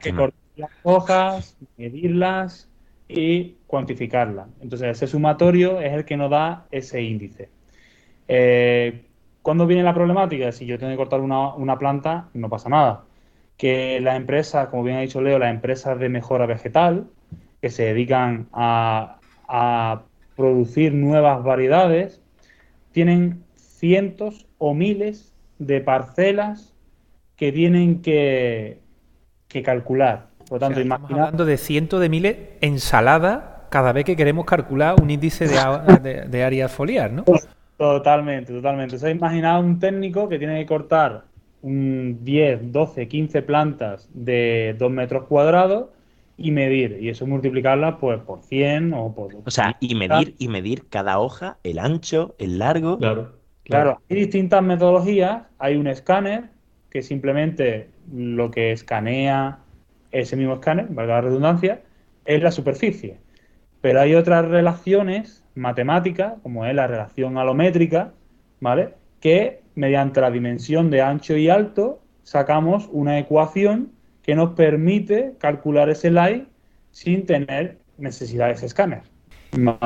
que 0.00 0.14
cortar 0.14 0.40
las 0.56 0.70
hojas, 0.84 1.56
medirlas, 1.76 2.68
y 3.08 3.56
cuantificarla. 3.66 4.48
Entonces, 4.60 4.88
ese 4.88 5.06
sumatorio 5.06 5.80
es 5.80 5.92
el 5.92 6.04
que 6.04 6.16
nos 6.16 6.30
da 6.30 6.66
ese 6.70 7.02
índice. 7.02 7.48
Eh, 8.28 9.04
¿Cuándo 9.42 9.66
viene 9.66 9.82
la 9.82 9.94
problemática? 9.94 10.52
Si 10.52 10.64
yo 10.66 10.78
tengo 10.78 10.92
que 10.92 10.96
cortar 10.96 11.20
una, 11.20 11.78
planta, 11.78 12.28
no 12.34 12.48
pasa 12.48 12.68
nada. 12.68 13.04
Que 13.56 14.00
las 14.00 14.16
empresas, 14.16 14.68
como 14.68 14.82
bien 14.82 14.96
ha 14.96 15.00
dicho 15.00 15.20
Leo, 15.20 15.38
las 15.38 15.50
empresas 15.50 15.98
de 15.98 16.08
mejora 16.08 16.46
vegetal, 16.46 17.08
que 17.60 17.70
se 17.70 17.84
dedican 17.84 18.48
a, 18.52 19.18
producir 20.36 20.92
nuevas 20.92 21.42
variedades, 21.42 22.20
tienen 22.92 23.44
cientos 23.54 24.46
o 24.58 24.74
miles 24.74 25.34
de 25.58 25.80
parcelas 25.80 26.74
que 27.36 27.52
tienen 27.52 28.02
que, 28.02 28.78
que 29.48 29.62
calcular 29.62 30.34
por 30.48 30.60
tanto, 30.60 30.80
estamos 30.80 31.10
hablando 31.10 31.44
de 31.44 31.56
cientos 31.56 32.00
de 32.00 32.08
miles 32.08 32.36
ensaladas 32.60 33.42
cada 33.70 33.92
vez 33.92 34.04
que 34.04 34.16
queremos 34.16 34.44
calcular 34.44 34.94
un 35.00 35.10
índice 35.10 35.48
de, 35.48 36.42
área 36.44 36.68
foliar, 36.68 37.12
¿no? 37.12 37.24
Totalmente, 37.76 38.52
totalmente. 38.52 38.96
O 38.96 38.98
sea, 38.98 39.10
imaginad 39.10 39.60
un 39.60 39.80
técnico 39.80 40.28
que 40.28 40.38
tiene 40.38 40.60
que 40.60 40.66
cortar 40.66 41.24
un 41.62 42.20
10, 42.22 42.70
12, 42.72 43.08
15 43.08 43.42
plantas 43.42 44.08
de 44.12 44.76
2 44.78 44.90
metros 44.92 45.24
cuadrados 45.24 45.86
y 46.36 46.50
medir. 46.50 46.98
Y 47.00 47.08
eso 47.08 47.26
multiplicarla 47.26 47.98
pues 47.98 48.20
por 48.20 48.42
100 48.42 48.92
o 48.94 49.14
por... 49.14 49.34
O 49.44 49.50
sea, 49.50 49.76
y 49.80 49.94
medir, 49.94 50.34
y 50.38 50.48
medir 50.48 50.88
cada 50.88 51.18
hoja, 51.18 51.58
el 51.62 51.78
ancho, 51.78 52.34
el 52.38 52.58
largo. 52.58 52.98
Claro, 52.98 53.38
claro. 53.64 54.00
Hay 54.10 54.16
distintas 54.16 54.62
metodologías. 54.62 55.42
Hay 55.58 55.76
un 55.76 55.86
escáner 55.86 56.50
que 56.90 57.02
simplemente 57.02 57.90
lo 58.12 58.50
que 58.50 58.72
escanea 58.72 59.58
ese 60.12 60.36
mismo 60.36 60.54
escáner, 60.54 60.86
valga 60.90 61.14
la 61.14 61.20
redundancia, 61.22 61.82
es 62.24 62.42
la 62.42 62.52
superficie. 62.52 63.18
Pero 63.80 64.00
hay 64.00 64.14
otras 64.14 64.46
relaciones 64.46 65.44
matemáticas, 65.54 66.34
como 66.42 66.64
es 66.64 66.74
la 66.74 66.86
relación 66.86 67.36
alométrica, 67.36 68.12
¿vale? 68.60 68.94
Que 69.20 69.60
mediante 69.74 70.20
la 70.20 70.30
dimensión 70.30 70.90
de 70.90 71.02
ancho 71.02 71.36
y 71.36 71.48
alto 71.48 72.00
sacamos 72.22 72.88
una 72.92 73.18
ecuación 73.18 73.90
que 74.24 74.34
nos 74.34 74.50
permite 74.50 75.34
calcular 75.38 75.90
ese 75.90 76.10
LAI 76.10 76.48
sin 76.90 77.26
tener 77.26 77.78
necesidad 77.98 78.46
de 78.46 78.54
ese 78.54 78.66
escáner. 78.66 79.02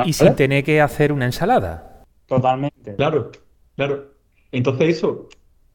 Y 0.07 0.13
sin 0.13 0.35
tener 0.35 0.65
que 0.65 0.81
hacer 0.81 1.13
una 1.13 1.27
ensalada. 1.27 2.05
Totalmente. 2.27 2.95
Claro, 2.95 3.31
claro. 3.77 4.15
Entonces 4.53 4.97
eso, 4.97 5.29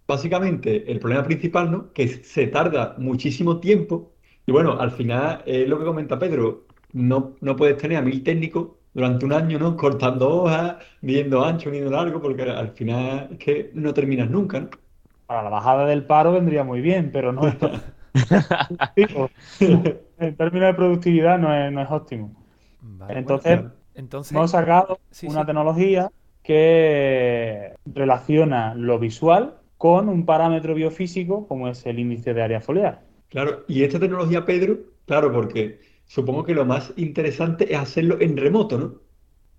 básicamente, 0.07 0.89
el 0.91 0.99
problema 0.99 1.23
principal, 1.23 1.69
¿no? 1.69 1.93
Que 1.93 2.07
se 2.07 2.47
tarda 2.47 2.95
muchísimo 2.97 3.59
tiempo. 3.59 4.13
Y 4.45 4.51
bueno, 4.51 4.79
al 4.79 4.91
final, 4.91 5.43
es 5.45 5.67
lo 5.67 5.77
que 5.77 5.85
comenta 5.85 6.17
Pedro, 6.17 6.65
no, 6.93 7.35
no 7.41 7.55
puedes 7.55 7.77
tener 7.77 7.97
a 7.97 8.01
mil 8.01 8.23
técnicos 8.23 8.69
durante 8.93 9.25
un 9.25 9.33
año, 9.33 9.59
¿no? 9.59 9.75
Cortando 9.75 10.29
hojas, 10.29 10.77
viendo 11.01 11.43
ancho, 11.43 11.69
viendo 11.69 11.91
largo, 11.91 12.21
porque 12.21 12.43
al 12.43 12.69
final 12.69 13.27
es 13.31 13.37
que 13.37 13.71
no 13.73 13.93
terminas 13.93 14.29
nunca, 14.29 14.61
¿no? 14.61 14.69
Para 15.25 15.43
la 15.43 15.49
bajada 15.49 15.85
del 15.85 16.05
paro 16.05 16.31
vendría 16.33 16.63
muy 16.63 16.81
bien, 16.81 17.11
pero 17.11 17.31
no 17.31 17.41
en 20.19 20.35
términos 20.35 20.67
de 20.67 20.73
productividad 20.73 21.39
no 21.39 21.53
es, 21.53 21.71
no 21.71 21.81
es 21.81 21.91
óptimo. 21.91 22.33
Entonces, 23.09 23.61
Entonces, 23.95 24.31
hemos 24.31 24.51
sacado 24.51 24.99
una 25.23 25.45
tecnología 25.45 26.11
que 26.43 27.73
relaciona 27.85 28.75
lo 28.75 28.99
visual 28.99 29.55
con 29.77 30.09
un 30.09 30.25
parámetro 30.25 30.75
biofísico 30.75 31.47
como 31.47 31.67
es 31.67 31.85
el 31.85 31.99
índice 31.99 32.33
de 32.33 32.41
área 32.41 32.61
foliar. 32.61 33.01
Claro, 33.29 33.63
y 33.67 33.83
esta 33.83 33.99
tecnología, 33.99 34.45
Pedro, 34.45 34.77
claro, 35.05 35.31
porque 35.31 35.79
supongo 36.05 36.43
que 36.43 36.53
lo 36.53 36.65
más 36.65 36.93
interesante 36.97 37.73
es 37.73 37.79
hacerlo 37.79 38.17
en 38.21 38.37
remoto, 38.37 38.77
¿no? 38.77 38.93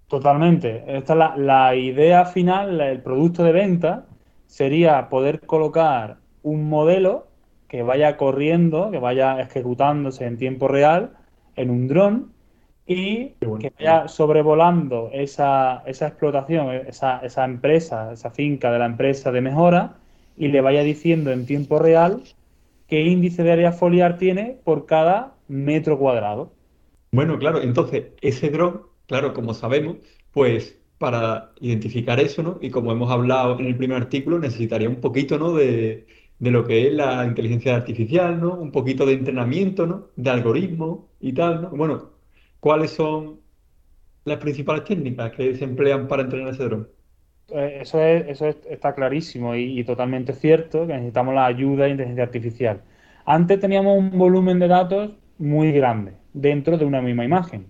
Totalmente. 0.09 0.84
Esta 0.86 1.12
es 1.12 1.38
la, 1.38 1.74
idea 1.74 2.24
final, 2.26 2.80
el 2.80 3.02
producto 3.02 3.42
de 3.42 3.52
venta, 3.52 4.07
sería 4.46 5.09
poder 5.09 5.40
colocar 5.40 6.18
un 6.42 6.68
modelo 6.68 7.26
que 7.74 7.82
vaya 7.82 8.16
corriendo, 8.16 8.92
que 8.92 9.00
vaya 9.00 9.40
ejecutándose 9.40 10.26
en 10.26 10.36
tiempo 10.36 10.68
real 10.68 11.10
en 11.56 11.70
un 11.70 11.88
dron 11.88 12.32
y 12.86 13.30
que 13.58 13.72
vaya 13.76 14.06
sobrevolando 14.06 15.10
esa, 15.12 15.82
explotación, 15.84 16.70
esa, 16.86 17.18
esa, 17.18 17.44
empresa, 17.44 18.12
esa 18.12 18.30
finca 18.30 18.70
de 18.70 18.78
la 18.78 18.86
empresa 18.86 19.32
de 19.32 19.40
mejora 19.40 19.96
y 20.36 20.46
le 20.46 20.60
vaya 20.60 20.84
diciendo 20.84 21.32
en 21.32 21.46
tiempo 21.46 21.80
real 21.80 22.22
qué 22.86 23.00
índice 23.00 23.42
de 23.42 23.50
área 23.50 23.72
foliar 23.72 24.18
tiene 24.18 24.56
por 24.62 24.86
cada 24.86 25.34
metro 25.48 25.98
cuadrado. 25.98 26.52
Bueno, 27.10 27.40
claro, 27.40 27.60
entonces 27.60 28.04
ese 28.20 28.50
dron, 28.50 28.82
claro, 29.08 29.34
como 29.34 29.52
sabemos, 29.52 29.96
pues 30.30 30.78
para 30.98 31.50
identificar 31.60 32.20
eso, 32.20 32.44
¿no? 32.44 32.58
Y 32.62 32.70
como 32.70 32.92
hemos 32.92 33.10
hablado 33.10 33.58
en 33.58 33.66
el 33.66 33.76
primer 33.76 33.96
artículo, 33.96 34.38
necesitaría 34.38 34.88
un 34.88 35.00
poquito, 35.00 35.40
¿no? 35.40 35.52
De, 35.54 36.06
lo 36.51 36.64
que 36.64 36.88
es 36.88 36.92
la 36.92 37.24
inteligencia 37.24 37.76
artificial, 37.76 38.40
¿no? 38.40 38.55
Un 38.55 38.72
poquito 38.72 39.07
de 39.07 39.14
entrenamiento, 39.14 39.86
¿no? 39.86 40.09
De 40.16 40.30
algoritmos 40.30 41.01
y 41.20 41.32
tal, 41.32 41.62
¿no? 41.62 41.70
Bueno, 41.70 42.11
¿cuáles 42.61 42.90
son 42.90 43.40
las 44.24 44.38
principales 44.38 44.84
técnicas 44.84 45.32
que 45.32 45.55
se 45.55 45.64
emplean 45.64 46.09
para 46.09 46.22
entrenar 46.22 46.55
ese 46.55 46.64
dron? 46.64 46.88
Eh, 47.49 47.78
eso, 47.82 48.01
es, 48.01 48.26
eso 48.28 48.47
está 48.49 48.95
clarísimo 48.95 49.55
y, 49.55 49.78
y, 49.78 49.84
totalmente 49.84 50.32
cierto, 50.32 50.86
que 50.86 50.95
necesitamos 50.95 51.34
la 51.34 51.47
ayuda 51.47 51.84
de 51.84 51.90
inteligencia 51.90 52.24
artificial. 52.24 52.82
Antes 53.26 53.61
teníamos 53.61 53.99
un 53.99 54.18
volumen 54.18 54.59
de 54.59 54.68
datos 54.68 55.11
muy 55.38 55.72
grande 55.72 56.12
dentro 56.32 56.78
de 56.78 56.84
una 56.84 57.03
misma 57.03 57.24
imagen. 57.24 57.66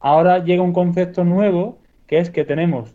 Ahora 0.00 0.44
llega 0.44 0.62
un 0.62 0.72
concepto 0.72 1.24
nuevo 1.24 1.78
que 2.06 2.18
es 2.18 2.30
que 2.30 2.44
tenemos 2.44 2.94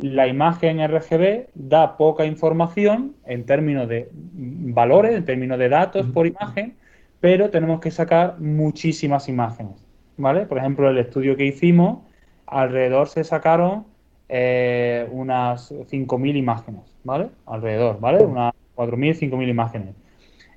la 0.00 0.28
imagen 0.28 0.80
RGB, 0.86 1.48
da 1.54 1.96
poca 1.96 2.24
información 2.24 3.14
en 3.26 3.44
términos 3.44 3.88
de 3.88 4.08
valores, 4.12 5.14
en 5.16 5.24
términos 5.24 5.58
de 5.58 5.68
datos 5.68 6.06
por 6.06 6.26
imagen, 6.26 6.76
pero 7.20 7.50
tenemos 7.50 7.80
que 7.80 7.90
sacar 7.90 8.38
muchísimas 8.38 9.28
imágenes. 9.28 9.88
¿vale? 10.18 10.44
Por 10.44 10.58
ejemplo, 10.58 10.90
el 10.90 10.98
estudio 10.98 11.36
que 11.36 11.46
hicimos, 11.46 12.00
alrededor 12.46 13.08
se 13.08 13.24
sacaron 13.24 13.86
eh, 14.28 15.08
unas 15.10 15.72
5.000 15.72 16.36
imágenes, 16.36 16.82
¿vale? 17.04 17.30
Alrededor, 17.46 17.98
¿vale? 18.00 18.24
Unas 18.24 18.52
4.000, 18.76 19.30
5.000 19.30 19.48
imágenes. 19.48 19.94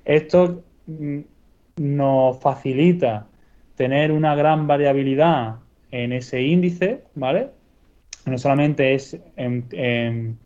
Esto 0.04 0.62
mm, 0.86 1.20
nos 1.76 2.38
facilita 2.40 3.26
tener 3.76 4.12
una 4.12 4.34
gran 4.34 4.66
variabilidad 4.66 5.56
en 5.90 6.12
ese 6.12 6.42
índice, 6.42 7.02
¿vale? 7.14 7.48
No 8.26 8.38
solamente 8.38 8.94
es 8.94 9.18
en, 9.36 10.38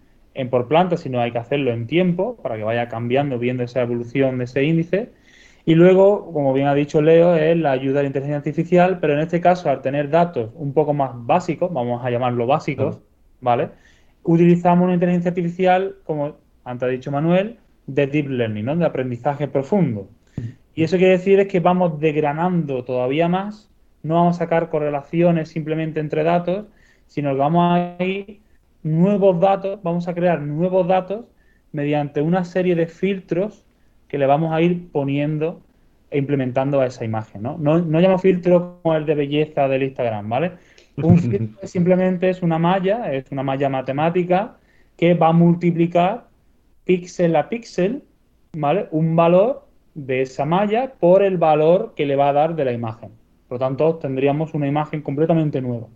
por 0.50 0.68
planta, 0.68 0.96
sino 0.96 1.20
hay 1.20 1.32
que 1.32 1.38
hacerlo 1.38 1.72
en 1.72 1.86
tiempo 1.86 2.36
para 2.42 2.56
que 2.56 2.62
vaya 2.62 2.88
cambiando, 2.88 3.38
viendo 3.38 3.62
esa 3.62 3.82
evolución 3.82 4.38
de 4.38 4.44
ese 4.44 4.64
índice. 4.64 5.10
Y 5.64 5.74
luego, 5.74 6.32
como 6.32 6.52
bien 6.52 6.68
ha 6.68 6.74
dicho 6.74 7.02
Leo, 7.02 7.34
es 7.34 7.56
la 7.56 7.72
ayuda 7.72 7.96
de 7.96 8.02
la 8.04 8.06
inteligencia 8.06 8.36
artificial, 8.36 9.00
pero 9.00 9.14
en 9.14 9.20
este 9.20 9.40
caso, 9.40 9.68
al 9.68 9.82
tener 9.82 10.10
datos 10.10 10.50
un 10.54 10.72
poco 10.72 10.94
más 10.94 11.10
básicos, 11.14 11.72
vamos 11.72 12.04
a 12.04 12.10
llamarlo 12.10 12.46
básicos, 12.46 13.00
¿vale? 13.40 13.70
Utilizamos 14.22 14.84
una 14.84 14.94
inteligencia 14.94 15.30
artificial, 15.30 15.96
como 16.04 16.36
antes 16.64 16.86
ha 16.86 16.90
dicho 16.90 17.10
Manuel, 17.10 17.58
de 17.86 18.06
deep 18.06 18.28
learning, 18.28 18.64
¿no? 18.64 18.76
De 18.76 18.84
aprendizaje 18.84 19.48
profundo. 19.48 20.08
Y 20.74 20.84
eso 20.84 20.98
quiere 20.98 21.12
decir 21.12 21.40
es 21.40 21.48
que 21.48 21.60
vamos 21.60 21.98
degranando 21.98 22.84
todavía 22.84 23.28
más, 23.28 23.70
no 24.02 24.14
vamos 24.16 24.36
a 24.36 24.38
sacar 24.40 24.68
correlaciones 24.68 25.48
simplemente 25.48 26.00
entre 26.00 26.22
datos, 26.22 26.66
sino 27.06 27.32
que 27.32 27.38
vamos 27.38 27.72
a 27.72 28.02
ir 28.04 28.40
nuevos 28.82 29.40
datos, 29.40 29.82
vamos 29.82 30.06
a 30.08 30.14
crear 30.14 30.40
nuevos 30.40 30.86
datos 30.86 31.26
mediante 31.72 32.20
una 32.20 32.44
serie 32.44 32.74
de 32.74 32.86
filtros 32.86 33.64
que 34.08 34.18
le 34.18 34.26
vamos 34.26 34.52
a 34.52 34.60
ir 34.60 34.90
poniendo 34.90 35.60
e 36.10 36.18
implementando 36.18 36.80
a 36.80 36.86
esa 36.86 37.04
imagen. 37.04 37.42
No, 37.42 37.58
no, 37.58 37.78
no 37.78 38.00
llamo 38.00 38.18
filtro 38.18 38.80
como 38.82 38.94
el 38.94 39.06
de 39.06 39.14
belleza 39.14 39.68
del 39.68 39.82
Instagram, 39.82 40.28
¿vale? 40.28 40.52
Un 40.96 41.18
filtro 41.30 41.66
simplemente 41.66 42.30
es 42.30 42.42
una 42.42 42.58
malla, 42.58 43.12
es 43.12 43.30
una 43.30 43.42
malla 43.42 43.68
matemática 43.68 44.56
que 44.96 45.14
va 45.14 45.28
a 45.28 45.32
multiplicar 45.32 46.28
píxel 46.84 47.34
a 47.36 47.48
píxel, 47.48 48.04
¿vale? 48.56 48.86
Un 48.92 49.16
valor 49.16 49.66
de 49.94 50.22
esa 50.22 50.44
malla 50.44 50.92
por 51.00 51.22
el 51.22 51.38
valor 51.38 51.94
que 51.96 52.06
le 52.06 52.16
va 52.16 52.28
a 52.28 52.32
dar 52.32 52.54
de 52.54 52.64
la 52.64 52.72
imagen. 52.72 53.10
Por 53.48 53.56
lo 53.56 53.66
tanto, 53.66 53.96
tendríamos 53.96 54.54
una 54.54 54.66
imagen 54.66 55.02
completamente 55.02 55.60
nueva. 55.60 55.88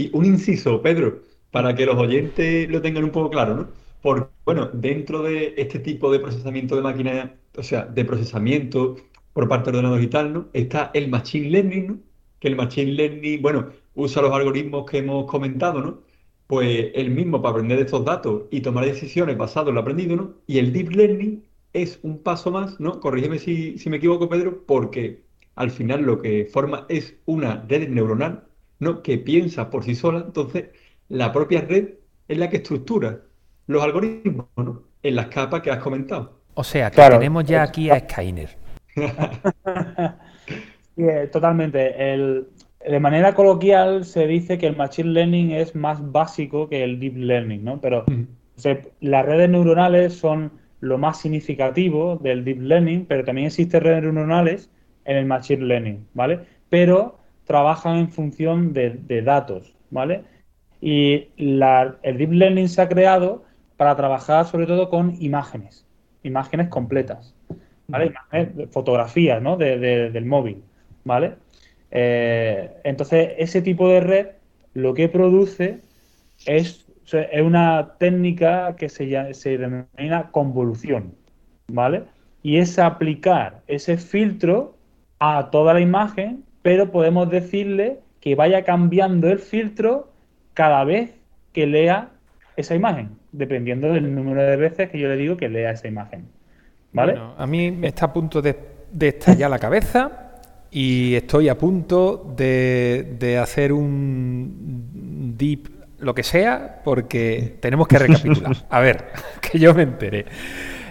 Y 0.00 0.10
un 0.14 0.24
inciso, 0.24 0.80
Pedro, 0.80 1.20
para 1.50 1.74
que 1.74 1.84
los 1.84 1.96
oyentes 1.96 2.70
lo 2.70 2.80
tengan 2.80 3.04
un 3.04 3.10
poco 3.10 3.28
claro, 3.28 3.54
¿no? 3.54 3.68
Porque, 4.02 4.28
bueno, 4.46 4.70
dentro 4.72 5.22
de 5.22 5.54
este 5.58 5.78
tipo 5.78 6.10
de 6.10 6.20
procesamiento 6.20 6.74
de 6.74 6.82
máquina, 6.82 7.34
o 7.56 7.62
sea, 7.62 7.84
de 7.84 8.04
procesamiento 8.06 8.96
por 9.34 9.46
parte 9.48 9.70
del 9.70 9.80
ordenador 9.80 10.02
y 10.02 10.06
tal, 10.08 10.32
¿no? 10.32 10.48
Está 10.54 10.90
el 10.94 11.10
Machine 11.10 11.50
Learning, 11.50 11.86
¿no? 11.86 11.98
Que 12.38 12.48
el 12.48 12.56
Machine 12.56 12.92
Learning, 12.92 13.42
bueno, 13.42 13.68
usa 13.94 14.22
los 14.22 14.32
algoritmos 14.32 14.90
que 14.90 14.98
hemos 14.98 15.26
comentado, 15.26 15.82
¿no? 15.82 16.00
Pues 16.46 16.92
el 16.94 17.10
mismo 17.10 17.42
para 17.42 17.52
aprender 17.52 17.78
estos 17.78 18.04
datos 18.04 18.44
y 18.50 18.62
tomar 18.62 18.86
decisiones 18.86 19.36
basadas 19.36 19.68
en 19.68 19.74
lo 19.74 19.80
aprendido, 19.82 20.16
¿no? 20.16 20.34
Y 20.46 20.58
el 20.58 20.72
Deep 20.72 20.92
Learning 20.92 21.44
es 21.74 21.98
un 22.02 22.22
paso 22.22 22.50
más, 22.50 22.80
¿no? 22.80 23.00
Corrígeme 23.00 23.38
si, 23.38 23.76
me 23.90 23.98
equivoco, 23.98 24.28
Pedro, 24.30 24.64
porque 24.66 25.24
al 25.56 25.70
final 25.70 26.02
lo 26.02 26.20
que 26.22 26.46
forma 26.46 26.86
es 26.88 27.16
una 27.26 27.64
red 27.68 27.88
neuronal, 27.90 28.49
¿no? 28.80 29.02
Que 29.02 29.18
piensa 29.18 29.70
por 29.70 29.84
sí 29.84 29.94
sola, 29.94 30.24
entonces 30.26 30.70
la 31.08 31.32
propia 31.32 31.60
red 31.60 31.90
es 32.26 32.38
la 32.38 32.50
que 32.50 32.56
estructura 32.58 33.20
los 33.66 33.82
algoritmos, 33.82 34.46
¿no? 34.56 34.82
En 35.02 35.16
las 35.16 35.26
capas 35.26 35.62
que 35.62 35.70
has 35.70 35.78
comentado. 35.78 36.40
O 36.54 36.64
sea, 36.64 36.90
que 36.90 37.00
tenemos 37.00 37.44
ya 37.44 37.62
aquí 37.62 37.90
a 37.90 38.00
Skyner. 38.00 38.56
Eh, 40.96 41.30
totalmente. 41.32 42.12
El, 42.12 42.48
de 42.86 43.00
manera 43.00 43.34
coloquial 43.34 44.04
se 44.04 44.26
dice 44.26 44.58
que 44.58 44.66
el 44.66 44.76
Machine 44.76 45.10
Learning 45.10 45.52
es 45.52 45.74
más 45.74 46.12
básico 46.12 46.68
que 46.68 46.84
el 46.84 47.00
Deep 47.00 47.16
Learning, 47.16 47.64
¿no? 47.64 47.80
Pero 47.80 48.04
las 49.00 49.24
redes 49.24 49.48
neuronales 49.48 50.12
son 50.12 50.52
lo 50.80 50.98
más 50.98 51.20
significativo 51.20 52.16
del 52.16 52.44
deep 52.44 52.60
learning, 52.60 53.06
pero 53.06 53.24
también 53.24 53.46
existen 53.48 53.82
redes 53.82 54.02
neuronales 54.02 54.70
en 55.04 55.16
el 55.16 55.26
machine 55.26 55.64
learning, 55.64 56.06
¿vale? 56.14 56.40
Pero 56.68 57.18
trabajan 57.50 57.96
en 57.96 58.12
función 58.12 58.72
de, 58.72 59.22
datos, 59.22 59.74
¿vale? 59.90 60.22
Y 60.80 61.26
el 61.36 62.16
deep 62.16 62.30
learning 62.30 62.68
se 62.68 62.80
ha 62.80 62.88
creado 62.88 63.42
para 63.76 63.96
trabajar 63.96 64.46
sobre 64.46 64.66
todo 64.66 64.88
con 64.88 65.16
imágenes, 65.20 65.84
imágenes 66.22 66.68
completas, 66.68 67.34
¿vale? 67.88 68.12
fotografías, 68.70 69.42
¿no? 69.42 69.56
del 69.56 70.24
móvil, 70.26 70.62
¿vale? 71.02 71.34
Eh, 71.90 72.70
entonces, 72.84 73.32
ese 73.36 73.62
tipo 73.62 73.88
de 73.88 74.00
red 74.00 74.26
lo 74.74 74.94
que 74.94 75.08
produce 75.08 75.80
es 76.46 76.86
es 77.18 77.42
una 77.42 77.96
técnica 77.98 78.76
que 78.76 78.88
se, 78.88 79.34
se 79.34 79.58
denomina 79.58 80.30
convolución, 80.30 81.16
¿vale? 81.66 82.04
Y 82.44 82.58
es 82.58 82.78
aplicar 82.78 83.62
ese 83.66 83.96
filtro 83.96 84.76
a 85.18 85.50
toda 85.50 85.74
la 85.74 85.80
imagen, 85.80 86.44
pero 86.62 86.90
podemos 86.90 87.30
decirle 87.30 88.00
que 88.20 88.34
vaya 88.34 88.64
cambiando 88.64 89.28
el 89.28 89.38
filtro 89.38 90.10
cada 90.54 90.84
vez 90.84 91.14
que 91.52 91.66
lea 91.66 92.10
esa 92.56 92.74
imagen, 92.74 93.10
dependiendo 93.32 93.92
del 93.92 94.14
número 94.14 94.42
de 94.42 94.56
veces 94.56 94.90
que 94.90 94.98
yo 94.98 95.08
le 95.08 95.16
digo 95.16 95.36
que 95.36 95.48
lea 95.48 95.70
esa 95.70 95.88
imagen. 95.88 96.26
¿Vale? 96.92 97.16
a 97.38 97.46
mí 97.46 97.70
me 97.70 97.86
está 97.86 98.06
a 98.06 98.12
punto 98.12 98.42
de, 98.42 98.56
de 98.90 99.08
estallar 99.08 99.48
la 99.48 99.60
cabeza 99.60 100.40
y 100.72 101.14
estoy 101.14 101.48
a 101.48 101.56
punto 101.56 102.32
de, 102.36 103.14
de 103.16 103.38
hacer 103.38 103.72
un 103.72 105.34
deep 105.36 105.68
lo 106.00 106.14
que 106.14 106.22
sea 106.22 106.80
porque 106.82 107.58
tenemos 107.60 107.86
que 107.86 107.98
recapitular. 107.98 108.56
A 108.68 108.80
ver, 108.80 109.06
que 109.40 109.58
yo 109.58 109.74
me 109.74 109.82
enteré. 109.82 110.26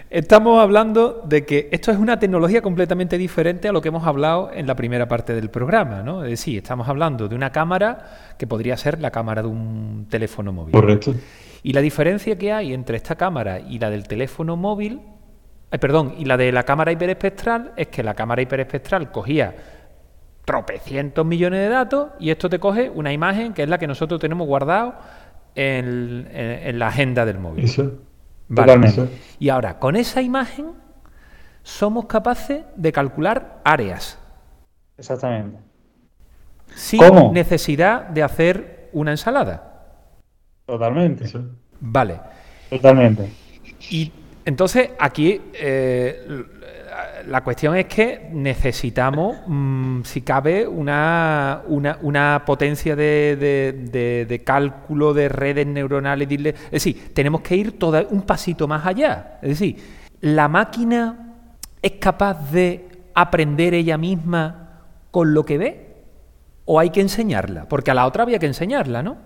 Estamos 0.09 0.59
hablando 0.59 1.21
de 1.27 1.45
que 1.45 1.69
esto 1.71 1.91
es 1.91 1.97
una 1.99 2.17
tecnología 2.17 2.63
completamente 2.63 3.15
diferente 3.17 3.67
a 3.67 3.71
lo 3.71 3.79
que 3.79 3.89
hemos 3.89 4.07
hablado 4.07 4.49
en 4.51 4.65
la 4.65 4.75
primera 4.75 5.07
parte 5.07 5.35
del 5.35 5.49
programa, 5.51 6.01
¿no? 6.01 6.23
Es 6.23 6.31
decir, 6.31 6.57
estamos 6.57 6.89
hablando 6.89 7.27
de 7.27 7.35
una 7.35 7.51
cámara 7.51 8.33
que 8.37 8.47
podría 8.47 8.75
ser 8.75 8.99
la 8.99 9.11
cámara 9.11 9.43
de 9.43 9.49
un 9.49 10.07
teléfono 10.09 10.51
móvil. 10.51 10.71
Correcto. 10.73 11.13
Y 11.61 11.73
la 11.73 11.81
diferencia 11.81 12.37
que 12.39 12.51
hay 12.51 12.73
entre 12.73 12.97
esta 12.97 13.15
cámara 13.15 13.59
y 13.59 13.77
la 13.77 13.91
del 13.91 14.07
teléfono 14.07 14.55
móvil, 14.57 14.99
eh, 15.71 15.77
perdón, 15.77 16.15
y 16.17 16.25
la 16.25 16.37
de 16.37 16.51
la 16.51 16.63
cámara 16.63 16.91
hiperespectral 16.91 17.73
es 17.77 17.89
que 17.89 18.01
la 18.01 18.15
cámara 18.15 18.41
hiperespectral 18.41 19.11
cogía 19.11 19.53
tropecientos 20.43 21.23
millones 21.23 21.59
de 21.59 21.69
datos 21.69 22.07
y 22.19 22.31
esto 22.31 22.49
te 22.49 22.57
coge 22.57 22.89
una 22.89 23.13
imagen 23.13 23.53
que 23.53 23.61
es 23.61 23.69
la 23.69 23.77
que 23.77 23.85
nosotros 23.85 24.19
tenemos 24.19 24.47
guardado 24.47 24.95
en, 25.53 26.27
en- 26.33 26.67
en 26.67 26.79
la 26.79 26.87
agenda 26.87 27.25
del 27.25 27.37
móvil. 27.37 27.65
Eso. 27.65 27.91
Vale. 28.49 28.73
Totalmente. 28.73 29.17
Y 29.39 29.49
ahora, 29.49 29.79
con 29.79 29.95
esa 29.95 30.21
imagen 30.21 30.71
somos 31.63 32.05
capaces 32.07 32.63
de 32.75 32.91
calcular 32.91 33.61
áreas 33.63 34.17
Exactamente. 34.97 35.59
sin 36.73 36.99
¿Cómo? 36.99 37.31
necesidad 37.31 38.07
de 38.09 38.23
hacer 38.23 38.89
una 38.91 39.11
ensalada. 39.11 39.85
Totalmente. 40.65 41.25
Vale. 41.79 42.19
Totalmente. 42.69 43.29
Y 43.91 44.11
entonces 44.45 44.89
aquí 44.99 45.41
eh, 45.53 46.43
la 47.27 47.43
cuestión 47.43 47.75
es 47.75 47.85
que 47.85 48.29
necesitamos, 48.31 49.37
mm, 49.47 50.01
si 50.03 50.21
cabe, 50.21 50.67
una, 50.67 51.61
una, 51.67 52.43
potencia 52.45 52.95
de, 52.95 53.35
de- 54.27 54.43
cálculo 54.43 55.13
de 55.13 55.29
redes 55.29 55.67
neuronales. 55.67 56.27
Es 56.31 56.71
decir, 56.71 57.13
tenemos 57.13 57.41
que 57.41 57.55
ir 57.55 57.77
toda, 57.79 58.05
un 58.09 58.21
pasito 58.23 58.67
más 58.67 58.85
allá. 58.85 59.39
Es 59.41 59.49
decir, 59.49 59.77
la 60.21 60.47
máquina 60.47 61.35
es 61.81 61.93
capaz 61.93 62.51
de 62.51 62.87
aprender 63.13 63.73
ella 63.73 63.97
misma 63.97 64.83
con 65.11 65.33
lo 65.33 65.45
que 65.45 65.57
ve 65.57 65.85
o 66.65 66.79
hay 66.79 66.91
que 66.91 67.01
enseñarla, 67.01 67.67
porque 67.67 67.91
a 67.91 67.93
la 67.93 68.05
otra 68.05 68.23
había 68.23 68.39
que 68.39 68.45
enseñarla, 68.45 69.01
¿no? 69.01 69.17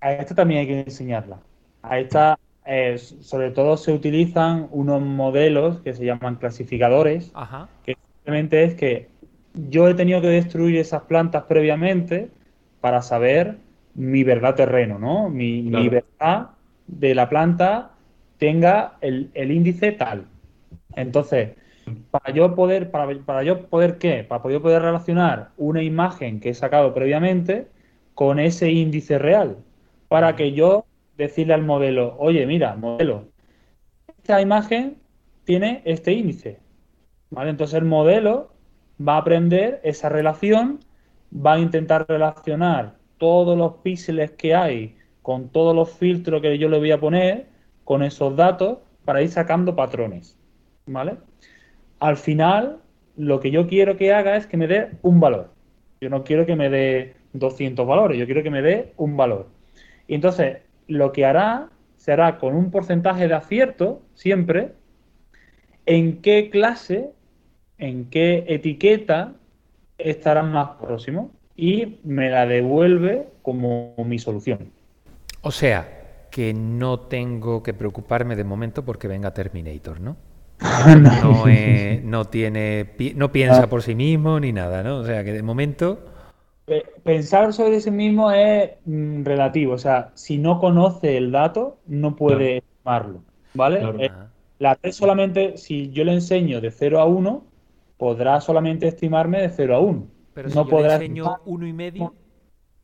A 0.00 0.12
esta 0.12 0.34
también 0.34 0.60
hay 0.60 0.66
que 0.66 0.80
enseñarla. 0.80 1.38
A 1.82 1.98
esta, 1.98 2.38
eh, 2.66 2.98
sobre 2.98 3.50
todo, 3.50 3.76
se 3.76 3.92
utilizan 3.92 4.68
unos 4.70 5.02
modelos 5.02 5.80
que 5.80 5.94
se 5.94 6.04
llaman 6.04 6.36
clasificadores, 6.36 7.30
Ajá. 7.34 7.68
que 7.84 7.96
simplemente 8.16 8.64
es 8.64 8.74
que 8.74 9.08
yo 9.54 9.88
he 9.88 9.94
tenido 9.94 10.20
que 10.20 10.28
destruir 10.28 10.76
esas 10.76 11.02
plantas 11.02 11.44
previamente 11.44 12.30
para 12.80 13.02
saber 13.02 13.56
mi 13.94 14.24
verdad 14.24 14.54
terreno, 14.54 14.98
¿no? 14.98 15.28
Mi, 15.28 15.68
verdad 15.88 16.50
de 16.86 17.14
la 17.14 17.28
planta 17.28 17.90
tenga 18.38 18.96
el, 19.00 19.30
el 19.34 19.50
índice 19.50 19.92
tal. 19.92 20.26
Entonces, 20.94 21.50
para 22.10 22.32
yo 22.32 22.54
poder, 22.54 22.90
para, 22.90 23.18
para 23.24 23.42
yo 23.42 23.66
poder 23.66 23.98
qué? 23.98 24.24
Para 24.24 24.48
yo 24.50 24.62
poder 24.62 24.82
relacionar 24.82 25.50
una 25.56 25.82
imagen 25.82 26.40
que 26.40 26.50
he 26.50 26.54
sacado 26.54 26.94
previamente 26.94 27.66
con 28.14 28.38
ese 28.38 28.70
índice 28.70 29.18
real. 29.18 29.56
Para 30.08 30.36
que 30.36 30.52
yo 30.52 30.84
decirle 31.20 31.54
al 31.54 31.62
modelo, 31.62 32.16
oye, 32.18 32.46
mira, 32.46 32.74
modelo, 32.76 33.28
esta 34.18 34.40
imagen 34.40 34.98
tiene 35.44 35.82
este 35.84 36.12
índice. 36.12 36.58
¿Vale? 37.30 37.50
Entonces 37.50 37.78
el 37.78 37.84
modelo 37.84 38.52
va 39.00 39.14
a 39.14 39.18
aprender 39.18 39.80
esa 39.84 40.08
relación, 40.08 40.80
va 41.34 41.54
a 41.54 41.58
intentar 41.58 42.06
relacionar 42.08 42.96
todos 43.18 43.56
los 43.56 43.74
píxeles 43.82 44.32
que 44.32 44.54
hay 44.54 44.96
con 45.22 45.50
todos 45.50 45.74
los 45.74 45.92
filtros 45.92 46.42
que 46.42 46.58
yo 46.58 46.68
le 46.68 46.78
voy 46.78 46.90
a 46.90 46.98
poner 46.98 47.46
con 47.84 48.02
esos 48.02 48.34
datos 48.34 48.78
para 49.04 49.22
ir 49.22 49.28
sacando 49.28 49.76
patrones. 49.76 50.36
¿Vale? 50.86 51.18
Al 52.00 52.16
final, 52.16 52.78
lo 53.16 53.38
que 53.40 53.50
yo 53.50 53.66
quiero 53.66 53.96
que 53.96 54.12
haga 54.12 54.36
es 54.36 54.46
que 54.46 54.56
me 54.56 54.66
dé 54.66 54.90
un 55.02 55.20
valor. 55.20 55.50
Yo 56.00 56.08
no 56.08 56.24
quiero 56.24 56.46
que 56.46 56.56
me 56.56 56.70
dé 56.70 57.14
200 57.34 57.86
valores, 57.86 58.18
yo 58.18 58.26
quiero 58.26 58.42
que 58.42 58.50
me 58.50 58.62
dé 58.62 58.92
un 58.96 59.16
valor. 59.16 59.48
Y 60.08 60.14
entonces, 60.14 60.58
lo 60.90 61.12
que 61.12 61.24
hará 61.24 61.70
será 61.96 62.38
con 62.38 62.54
un 62.56 62.70
porcentaje 62.70 63.28
de 63.28 63.34
acierto, 63.34 64.02
siempre, 64.14 64.72
en 65.86 66.20
qué 66.22 66.50
clase, 66.50 67.10
en 67.78 68.06
qué 68.10 68.44
etiqueta 68.48 69.34
estarán 69.98 70.52
más 70.52 70.70
próximos 70.80 71.30
y 71.56 71.98
me 72.04 72.30
la 72.30 72.46
devuelve 72.46 73.28
como 73.42 73.94
mi 74.04 74.18
solución. 74.18 74.72
O 75.42 75.50
sea, 75.50 76.26
que 76.30 76.52
no 76.54 77.00
tengo 77.00 77.62
que 77.62 77.74
preocuparme 77.74 78.36
de 78.36 78.44
momento 78.44 78.84
porque 78.84 79.08
venga 79.08 79.32
Terminator, 79.34 80.00
¿no? 80.00 80.16
No, 80.96 81.46
no 82.02 82.24
tiene, 82.26 82.84
pi- 82.96 83.14
no 83.14 83.32
piensa 83.32 83.68
por 83.68 83.82
sí 83.82 83.94
mismo 83.94 84.38
ni 84.40 84.52
nada, 84.52 84.82
¿no? 84.82 84.98
O 84.98 85.04
sea, 85.04 85.24
que 85.24 85.32
de 85.32 85.42
momento, 85.42 86.09
Pensar 87.02 87.52
sobre 87.52 87.80
sí 87.80 87.90
mismo 87.90 88.30
es 88.30 88.70
mm, 88.84 89.24
relativo, 89.24 89.74
o 89.74 89.78
sea, 89.78 90.12
si 90.14 90.38
no 90.38 90.60
conoce 90.60 91.16
el 91.16 91.32
dato, 91.32 91.78
no 91.86 92.14
puede 92.14 92.58
estimarlo, 92.58 93.22
¿vale? 93.54 93.78
Claro. 93.80 93.98
Eh, 94.00 94.10
La 94.58 94.78
red 94.80 94.92
solamente, 94.92 95.56
si 95.56 95.90
yo 95.90 96.04
le 96.04 96.12
enseño 96.12 96.60
de 96.60 96.70
0 96.70 97.00
a 97.00 97.06
1, 97.06 97.44
podrá 97.96 98.40
solamente 98.40 98.86
estimarme 98.86 99.40
de 99.40 99.48
0 99.48 99.74
a 99.74 99.80
1. 99.80 100.06
pero 100.34 100.48
si 100.48 100.54
no 100.54 100.64
yo 100.64 100.70
podrá 100.70 100.98
le 100.98 101.06
enseño 101.06 101.24
estimar- 101.24 101.40
uno 101.46 101.66
y 101.66 101.72
medio, 101.72 102.14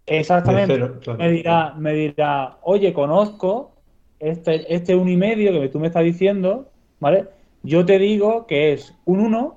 Exactamente. 0.06 0.74
Cero, 0.74 0.98
claro. 1.02 1.18
Me 1.18 1.30
dirá, 1.30 1.74
me 1.74 1.92
dirá, 1.92 2.58
oye, 2.62 2.92
conozco 2.92 3.72
este, 4.18 4.72
este 4.74 4.94
uno 4.94 5.10
y 5.10 5.16
medio 5.16 5.52
que 5.60 5.68
tú 5.68 5.78
me 5.80 5.88
estás 5.88 6.04
diciendo, 6.04 6.70
¿vale? 7.00 7.26
Yo 7.62 7.84
te 7.84 7.98
digo 7.98 8.46
que 8.46 8.72
es 8.72 8.94
un 9.04 9.20
1 9.20 9.56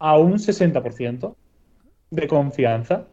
a 0.00 0.18
un 0.18 0.38
60% 0.38 1.36
de 2.10 2.26
confianza. 2.28 3.06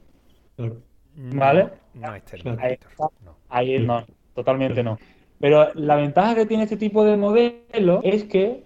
Claro. 0.61 0.81
no, 1.15 1.39
Vale. 1.39 1.69
no 1.93 2.07
es 2.07 2.13
Ahí 2.13 2.21
Terminator. 2.21 2.71
está. 2.91 3.07
no. 3.25 3.35
Ahí 3.49 3.79
no, 3.79 4.05
totalmente 4.33 4.83
no. 4.83 4.97
Pero 5.39 5.73
la 5.73 5.95
ventaja 5.95 6.35
que 6.35 6.45
tiene 6.45 6.63
este 6.63 6.77
tipo 6.77 7.03
de 7.03 7.17
modelo 7.17 8.01
es 8.03 8.23
que 8.25 8.63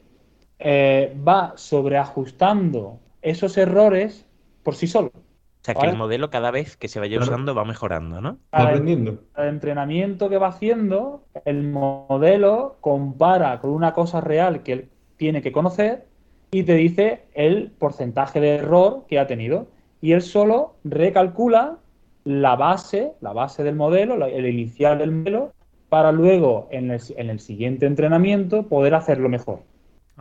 eh, 0.59 1.15
va 1.27 1.53
sobreajustando 1.55 2.99
esos 3.21 3.57
errores 3.57 4.25
por 4.63 4.75
sí 4.75 4.87
solo. 4.87 5.11
O 5.15 5.65
sea, 5.65 5.73
que 5.73 5.79
Vale. 5.79 5.91
el 5.93 5.97
modelo 5.97 6.29
cada 6.29 6.51
vez 6.51 6.77
que 6.77 6.87
se 6.87 6.99
vaya 6.99 7.17
Claro. 7.17 7.31
usando 7.31 7.55
va 7.55 7.65
mejorando, 7.65 8.21
¿no? 8.21 8.33
Va 8.33 8.37
Cada 8.51 8.69
aprendiendo. 8.69 9.19
el 9.37 9.47
entrenamiento 9.47 10.29
que 10.29 10.37
va 10.37 10.47
haciendo, 10.49 11.23
el 11.45 11.63
modelo 11.63 12.77
compara 12.81 13.59
con 13.59 13.71
una 13.71 13.93
cosa 13.93 14.21
real 14.21 14.61
que 14.61 14.73
él 14.73 14.89
tiene 15.17 15.41
que 15.41 15.51
conocer 15.51 16.05
y 16.51 16.63
te 16.63 16.75
dice 16.75 17.23
el 17.33 17.71
porcentaje 17.71 18.39
de 18.39 18.55
error 18.57 19.05
que 19.07 19.17
ha 19.17 19.25
tenido. 19.27 19.67
Y 20.01 20.11
él 20.11 20.21
solo 20.21 20.75
recalcula 20.83 21.77
la 22.25 22.55
base, 22.57 23.13
la 23.21 23.31
base 23.31 23.63
del 23.63 23.75
modelo, 23.75 24.23
el 24.25 24.45
inicial 24.45 24.97
del 24.97 25.11
modelo, 25.11 25.53
para 25.87 26.11
luego 26.11 26.67
en 26.71 26.91
el, 26.91 26.99
en 27.15 27.29
el 27.29 27.39
siguiente 27.39 27.85
entrenamiento 27.85 28.67
poder 28.67 28.95
hacerlo 28.95 29.29
mejor. 29.29 29.59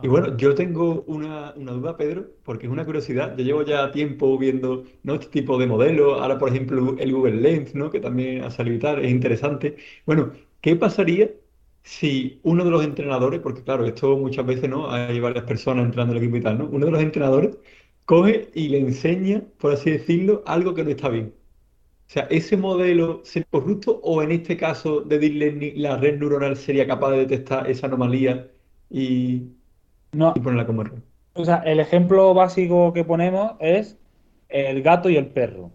Y 0.01 0.07
bueno, 0.07 0.35
yo 0.37 0.53
tengo 0.55 1.03
una, 1.07 1.53
una 1.55 1.71
duda, 1.71 1.97
Pedro, 1.97 2.25
porque 2.43 2.67
es 2.67 2.71
una 2.71 2.85
curiosidad. 2.85 3.35
Yo 3.37 3.43
llevo 3.43 3.63
ya 3.63 3.91
tiempo 3.91 4.37
viendo 4.37 4.83
¿no? 5.03 5.15
este 5.15 5.27
tipo 5.27 5.57
de 5.57 5.67
modelos. 5.67 6.21
Ahora, 6.21 6.37
por 6.37 6.49
ejemplo, 6.49 6.95
el 6.99 7.13
Google 7.13 7.37
Lens, 7.37 7.73
¿no? 7.75 7.89
que 7.89 8.01
también 8.01 8.43
ha 8.43 8.51
salido 8.51 8.97
es 8.97 9.09
interesante. 9.09 9.77
Bueno, 10.05 10.31
¿qué 10.61 10.75
pasaría 10.75 11.31
si 11.85 12.39
uno 12.43 12.65
de 12.65 12.71
los 12.71 12.83
entrenadores, 12.83 13.39
porque 13.41 13.63
claro, 13.63 13.85
esto 13.85 14.17
muchas 14.17 14.45
veces 14.45 14.69
no, 14.69 14.91
hay 14.91 15.19
varias 15.19 15.45
personas 15.45 15.85
entrando 15.85 16.13
en 16.13 16.17
el 16.17 16.23
equipo 16.23 16.37
y 16.37 16.41
tal, 16.41 16.57
¿no? 16.57 16.65
Uno 16.65 16.85
de 16.87 16.91
los 16.91 17.01
entrenadores 17.01 17.57
coge 18.05 18.49
y 18.53 18.69
le 18.69 18.79
enseña, 18.79 19.43
por 19.59 19.73
así 19.73 19.91
decirlo, 19.91 20.43
algo 20.45 20.73
que 20.73 20.83
no 20.83 20.89
está 20.89 21.09
bien. 21.09 21.33
O 22.07 22.11
sea, 22.11 22.23
¿ese 22.29 22.55
modelo 22.57 23.21
sería 23.23 23.47
corrupto 23.49 23.99
o 24.03 24.21
en 24.21 24.31
este 24.31 24.57
caso 24.57 25.01
de 25.01 25.19
deep 25.19 25.33
learning 25.35 25.73
la 25.81 25.97
red 25.97 26.19
neuronal 26.19 26.55
sería 26.55 26.87
capaz 26.87 27.11
de 27.11 27.17
detectar 27.19 27.69
esa 27.69 27.87
anomalía 27.87 28.47
y, 28.89 29.51
No, 30.13 30.33
y 30.35 30.39
ponerla 30.39 30.65
como 30.67 30.81
error? 30.83 31.01
O 31.33 31.43
sea, 31.45 31.57
el 31.65 31.79
ejemplo 31.79 32.33
básico 32.33 32.93
que 32.93 33.03
ponemos 33.03 33.53
es 33.59 33.97
el 34.49 34.81
gato 34.81 35.09
y 35.09 35.17
el 35.17 35.27
perro. 35.27 35.71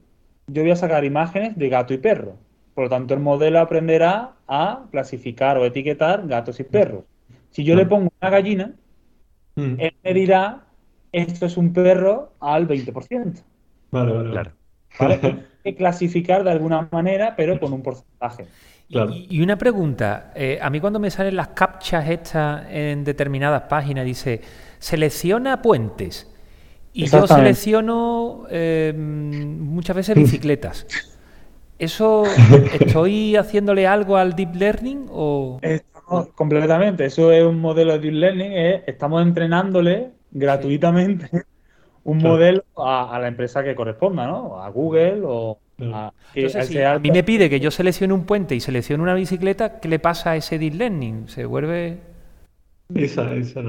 Yo 0.46 0.62
voy 0.62 0.70
a 0.70 0.76
sacar 0.76 1.04
imágenes 1.04 1.56
de 1.56 1.68
gato 1.68 1.94
y 1.94 1.98
perro. 1.98 2.36
Por 2.74 2.84
lo 2.84 2.90
tanto, 2.90 3.14
el 3.14 3.20
modelo 3.20 3.58
aprenderá 3.60 4.36
a 4.48 4.86
clasificar 4.90 5.58
o 5.58 5.64
etiquetar 5.66 6.26
gatos 6.26 6.60
y 6.60 6.64
perros. 6.64 7.04
Si 7.50 7.64
yo 7.64 7.74
le 7.74 7.86
pongo 7.86 8.10
una 8.20 8.30
gallina, 8.30 8.74
Mm. 9.56 9.80
él 9.80 9.94
me 10.04 10.14
dirá, 10.14 10.66
esto 11.12 11.46
es 11.46 11.56
un 11.56 11.72
perro 11.72 12.34
al 12.40 12.66
20%. 12.66 13.42
Vale, 13.90 14.12
vale, 14.12 14.28
vale. 14.30 14.30
Claro. 14.30 14.52
¿vale? 14.98 15.44
Que 15.62 15.74
clasificar 15.74 16.44
de 16.44 16.50
alguna 16.50 16.88
manera, 16.90 17.34
pero 17.36 17.58
con 17.60 17.72
un 17.72 17.82
porcentaje. 17.82 18.44
Y- 18.88 18.92
Claro. 18.94 19.12
Y, 19.14 19.26
y 19.30 19.40
una 19.42 19.56
pregunta, 19.56 20.32
eh, 20.34 20.58
a 20.60 20.68
mí 20.68 20.80
cuando 20.80 20.98
me 20.98 21.10
salen 21.10 21.36
las 21.36 21.48
captchas 21.48 22.08
estas 22.08 22.64
en 22.70 23.04
determinadas 23.04 23.62
páginas, 23.62 24.04
dice, 24.04 24.40
selecciona 24.80 25.62
puentes. 25.62 26.28
Y 26.92 27.06
yo 27.06 27.24
selecciono 27.26 28.46
eh, 28.50 28.92
muchas 28.96 29.94
veces 29.94 30.16
bicicletas. 30.16 30.86
¿Eso 31.78 32.24
estoy 32.80 33.36
haciéndole 33.36 33.86
algo 33.86 34.16
al 34.16 34.34
deep 34.34 34.54
learning 34.56 35.06
o...? 35.10 35.60
completamente. 36.34 37.04
Eso 37.04 37.30
es 37.30 37.44
un 37.44 37.60
modelo 37.60 37.92
de 37.92 37.98
deep 38.00 38.14
learning. 38.14 38.52
estamos 38.88 39.22
entrenándole 39.22 40.10
gratuitamente 40.32 41.30
un 42.04 42.18
modelo 42.18 42.64
a, 42.76 43.18
la 43.20 43.28
empresa 43.28 43.62
que 43.62 43.74
corresponda, 43.74 44.26
¿no? 44.26 44.62
A 44.62 44.68
Google 44.70 45.20
o 45.24 45.58
a... 45.92 46.12
a 46.12 46.98
mí 46.98 47.10
me 47.10 47.22
pide 47.22 47.50
que 47.50 47.60
yo 47.60 47.70
seleccione 47.70 48.12
un 48.12 48.24
puente 48.24 48.54
y 48.54 48.60
seleccione 48.60 49.02
una 49.02 49.14
bicicleta, 49.14 49.80
¿qué 49.80 49.88
le 49.88 49.98
pasa 49.98 50.32
a 50.32 50.36
ese 50.36 50.58
deep 50.58 50.74
learning? 50.74 51.28
¿Se 51.28 51.44
vuelve...? 51.44 52.10
Esa, 52.94 53.32
esa, 53.34 53.62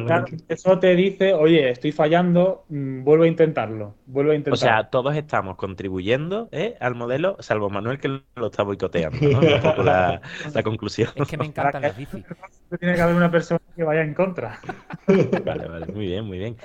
eso 0.47 0.79
te 0.79 0.95
dice, 0.95 1.34
oye, 1.34 1.69
estoy 1.69 1.91
fallando, 1.91 2.65
mm, 2.69 3.03
vuelvo 3.03 3.23
a 3.23 3.27
intentarlo, 3.27 3.93
vuelvo 4.07 4.32
a 4.32 4.36
intentarlo. 4.36 4.55
O 4.55 4.57
sea, 4.57 4.89
todos 4.89 5.15
estamos 5.15 5.57
contribuyendo 5.57 6.49
¿eh? 6.51 6.75
al 6.79 6.95
modelo, 6.95 7.38
salvo 7.39 7.69
Manuel 7.69 7.99
que 7.99 8.07
lo 8.07 8.47
está 8.47 8.63
boicoteando, 8.63 9.19
¿no? 9.21 9.39
Un 9.39 9.61
poco 9.61 9.84
la, 9.84 10.21
conclusión. 10.63 11.09
Es 11.15 11.27
que 11.27 11.38
me 11.38 11.45
encantan 11.45 11.84
las 11.84 11.95
bicis. 11.95 12.25
Tiene 12.79 12.95
que 12.95 13.01
haber 13.01 13.15
una 13.15 13.29
persona 13.29 13.61
que 13.75 13.84
vaya 13.84 14.01
en 14.01 14.13
contra. 14.13 14.59
Vale, 15.45 15.67
vale, 15.67 15.86
muy 15.88 16.05
bien, 16.05 16.25
muy 16.25 16.38
bien. 16.38 16.55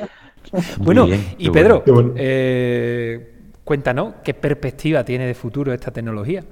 bueno, 0.79 1.07
y 1.39 1.51
Pedro, 1.51 1.83
eh, 2.17 3.35
cuéntanos, 3.65 4.15
¿qué 4.25 4.35
perspectiva 4.35 5.05
tiene 5.05 5.27
de 5.27 5.35
futuro 5.35 5.73
esta 5.73 5.91
tecnología? 5.91 6.45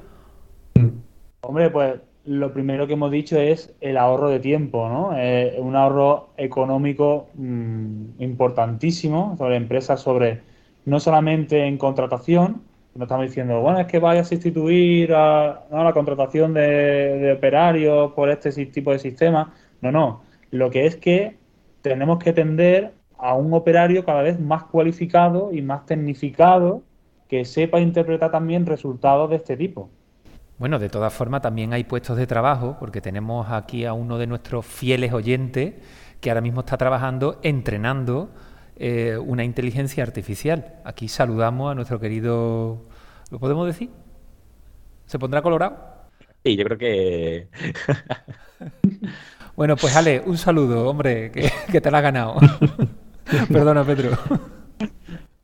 Hombre, 1.43 1.71
pues 1.71 2.01
lo 2.25 2.53
primero 2.53 2.87
que 2.87 2.95
hemos 2.95 3.11
dicho 3.11 3.39
es 3.39 3.75
el 3.81 3.97
ahorro 3.97 4.31
de 4.31 4.41
tiempo, 4.41 4.89
¿no? 4.89 5.17
Eh, 5.17 5.57
un 5.59 5.77
ahorro 5.77 6.31
económico 6.37 7.29
mm, 7.35 8.21
importantísimo 8.23 9.37
sobre 9.37 9.57
empresas, 9.57 10.01
sobre 10.01 10.41
no 10.87 11.01
solamente 11.01 11.67
en 11.67 11.77
contratación, 11.77 12.63
no 12.95 13.05
estamos 13.05 13.27
diciendo, 13.27 13.61
bueno, 13.61 13.81
es 13.81 13.87
que 13.87 13.99
vaya 13.99 14.21
a 14.21 14.25
sustituir 14.25 15.13
a, 15.15 15.65
la 15.71 15.93
contratación 15.93 16.55
de, 16.55 17.35
operarios 17.37 18.13
por 18.13 18.31
este 18.31 18.51
tipo 18.67 18.93
de 18.93 18.99
sistema. 18.99 19.53
No, 19.81 19.91
no. 19.91 20.23
Lo 20.51 20.71
que 20.71 20.87
es 20.87 20.97
que 20.97 21.37
tenemos 21.83 22.19
que 22.23 22.33
tender 22.33 22.93
a 23.19 23.35
un 23.35 23.53
operario 23.53 24.05
cada 24.05 24.23
vez 24.23 24.39
más 24.41 24.65
cualificado 24.65 25.53
y 25.53 25.63
más 25.63 25.87
tecnificado 25.87 26.83
que 27.29 27.45
sepa 27.45 27.81
interpretar 27.81 28.31
también 28.31 28.67
resultados 28.67 29.31
de 29.31 29.37
este 29.37 29.57
tipo. 29.57 29.91
Bueno, 30.59 30.79
de 30.79 30.89
todas 30.89 31.13
formas 31.13 31.43
también 31.43 31.73
hay 31.73 31.85
puestos 31.85 32.17
de 32.17 32.27
trabajo, 32.27 32.77
porque 32.79 33.01
tenemos 33.01 33.51
aquí 33.51 33.85
a 33.85 33.93
uno 33.93 34.19
de 34.19 34.27
nuestros 34.27 34.65
fieles 34.65 35.13
oyentes 35.13 35.75
que 36.21 36.31
ahora 36.31 36.41
mismo 36.41 36.61
está 36.61 36.77
trabajando 36.77 37.41
entrenando 37.43 38.31
eh, 38.77 39.19
una 39.19 39.45
inteligencia 39.45 40.03
artificial. 40.03 40.77
Aquí 40.85 41.09
saludamos 41.09 41.73
a 41.73 41.75
nuestro 41.75 41.99
querido... 41.99 42.87
¿Lo 43.31 43.39
podemos 43.41 43.67
decir? 43.67 43.91
¿Se 45.07 45.19
pondrá 45.19 45.43
colorado? 45.43 45.77
Sí, 46.45 46.57
yo 46.57 46.65
creo 46.65 46.79
que... 46.79 47.49
bueno, 49.57 49.77
pues 49.77 49.97
Ale, 49.97 50.23
un 50.25 50.39
saludo, 50.39 50.89
hombre, 50.89 51.33
que, 51.33 51.51
que 51.71 51.81
te 51.81 51.91
la 51.91 51.99
has 51.99 52.05
ganado. 52.05 52.37
Perdona, 53.53 53.85
Pedro. 53.85 54.11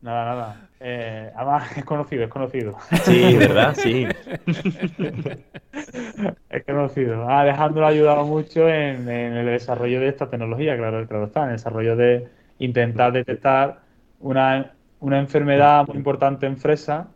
Nada, 0.01 0.24
nada. 0.24 0.70
Eh, 0.83 1.31
además, 1.37 1.76
es 1.76 1.85
conocido, 1.85 2.24
es 2.24 2.31
conocido. 2.31 2.74
Sí, 3.05 3.37
¿verdad? 3.37 3.74
Sí. 3.76 4.07
es 6.49 6.64
conocido. 6.64 7.28
Ah, 7.28 7.41
Alejandro 7.41 7.85
ha 7.85 7.91
ayudado 7.91 8.24
mucho 8.24 8.66
en, 8.66 9.07
el 9.09 9.47
desarrollo 9.47 10.01
de 10.01 10.09
esta 10.09 10.31
tecnología, 10.31 10.78
claro, 10.78 11.07
claro 11.07 11.26
está, 11.26 11.43
en 11.43 11.51
el 11.51 11.57
desarrollo 11.57 11.97
de 11.97 12.28
intentar 12.59 13.12
detectar 13.12 13.83
una, 14.20 14.72
enfermedad 15.03 15.87
muy 15.87 15.99
importante 15.99 16.47
en 16.47 16.57
fresa 16.57 17.09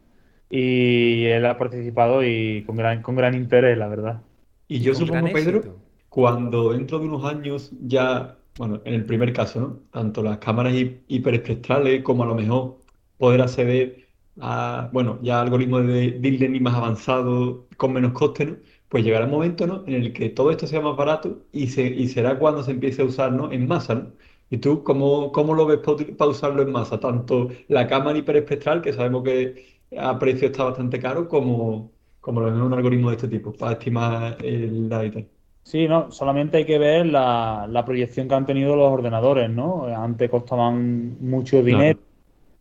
y 0.50 1.24
él 1.24 1.46
ha 1.46 1.56
participado 1.56 2.22
y 2.22 2.64
con 2.64 2.76
gran, 2.76 3.00
con 3.00 3.16
gran 3.16 3.34
interés, 3.34 3.78
la 3.78 3.88
verdad. 3.88 4.20
Y 4.68 4.80
yo 4.80 4.94
supongo, 4.94 5.32
Pedro, 5.32 5.78
cuando 6.10 6.72
dentro 6.72 6.98
de 6.98 7.06
unos 7.06 7.24
años 7.24 7.72
ya, 7.80 8.36
bueno, 8.56 8.80
en 8.84 8.94
el 8.94 9.04
primer 9.06 9.32
caso, 9.32 9.60
¿no? 9.60 9.82
Tanto 9.90 10.22
las 10.22 10.38
cámaras 10.38 10.74
hiperespectrales 11.08 12.02
como 12.02 12.22
a 12.22 12.26
lo 12.26 12.34
mejor 12.34 12.80
poder 13.18 13.40
acceder 13.42 14.08
a, 14.40 14.90
bueno, 14.92 15.18
ya 15.22 15.40
algoritmos 15.40 15.86
de 15.86 16.12
deep 16.12 16.40
learning 16.40 16.62
más 16.62 16.74
avanzados 16.74 17.64
con 17.76 17.92
menos 17.92 18.12
coste, 18.12 18.46
¿no? 18.46 18.56
Pues 18.88 19.04
llegará 19.04 19.24
un 19.24 19.32
momento, 19.32 19.66
¿no? 19.66 19.84
En 19.86 19.94
el 19.94 20.12
que 20.12 20.28
todo 20.30 20.50
esto 20.50 20.66
sea 20.66 20.80
más 20.80 20.96
barato 20.96 21.46
y, 21.52 21.66
se, 21.68 21.82
y 21.86 22.08
será 22.08 22.38
cuando 22.38 22.62
se 22.62 22.70
empiece 22.72 23.02
a 23.02 23.04
usar, 23.06 23.32
¿no? 23.32 23.50
En 23.52 23.66
masa, 23.66 23.94
¿no? 23.96 24.12
¿Y 24.50 24.58
tú 24.58 24.84
cómo, 24.84 25.32
cómo 25.32 25.54
lo 25.54 25.66
ves 25.66 25.80
para 26.16 26.30
usarlo 26.30 26.62
en 26.62 26.70
masa? 26.72 27.00
Tanto 27.00 27.48
la 27.68 27.86
cámara 27.88 28.18
hiperespectral, 28.18 28.82
que 28.82 28.92
sabemos 28.92 29.24
que 29.24 29.80
a 29.98 30.18
precio 30.18 30.46
está 30.48 30.64
bastante 30.64 31.00
caro, 31.00 31.28
como, 31.28 31.92
como 32.20 32.40
un 32.40 32.72
algoritmo 32.72 33.10
de 33.10 33.16
este 33.16 33.28
tipo, 33.28 33.52
para 33.52 33.72
estimar 33.72 34.36
el 34.44 34.88
data. 34.88 35.24
Sí, 35.64 35.88
no, 35.88 36.12
solamente 36.12 36.58
hay 36.58 36.64
que 36.66 36.78
ver 36.78 37.06
la, 37.06 37.66
la, 37.68 37.84
proyección 37.84 38.28
que 38.28 38.34
han 38.34 38.46
tenido 38.46 38.76
los 38.76 38.92
ordenadores, 38.92 39.48
¿no? 39.50 39.86
Antes 39.86 40.30
costaban 40.30 41.16
mucho 41.20 41.62
dinero 41.62 41.98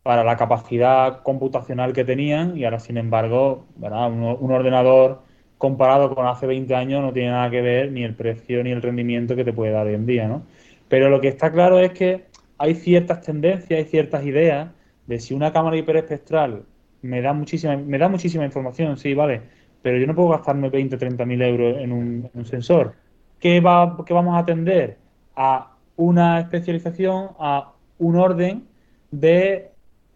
para 0.03 0.23
la 0.23 0.37
capacidad 0.37 1.23
computacional 1.23 1.93
que 1.93 2.05
tenían 2.05 2.57
y 2.57 2.65
ahora, 2.65 2.79
sin 2.79 2.97
embargo, 2.97 3.65
¿verdad? 3.77 4.11
Un, 4.11 4.51
ordenador 4.51 5.21
comparado 5.57 6.13
con 6.15 6.27
hace 6.27 6.47
20 6.47 6.75
años 6.75 7.01
no 7.01 7.13
tiene 7.13 7.31
nada 7.31 7.49
que 7.49 7.61
ver 7.61 7.91
ni 7.91 8.03
el 8.03 8.15
precio 8.15 8.63
ni 8.63 8.71
el 8.71 8.81
rendimiento 8.81 9.35
que 9.35 9.45
te 9.45 9.53
puede 9.53 9.71
dar 9.71 9.87
hoy 9.87 9.95
en 9.95 10.05
día, 10.05 10.27
¿no? 10.27 10.43
Pero 10.89 11.09
lo 11.09 11.21
que 11.21 11.29
está 11.29 11.51
claro 11.51 11.79
es 11.79 11.91
que 11.91 12.25
hay 12.57 12.75
ciertas 12.75 13.21
tendencias, 13.21 13.79
hay 13.79 13.85
ciertas 13.85 14.25
ideas 14.25 14.69
de 15.07 15.19
si 15.19 15.33
una 15.33 15.53
cámara 15.53 15.77
hiperespectral 15.77 16.63
me 17.01 17.21
da 17.21 17.33
muchísima, 17.33 17.77
me 17.77 17.97
da 17.97 18.09
muchísima 18.09 18.45
información, 18.45 18.97
sí, 18.97 19.13
vale, 19.13 19.41
pero 19.83 19.97
yo 19.99 20.07
no 20.07 20.15
puedo 20.15 20.29
gastarme 20.29 20.69
20 20.69 20.95
o 20.95 20.97
30 20.97 21.25
mil 21.25 21.41
euros 21.41 21.77
en 21.77 21.91
un, 21.91 22.45
sensor. 22.45 22.95
¿Qué, 23.39 23.59
va, 23.59 23.97
¿Qué 24.05 24.13
vamos 24.13 24.35
a 24.35 24.39
atender? 24.39 24.97
A 25.35 25.73
una 25.97 26.39
especialización, 26.39 27.31
a 27.37 27.73
un 27.99 28.15
orden 28.15 28.63
de 29.11 29.69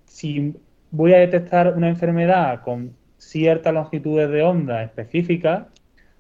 si 0.06 0.56
voy 0.90 1.14
a 1.14 1.18
detectar 1.18 1.76
una 1.76 1.90
enfermedad 1.90 2.62
con 2.64 2.96
ciertas 3.18 3.74
longitudes 3.74 4.30
de 4.30 4.42
onda 4.42 4.84
específicas, 4.84 5.68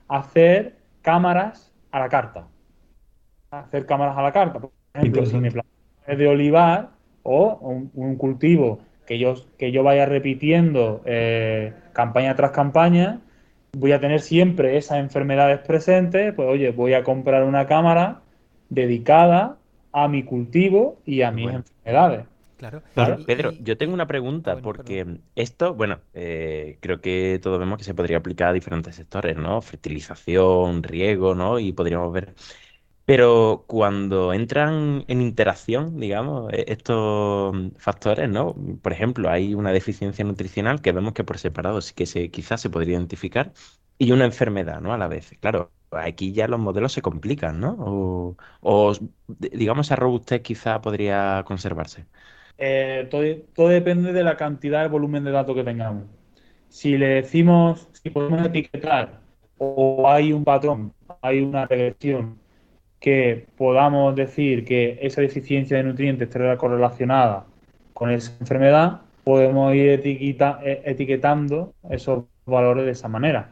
hacer 0.09 0.75
cámaras 1.01 1.71
a 1.91 1.99
la 1.99 2.09
carta. 2.09 2.47
Hacer 3.49 3.85
cámaras 3.85 4.17
a 4.17 4.21
la 4.21 4.33
carta. 4.33 4.59
Por 4.59 4.71
ejemplo, 4.93 5.25
si 5.25 5.37
mi 5.37 5.47
es 5.47 6.17
de 6.17 6.27
olivar 6.27 6.89
o 7.23 7.57
un, 7.93 8.15
cultivo 8.17 8.79
que 9.05 9.17
yo, 9.19 9.35
que 9.57 9.71
yo 9.71 9.83
vaya 9.83 10.05
repitiendo 10.05 11.01
eh, 11.05 11.73
campaña 11.93 12.35
tras 12.35 12.51
campaña, 12.51 13.21
voy 13.79 13.91
a 13.91 13.99
tener 13.99 14.21
siempre 14.21 14.77
esas 14.77 14.99
enfermedades 14.99 15.59
presentes, 15.59 16.33
pues 16.33 16.47
oye, 16.49 16.71
voy 16.71 16.93
a 16.93 17.03
comprar 17.03 17.43
una 17.43 17.67
cámara 17.67 18.21
dedicada 18.69 19.57
a 19.91 20.07
mi 20.07 20.23
cultivo 20.23 20.99
y 21.05 21.21
a 21.21 21.31
mis 21.31 21.49
enfermedades. 21.51 22.25
Claro. 22.57 22.81
Pedro, 23.27 23.51
yo 23.61 23.77
tengo 23.77 23.93
una 23.93 24.07
pregunta, 24.07 24.57
porque 24.57 25.05
esto, 25.35 25.75
bueno, 25.75 25.99
eh, 26.15 26.77
creo 26.79 27.01
que 27.01 27.39
todos 27.41 27.59
vemos 27.59 27.77
que 27.77 27.83
se 27.83 27.93
podría 27.93 28.17
aplicar 28.17 28.49
a 28.49 28.53
diferentes 28.53 28.95
sectores, 28.95 29.37
¿no? 29.37 29.61
Fertilización, 29.61 30.81
riego, 30.81 31.35
¿no? 31.35 31.59
Y 31.59 31.71
podríamos 31.71 32.11
ver. 32.11 32.33
Pero 33.07 33.63
cuando 33.67 34.33
entran 34.33 35.05
en 35.07 35.21
interacción, 35.21 35.97
digamos, 35.99 36.51
e-, 36.53 36.65
estos 36.67 37.55
factores, 37.77 38.29
¿no? 38.29 38.55
Por 38.81 38.91
ejemplo, 38.93 39.29
hay 39.29 39.55
una 39.55 39.71
deficiencia 39.71 40.25
nutricional 40.25 40.81
que 40.81 40.91
vemos 40.91 41.13
que 41.13 41.23
por 41.23 41.37
separado 41.37 41.81
sí 41.81 41.93
que 41.95 42.05
se, 42.05 42.29
quizás 42.31 42.61
se 42.61 42.69
podría 42.69 42.95
identificar, 42.95 43.53
y 43.97 44.11
una 44.11 44.25
enfermedad, 44.25 44.81
¿no? 44.81 44.93
A 44.93 44.97
la 44.97 45.07
vez. 45.07 45.31
Claro, 45.39 45.71
aquí 45.91 46.33
ya 46.33 46.47
los 46.47 46.59
modelos 46.59 46.91
se 46.93 47.01
complican, 47.01 47.59
¿no? 47.61 47.75
O, 47.79 48.37
o 48.61 48.93
digamos, 49.27 49.87
esa 49.87 49.95
robustez 49.95 50.41
quizá 50.41 50.81
podría 50.81 51.43
conservarse. 51.47 52.07
Eh, 52.57 53.07
todo, 53.55 53.69
depende 53.69 54.13
de 54.13 54.23
la 54.23 54.35
cantidad 54.37 54.81
de 54.81 54.89
volumen 54.89 55.23
de 55.23 55.31
datos 55.31 55.55
que 55.55 55.63
tengamos. 55.63 56.05
Si 56.69 56.97
le 56.97 57.07
decimos, 57.07 57.89
si 57.93 58.09
podemos 58.09 58.45
etiquetar 58.45 59.21
o 59.57 60.09
hay 60.09 60.33
un 60.33 60.43
patrón, 60.43 60.93
hay 61.21 61.39
una 61.41 61.65
regresión 61.65 62.39
que 62.99 63.47
podamos 63.57 64.15
decir 64.15 64.65
que 64.65 64.97
esa 65.01 65.21
deficiencia 65.21 65.77
de 65.77 65.83
nutrientes 65.83 66.27
está 66.27 66.57
correlacionada 66.57 67.45
con 67.93 68.09
esa 68.11 68.33
enfermedad, 68.39 69.01
podemos 69.23 69.73
ir 69.75 70.01
eh, 70.03 70.81
etiquetando 70.85 71.73
esos 71.89 72.25
valores 72.45 72.85
de 72.85 72.91
esa 72.91 73.07
manera. 73.07 73.51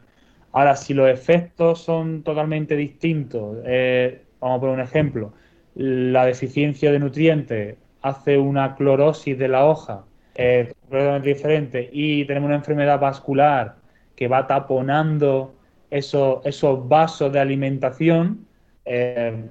Ahora, 0.52 0.74
si 0.74 0.94
los 0.94 1.08
efectos 1.08 1.82
son 1.82 2.22
totalmente 2.22 2.76
distintos, 2.76 3.58
eh, 3.66 4.22
vamos 4.40 4.56
a 4.56 4.60
poner 4.60 4.74
un 4.76 4.80
ejemplo, 4.80 5.32
la 5.74 6.24
deficiencia 6.24 6.90
de 6.90 6.98
nutrientes 6.98 7.76
hace 8.00 8.38
una 8.38 8.74
clorosis 8.74 9.38
de 9.38 9.48
la 9.48 9.66
hoja 9.66 10.04
eh, 10.34 10.72
completamente 10.80 11.28
diferente 11.28 11.90
y 11.92 12.24
tenemos 12.24 12.46
una 12.46 12.56
enfermedad 12.56 12.98
vascular 12.98 13.76
que 14.14 14.28
va 14.28 14.46
taponando 14.46 15.54
esos, 15.90 16.44
esos 16.46 16.88
vasos 16.88 17.32
de 17.32 17.40
alimentación, 17.40 18.46
eh, 18.86 19.50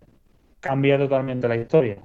cambia 0.62 0.98
totalmente 0.98 1.48
la 1.48 1.58
historia. 1.58 1.98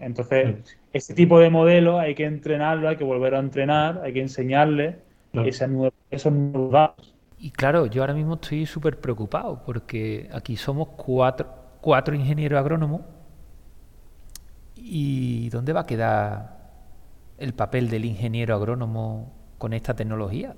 Entonces, 0.00 0.56
ese 0.92 1.14
tipo 1.14 1.38
de 1.38 1.50
modelos 1.50 2.00
hay 2.00 2.14
que 2.14 2.24
entrenarlo, 2.24 2.88
hay 2.88 2.96
que 2.96 3.04
volver 3.04 3.34
a 3.34 3.40
entrenar, 3.40 4.00
hay 4.04 4.12
que 4.14 4.20
enseñarle 4.22 4.98
Claro. 5.32 5.48
ese 5.48 5.68
nuevo- 5.68 5.94
esos 6.10 6.32
nuevos 6.32 6.72
datos. 6.72 7.14
Y 7.38 7.50
claro, 7.52 7.86
yo 7.86 8.02
ahora 8.02 8.14
mismo 8.14 8.34
estoy 8.34 8.66
súper 8.66 9.00
preocupado 9.00 9.62
porque 9.64 10.28
aquí 10.32 10.56
somos 10.56 10.88
cuatro, 10.96 11.48
cuatro 11.80 12.14
ingenieros 12.14 12.58
agrónomos. 12.58 13.02
¿Y 14.76 15.48
dónde 15.50 15.72
va 15.72 15.80
a 15.80 15.86
quedar 15.86 16.58
el 17.38 17.54
papel 17.54 17.90
del 17.90 18.04
ingeniero 18.04 18.54
agrónomo 18.54 19.32
con 19.58 19.72
esta 19.72 19.94
tecnología? 19.94 20.54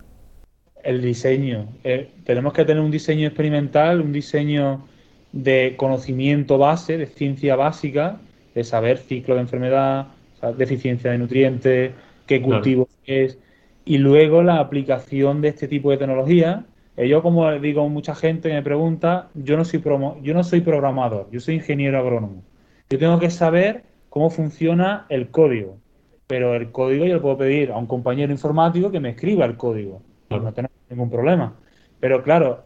El 0.83 1.01
diseño. 1.03 1.69
Eh, 1.85 2.11
tenemos 2.25 2.53
que 2.53 2.65
tener 2.65 2.83
un 2.83 2.91
diseño 2.91 3.27
experimental, 3.29 4.01
un 4.01 4.13
diseño 4.13 4.87
de 5.33 5.75
conocimiento 5.77 6.59
base, 6.59 6.99
de 6.99 7.07
ciencia 7.07 7.57
básica, 7.57 8.21
de 8.55 8.65
saber 8.65 8.99
ciclo 8.99 9.35
de 9.35 9.41
enfermedad, 9.43 10.09
o 10.37 10.41
sea, 10.41 10.53
deficiencia 10.53 11.11
de 11.11 11.19
nutrientes, 11.19 11.93
qué 12.27 12.39
Claro. 12.41 12.57
cultivo 12.57 12.89
es, 13.07 13.39
y 13.85 13.99
luego 13.99 14.43
la 14.43 14.59
aplicación 14.61 15.41
de 15.41 15.49
este 15.49 15.69
tipo 15.69 15.91
de 15.91 15.97
tecnología. 15.97 16.65
Eh, 16.97 17.09
yo, 17.09 17.23
como 17.23 17.51
digo 17.53 17.89
mucha 17.89 18.15
gente 18.15 18.51
me 18.51 18.63
pregunta, 18.63 19.31
yo 19.35 19.57
no 19.57 19.65
soy 19.65 19.81
promo- 19.81 20.21
yo 20.23 20.35
no 20.35 20.45
soy 20.45 20.61
programador, 20.61 21.29
yo 21.31 21.41
soy 21.41 21.55
ingeniero 21.55 21.99
agrónomo. 21.99 22.43
Yo 22.91 22.99
tengo 22.99 23.19
que 23.19 23.31
saber 23.31 23.85
cómo 24.11 24.29
funciona 24.29 25.07
el 25.09 25.31
código, 25.31 25.79
pero 26.27 26.55
el 26.55 26.71
código 26.71 27.07
yo 27.07 27.15
le 27.15 27.21
puedo 27.21 27.39
pedir 27.39 27.73
a 27.73 27.79
un 27.79 27.87
compañero 27.87 28.31
informático 28.31 28.91
que 28.91 29.01
me 29.01 29.11
escriba 29.11 29.47
el 29.47 29.57
código. 29.57 30.03
Claro. 30.29 30.45
No 30.45 30.53
tenemos 30.53 30.77
ningún 30.91 31.09
problema. 31.11 31.57
Pero 31.99 32.23
claro, 32.23 32.65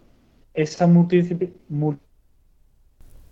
esa 0.54 0.86
multidiscipli- 0.88 1.52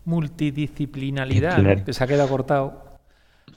mul- 0.05 0.23
Multidisciplinalidad, 0.23 1.51
¿no? 1.51 1.57
Disciplinar. 1.71 1.85
que 1.85 1.93
se 1.93 2.05
ha 2.05 2.07
quedado 2.07 2.29
cortado. 2.29 2.85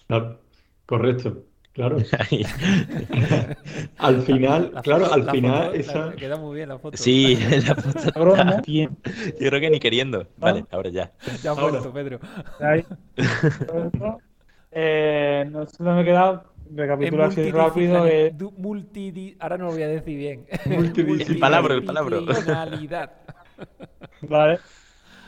Claro, 0.07 0.39
correcto, 0.85 1.43
claro. 1.73 1.97
Al 3.97 4.21
final, 4.23 4.71
La 4.73 4.81
claro, 4.81 5.05
foto- 5.05 5.13
al 5.15 5.25
la 5.25 5.31
final 5.31 5.65
foto- 5.67 5.73
esa... 5.75 6.11
queda 6.13 6.37
muy 6.37 6.55
bien 6.55 6.69
la 6.69 6.79
foto. 6.79 6.97
Sí, 6.97 7.35
la 7.67 7.75
foto- 7.75 8.61
tiene 8.63 8.95
yo 9.39 9.49
creo 9.49 9.59
que 9.59 9.69
ni 9.69 9.79
queriendo. 9.79 10.27
Vale, 10.37 10.65
ahora 10.71 10.89
ya. 10.89 11.11
Ya 11.43 11.51
Ahora. 11.51 11.79
vuelto, 11.79 11.93
Pedro. 11.93 12.19
Ahí. 12.59 12.85
Eh, 14.71 15.45
no 15.49 15.65
sé 15.65 15.75
dónde 15.79 15.93
me 15.95 16.01
he 16.01 16.05
quedado. 16.05 16.43
Recapitulo 16.75 17.23
así 17.23 17.49
rápido. 17.51 18.05
eh, 18.07 18.33
multidi- 18.37 19.37
ahora 19.39 19.57
no 19.57 19.65
lo 19.67 19.71
voy 19.71 19.83
a 19.83 19.87
decir 19.87 20.17
bien. 20.17 20.45
Multidisciplinaridad. 20.65 21.31
El 21.31 21.39
palabra, 21.39 21.73
el 21.75 21.83
palabra. 21.85 22.17
Multidisciplinaridad. 22.17 23.11
Vale. 24.23 24.59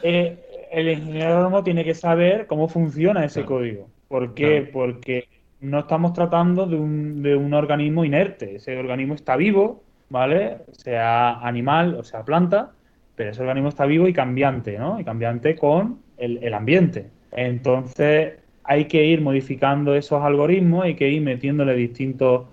Eh, 0.03 0.48
el 0.71 0.89
ingeniero 0.89 1.29
agrónomo 1.33 1.63
tiene 1.63 1.83
que 1.83 1.93
saber 1.95 2.47
cómo 2.47 2.67
funciona 2.67 3.25
ese 3.25 3.41
Claro. 3.41 3.55
código. 3.55 3.87
¿Por 4.07 4.33
qué? 4.33 4.59
Claro. 4.63 4.71
Porque 4.73 5.27
no 5.61 5.79
estamos 5.79 6.13
tratando 6.13 6.65
de 6.65 6.75
un, 6.77 7.21
de 7.21 7.35
un 7.35 7.53
organismo 7.53 8.05
inerte. 8.05 8.55
Ese 8.55 8.77
organismo 8.77 9.13
está 9.15 9.35
vivo, 9.35 9.83
¿vale? 10.09 10.57
Sea 10.71 11.39
animal 11.39 11.95
o 11.95 12.03
sea 12.03 12.23
planta, 12.23 12.71
pero 13.15 13.31
ese 13.31 13.41
organismo 13.41 13.69
está 13.69 13.85
vivo 13.85 14.07
y 14.07 14.13
cambiante, 14.13 14.77
¿no? 14.77 14.99
Y 14.99 15.03
cambiante 15.03 15.55
con 15.55 15.99
el, 16.17 16.39
el 16.43 16.53
ambiente. 16.53 17.07
Entonces 17.31 18.33
hay 18.63 18.85
que 18.85 19.03
ir 19.03 19.21
modificando 19.21 19.95
esos 19.95 20.21
algoritmos, 20.23 20.85
hay 20.85 20.95
que 20.95 21.09
ir 21.09 21.21
metiéndole 21.21 21.73
distintos 21.75 22.47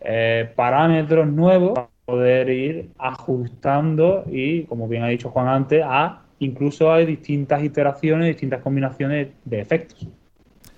eh, 0.00 0.48
parámetros 0.56 1.26
nuevos 1.28 1.72
para 1.74 1.88
poder 2.06 2.48
ir 2.48 2.88
ajustando 2.98 4.24
y, 4.30 4.62
como 4.64 4.88
bien 4.88 5.02
ha 5.02 5.08
dicho 5.08 5.30
Juan 5.30 5.48
antes, 5.48 5.82
a 5.84 6.22
incluso 6.40 6.92
hay 6.92 7.06
distintas 7.06 7.62
iteraciones, 7.64 8.28
distintas 8.28 8.62
combinaciones 8.62 9.28
de 9.44 9.60
efectos. 9.60 10.08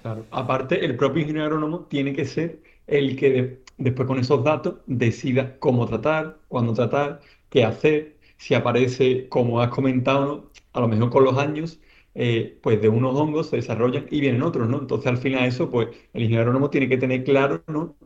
Claro. 0.03 0.27
Aparte, 0.31 0.85
el 0.85 0.97
propio 0.97 1.21
ingeniero 1.23 1.47
agrónomo 1.47 1.85
tiene 1.87 2.15
que 2.15 2.25
ser 2.25 2.63
el 2.87 3.17
que 3.17 3.31
de- 3.31 3.65
después 3.77 4.07
con 4.09 4.19
esos 4.19 4.43
datos 4.43 4.77
decida 4.87 5.59
cómo 5.59 5.87
tratar, 5.87 6.41
cuándo 6.49 6.73
tratar, 6.73 7.21
qué 7.51 7.65
hacer, 7.65 8.19
si 8.39 8.55
aparece, 8.55 9.29
como 9.29 9.61
has 9.61 9.69
comentado, 9.71 10.51
a 10.73 10.81
lo 10.81 10.89
mejor 10.89 11.11
con 11.11 11.25
los 11.25 11.37
años, 11.39 11.81
eh, 12.15 12.59
pues 12.63 12.81
de 12.81 12.89
unos 12.89 13.15
hongos 13.15 13.49
se 13.51 13.57
desarrollan 13.57 14.07
y 14.11 14.21
vienen 14.21 14.43
otros, 14.43 14.69
¿no? 14.69 14.79
Entonces 14.81 15.07
al 15.07 15.19
final 15.19 15.45
eso, 15.45 15.71
pues 15.71 15.89
el 16.15 16.23
ingeniero 16.23 16.43
agrónomo 16.43 16.71
tiene 16.71 16.89
que 16.89 16.97
tener 16.97 17.23
claro, 17.23 17.63
¿no? 17.67 17.97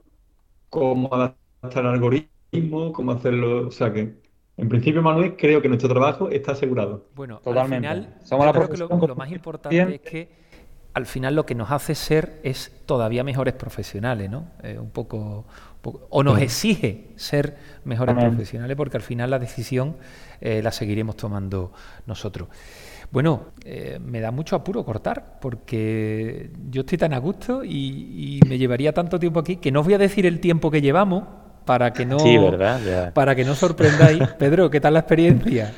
Cómo 0.71 1.15
adaptar 1.15 1.85
el 1.85 1.91
algoritmo, 1.93 2.93
cómo 2.93 3.13
hacerlo, 3.13 3.69
o 3.69 3.71
sea 3.71 3.93
que, 3.93 4.15
en 4.57 4.69
principio, 4.69 5.03
Manuel, 5.03 5.37
creo 5.37 5.61
que 5.61 5.69
nuestro 5.69 5.89
trabajo 5.89 6.29
está 6.31 6.53
asegurado. 6.53 7.07
Bueno, 7.15 7.39
Totalmente. 7.43 7.89
al 7.89 7.97
final, 8.05 8.15
Somos 8.23 8.47
yo 8.47 8.53
la 8.53 8.53
creo 8.67 8.99
que 8.99 9.07
lo, 9.09 9.17
más 9.17 9.31
importante 9.33 9.75
bien. 9.77 9.91
es 9.93 10.01
que 10.01 10.29
al 10.95 11.07
final 11.07 11.35
lo 11.35 11.45
que 11.45 11.57
nos 11.57 11.73
hace 11.73 11.97
ser 11.97 12.39
es 12.45 12.71
todavía 12.87 13.25
mejores 13.25 13.55
profesionales, 13.55 14.31
¿no? 14.31 14.47
Eh, 14.63 14.79
un 14.79 14.91
poco, 14.91 15.17
un 15.39 15.81
poco- 15.83 16.07
o 16.11 16.23
nos 16.23 16.39
exige 16.41 17.09
ser 17.17 17.57
mejores 17.85 18.15
profesionales 18.15 18.77
porque 18.77 18.97
al 18.97 19.03
final 19.03 19.29
la 19.31 19.41
decisión 19.41 19.97
eh, 20.41 20.63
la 20.63 20.71
seguiremos 20.71 21.17
tomando 21.17 21.73
nosotros. 22.07 22.47
Bueno, 23.11 23.47
eh, 23.65 23.99
me 24.05 24.21
da 24.21 24.31
mucho 24.31 24.55
apuro 24.57 24.85
cortar 24.85 25.39
porque 25.41 26.51
yo 26.71 26.83
estoy 26.83 26.99
tan 26.99 27.13
a 27.13 27.19
gusto 27.19 27.65
y, 27.65 28.39
y 28.39 28.49
me 28.49 28.57
llevaría 28.57 28.93
tanto 28.93 29.19
tiempo 29.19 29.41
aquí 29.41 29.57
que 29.57 29.73
no 29.73 29.81
os 29.81 29.87
voy 29.87 29.95
a 29.95 29.99
decir 29.99 30.27
el 30.27 30.39
tiempo 30.41 30.71
que 30.71 30.81
llevamos 30.81 31.25
para 31.65 31.93
que 31.93 32.05
no, 32.07 32.19
Sí, 32.19 32.39
¿verdad? 32.39 32.81
Ya. 32.85 33.13
para 33.13 33.35
que 33.35 33.45
no 33.45 33.55
sorprendáis. 33.55 34.29
Pedro, 34.39 34.71
¿qué 34.71 34.81
tal 34.81 34.95
la 34.95 35.01
experiencia? 35.01 35.73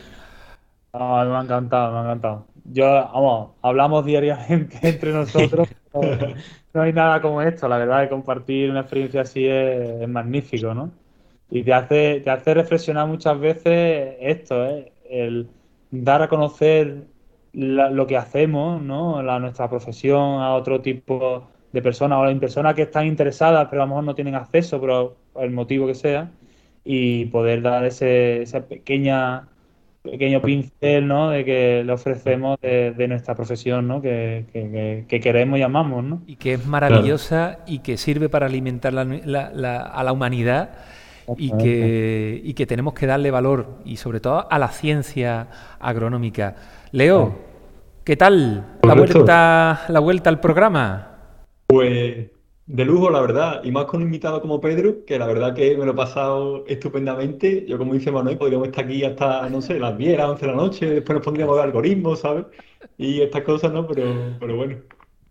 Me 0.93 1.01
ha 1.01 1.41
encantado, 1.43 1.93
me 1.93 1.99
ha 1.99 2.03
encantado. 2.03 2.47
Yo, 2.65 2.85
vamos, 2.87 3.51
hablamos 3.63 4.05
diariamente 4.05 4.79
entre 4.89 5.13
nosotros. 5.13 5.69
pero 5.93 6.35
no 6.75 6.83
hay 6.83 6.93
nada 6.93 7.21
como 7.21 7.43
esto, 7.43 7.69
la 7.69 7.79
verdad, 7.79 8.01
de 8.03 8.09
compartir 8.09 8.71
una 8.71 8.81
experiencia 8.81 9.23
así 9.23 9.47
es, 9.47 10.03
es 10.03 10.09
magnífico, 10.09 10.75
¿no? 10.75 10.91
Y 11.51 11.63
te 11.63 11.73
hace, 11.75 12.21
te 12.21 12.31
hace 12.31 12.55
reflexionar 12.55 13.07
muchas 13.09 13.39
veces 13.39 14.17
esto, 14.21 14.67
¿eh? 14.67 14.93
El 15.09 15.49
dar 15.91 16.23
a 16.23 16.29
conocer 16.29 17.05
la- 17.53 17.91
lo 17.91 18.07
que 18.07 18.17
hacemos, 18.17 18.83
¿no? 18.83 19.23
La, 19.23 19.39
nuestra 19.39 19.69
profesión 19.69 20.41
a 20.43 20.55
otro 20.55 20.81
tipo 20.81 21.49
de 21.73 21.83
personas 21.83 22.19
o 22.19 22.25
a 22.25 22.41
personas 22.41 22.75
que 22.75 22.83
están 22.83 23.07
interesadas, 23.07 23.69
pero 23.71 23.83
a 23.83 23.85
lo 23.87 23.91
mejor 23.91 24.05
no 24.05 24.15
tienen 24.15 24.35
acceso, 24.35 24.81
pero 24.81 25.17
el 25.41 25.51
motivo 25.51 25.87
que 25.87 25.95
sea, 25.95 26.31
y 26.85 27.27
poder 27.27 27.63
dar 27.63 27.85
ese, 27.85 28.43
esa 28.43 28.67
pequeña 28.67 29.49
pequeño 30.03 30.41
pincel 30.41 31.09
¿no? 31.09 31.31
de 31.31 31.45
que 31.45 31.83
le 31.85 31.93
ofrecemos 31.93 32.61
de, 32.63 32.93
de 32.93 33.09
nuestra 33.09 33.35
profesión 33.35 33.89
¿no? 33.89 34.01
que, 34.01 34.45
que- 34.53 34.71
que- 34.71 35.05
que 35.09 35.21
queremos 35.21 35.59
y 35.59 35.63
amamos. 35.63 36.05
¿no? 36.05 36.23
y 36.29 36.37
que 36.37 36.53
es 36.53 36.65
maravillosa 36.65 37.59
y 37.67 37.81
que 37.81 37.97
sirve 37.97 38.29
para 38.29 38.47
alimentar 38.47 38.93
la- 38.93 39.03
la- 39.05 39.51
la- 39.53 39.81
a 39.81 40.05
la 40.05 40.13
humanidad 40.13 40.71
y 41.37 41.51
que, 41.57 42.41
y 42.45 42.55
que 42.55 42.67
tenemos 42.67 42.95
que 42.95 43.07
darle 43.09 43.33
valor 43.33 43.79
y 43.85 43.97
sobre 43.97 44.21
todo 44.21 44.47
a 44.49 44.59
la 44.61 44.69
ciencia 44.69 45.49
agronómica. 45.81 46.55
Leo, 46.93 47.37
¿qué 48.05 48.15
tal 48.17 48.59
la 48.85 48.91
Correcto. 48.95 49.15
vuelta, 49.15 49.81
la 49.89 49.99
vuelta 49.99 50.31
al 50.31 50.39
programa? 50.39 51.17
Pues 51.67 52.29
de 52.67 52.85
lujo, 52.85 53.11
la 53.11 53.21
verdad, 53.21 53.63
y 53.65 53.71
más 53.71 53.85
con 53.87 54.01
un 54.01 54.07
invitado 54.09 54.41
como 54.41 54.61
Pedro, 54.61 55.05
que 55.05 55.19
la 55.19 55.27
verdad 55.27 55.55
que 55.55 55.77
me 55.77 55.85
lo 55.85 55.93
he 55.93 55.95
pasado 55.95 56.65
estupendamente. 56.67 57.65
Yo, 57.67 57.79
como 57.79 57.95
dice 57.95 58.11
Manuel, 58.13 58.39
podríamos 58.39 58.69
estar 58.69 58.85
aquí 58.85 59.05
hasta, 59.05 59.49
no 59.51 59.63
sé, 59.63 59.79
las 59.79 59.97
10, 59.97 60.19
las 60.19 60.29
11 60.31 60.47
de 60.47 60.51
la 60.53 60.57
noche, 60.59 60.87
después 60.91 61.15
nos 61.17 61.25
pondríamos 61.25 61.55
a 61.55 61.61
ver 61.61 61.67
algoritmos, 61.67 62.21
¿sabes? 62.21 62.47
Y 62.99 63.21
estas 63.23 63.43
cosas, 63.43 63.73
¿no? 63.73 63.87
Pero, 63.87 64.37
pero 64.41 64.57
bueno, 64.57 64.83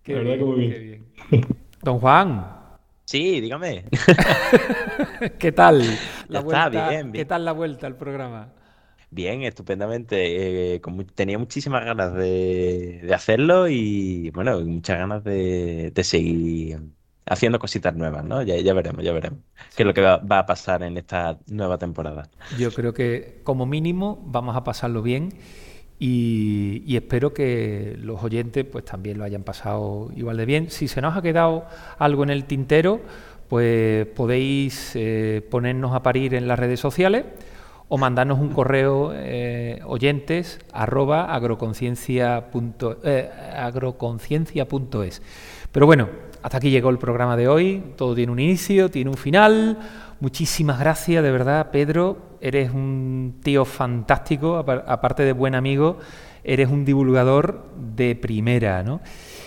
la 0.08 0.18
verdad 0.20 0.38
que 0.38 0.44
muy 0.46 0.58
bien. 0.60 0.76
qué 0.76 0.80
bien. 0.80 1.14
Don 1.84 2.00
Juan, 2.00 2.30
Sí, 3.06 3.40
dígame. 3.42 3.86
¿qué 5.40 5.52
tal 5.52 6.00
la 6.28 6.40
está, 6.40 6.70
vuelta? 6.70 6.70
bien, 6.70 7.12
bien. 7.12 7.26
¿Qué 7.26 7.26
tal 7.26 7.46
la 7.46 7.52
vuelta 7.54 7.88
al 7.88 7.98
programa? 7.98 8.54
Bien, 9.10 9.44
estupendamente. 9.44 10.76
eh, 10.76 10.82
con 10.82 11.06
tenía 11.08 11.38
muchísimas 11.38 11.86
ganas 11.86 12.14
de, 12.14 13.00
de 13.04 13.14
hacerlo 13.14 13.68
y 13.70 14.30
bueno, 14.32 14.60
muchas 14.62 14.98
ganas 14.98 15.24
de, 15.24 15.92
de 15.92 16.04
seguir 16.04 16.82
haciendo 17.26 17.60
cositas 17.60 17.96
nuevas, 17.96 18.24
¿no? 18.24 18.42
Ya, 18.44 18.74
veremos, 18.74 19.04
ya 19.04 19.12
veremos 19.12 19.40
qué 19.76 19.84
es 19.84 19.88
lo 19.88 19.94
que 19.94 20.02
va, 20.02 20.20
a 20.40 20.46
pasar 20.46 20.84
en 20.84 20.98
esta 20.98 21.40
nueva 21.48 21.78
temporada. 21.78 22.30
Yo 22.58 22.72
creo 22.72 22.94
que 22.94 23.42
como 23.44 23.66
mínimo 23.66 24.22
vamos 24.26 24.56
a 24.56 24.64
pasarlo 24.64 25.02
bien 25.02 25.30
y, 26.00 26.96
espero 26.96 27.34
que 27.34 27.96
los 28.00 28.22
oyentes 28.24 28.66
pues 28.66 28.86
también 28.86 29.18
lo 29.18 29.24
hayan 29.24 29.44
pasado 29.44 30.12
igual 30.16 30.38
de 30.38 30.46
bien. 30.46 30.70
Si 30.70 30.88
se 30.88 31.02
nos 31.02 31.18
ha 31.18 31.22
quedado 31.22 31.66
algo 31.98 32.24
en 32.24 32.30
el 32.30 32.46
tintero, 32.46 33.02
pues 33.48 34.06
podéis 34.08 34.92
eh, 34.96 35.46
ponernos 35.50 35.94
a 35.96 36.04
parir 36.04 36.34
en 36.36 36.48
las 36.48 36.60
redes 36.60 36.80
sociales 36.80 37.26
o 37.88 37.98
mandarnos 37.98 38.40
un 38.40 38.50
correo 38.50 39.12
eh, 39.14 39.80
oyentes 39.86 40.60
arroba 40.74 41.34
agroconciencia 41.34 42.50
punto- 42.52 43.00
eh, 43.04 43.30
agroconciencia.es. 43.56 45.22
Pero 45.72 45.86
bueno, 45.86 46.10
hasta 46.46 46.58
aquí 46.58 46.70
llegó 46.70 46.92
el 46.92 47.00
programa 47.00 47.36
de 47.36 47.48
hoy. 47.48 47.84
Todo 47.96 48.14
tiene 48.14 48.32
un 48.32 48.38
inicio, 48.40 48.92
tiene 48.92 49.10
un 49.10 49.18
final. 49.18 49.80
Muchísimas 50.20 50.80
gracias, 50.80 51.24
de 51.24 51.32
verdad, 51.32 51.72
Pedro. 51.72 52.38
Eres 52.40 52.70
un 52.70 53.40
tío 53.42 53.66
fantástico, 53.66 54.64
apar- 54.64 54.84
aparte 54.86 55.24
de 55.24 55.34
buen 55.34 55.56
amigo, 55.56 55.98
eres 56.44 56.70
un 56.70 56.86
divulgador 56.86 57.66
de 57.76 58.16
primera, 58.16 58.84
¿no? 58.84 59.02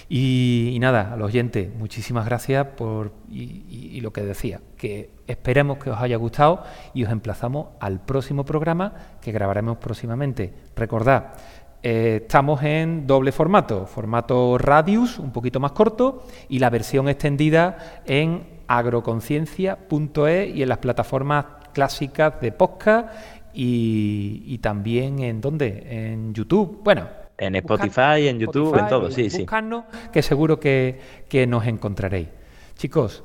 Y, 0.09 0.77
nada, 0.81 1.13
al 1.13 1.23
oyente, 1.23 1.71
muchísimas 1.79 2.25
gracias 2.25 2.67
por 2.77 3.13
y, 3.31 4.01
lo 4.01 4.13
que 4.13 4.23
decía, 4.23 4.61
que 4.77 5.11
esperemos 5.29 5.79
que 5.79 5.91
os 5.91 6.01
haya 6.01 6.17
gustado 6.17 6.65
y 6.95 7.05
os 7.05 7.13
emplazamos 7.13 7.69
al 7.79 8.01
próximo 8.01 8.45
programa 8.45 8.95
que 9.21 9.31
grabaremos 9.31 9.77
próximamente. 9.77 10.53
Recordad, 10.75 11.35
eh, 11.83 12.21
estamos 12.23 12.63
en 12.63 13.07
doble 13.07 13.31
formato, 13.31 13.87
formato 13.87 14.59
Radius, 14.59 15.19
un 15.19 15.33
poquito 15.33 15.61
más 15.61 15.73
corto, 15.73 16.25
y 16.49 16.59
la 16.59 16.71
versión 16.71 17.09
extendida 17.09 18.03
en 18.05 18.63
agroconciencia.es 18.67 20.55
y 20.55 20.63
en 20.63 20.69
las 20.69 20.79
plataformas 20.79 21.47
clásicas 21.73 22.41
de 22.41 22.53
podcast 22.53 23.09
y, 23.55 24.59
también 24.59 25.21
en 25.21 25.41
dónde, 25.41 25.87
en 25.89 26.35
YouTube. 26.35 26.81
Bueno, 26.83 27.09
en 27.37 27.57
Spotify, 27.57 28.29
en 28.29 28.39
YouTube, 28.39 28.77
en 28.77 28.89
todo, 28.89 29.11
sí, 29.11 29.31
sí. 29.31 29.39
Buscadnos, 29.39 29.85
que 30.13 30.23
seguro 30.23 30.59
que, 30.59 31.01
que 31.29 31.47
nos 31.47 31.67
encontraréis. 31.67 32.29
Chicos, 32.77 33.25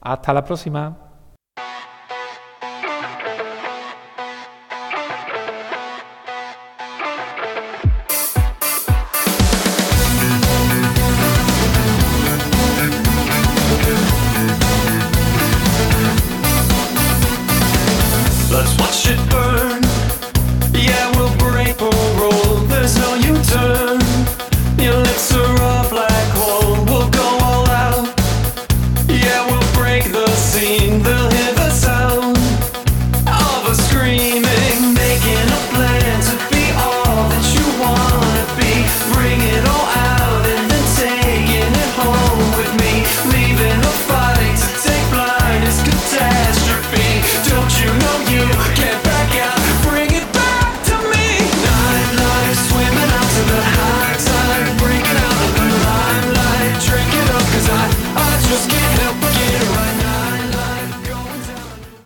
hasta 0.00 0.32
la 0.32 0.44
próxima. 0.44 1.05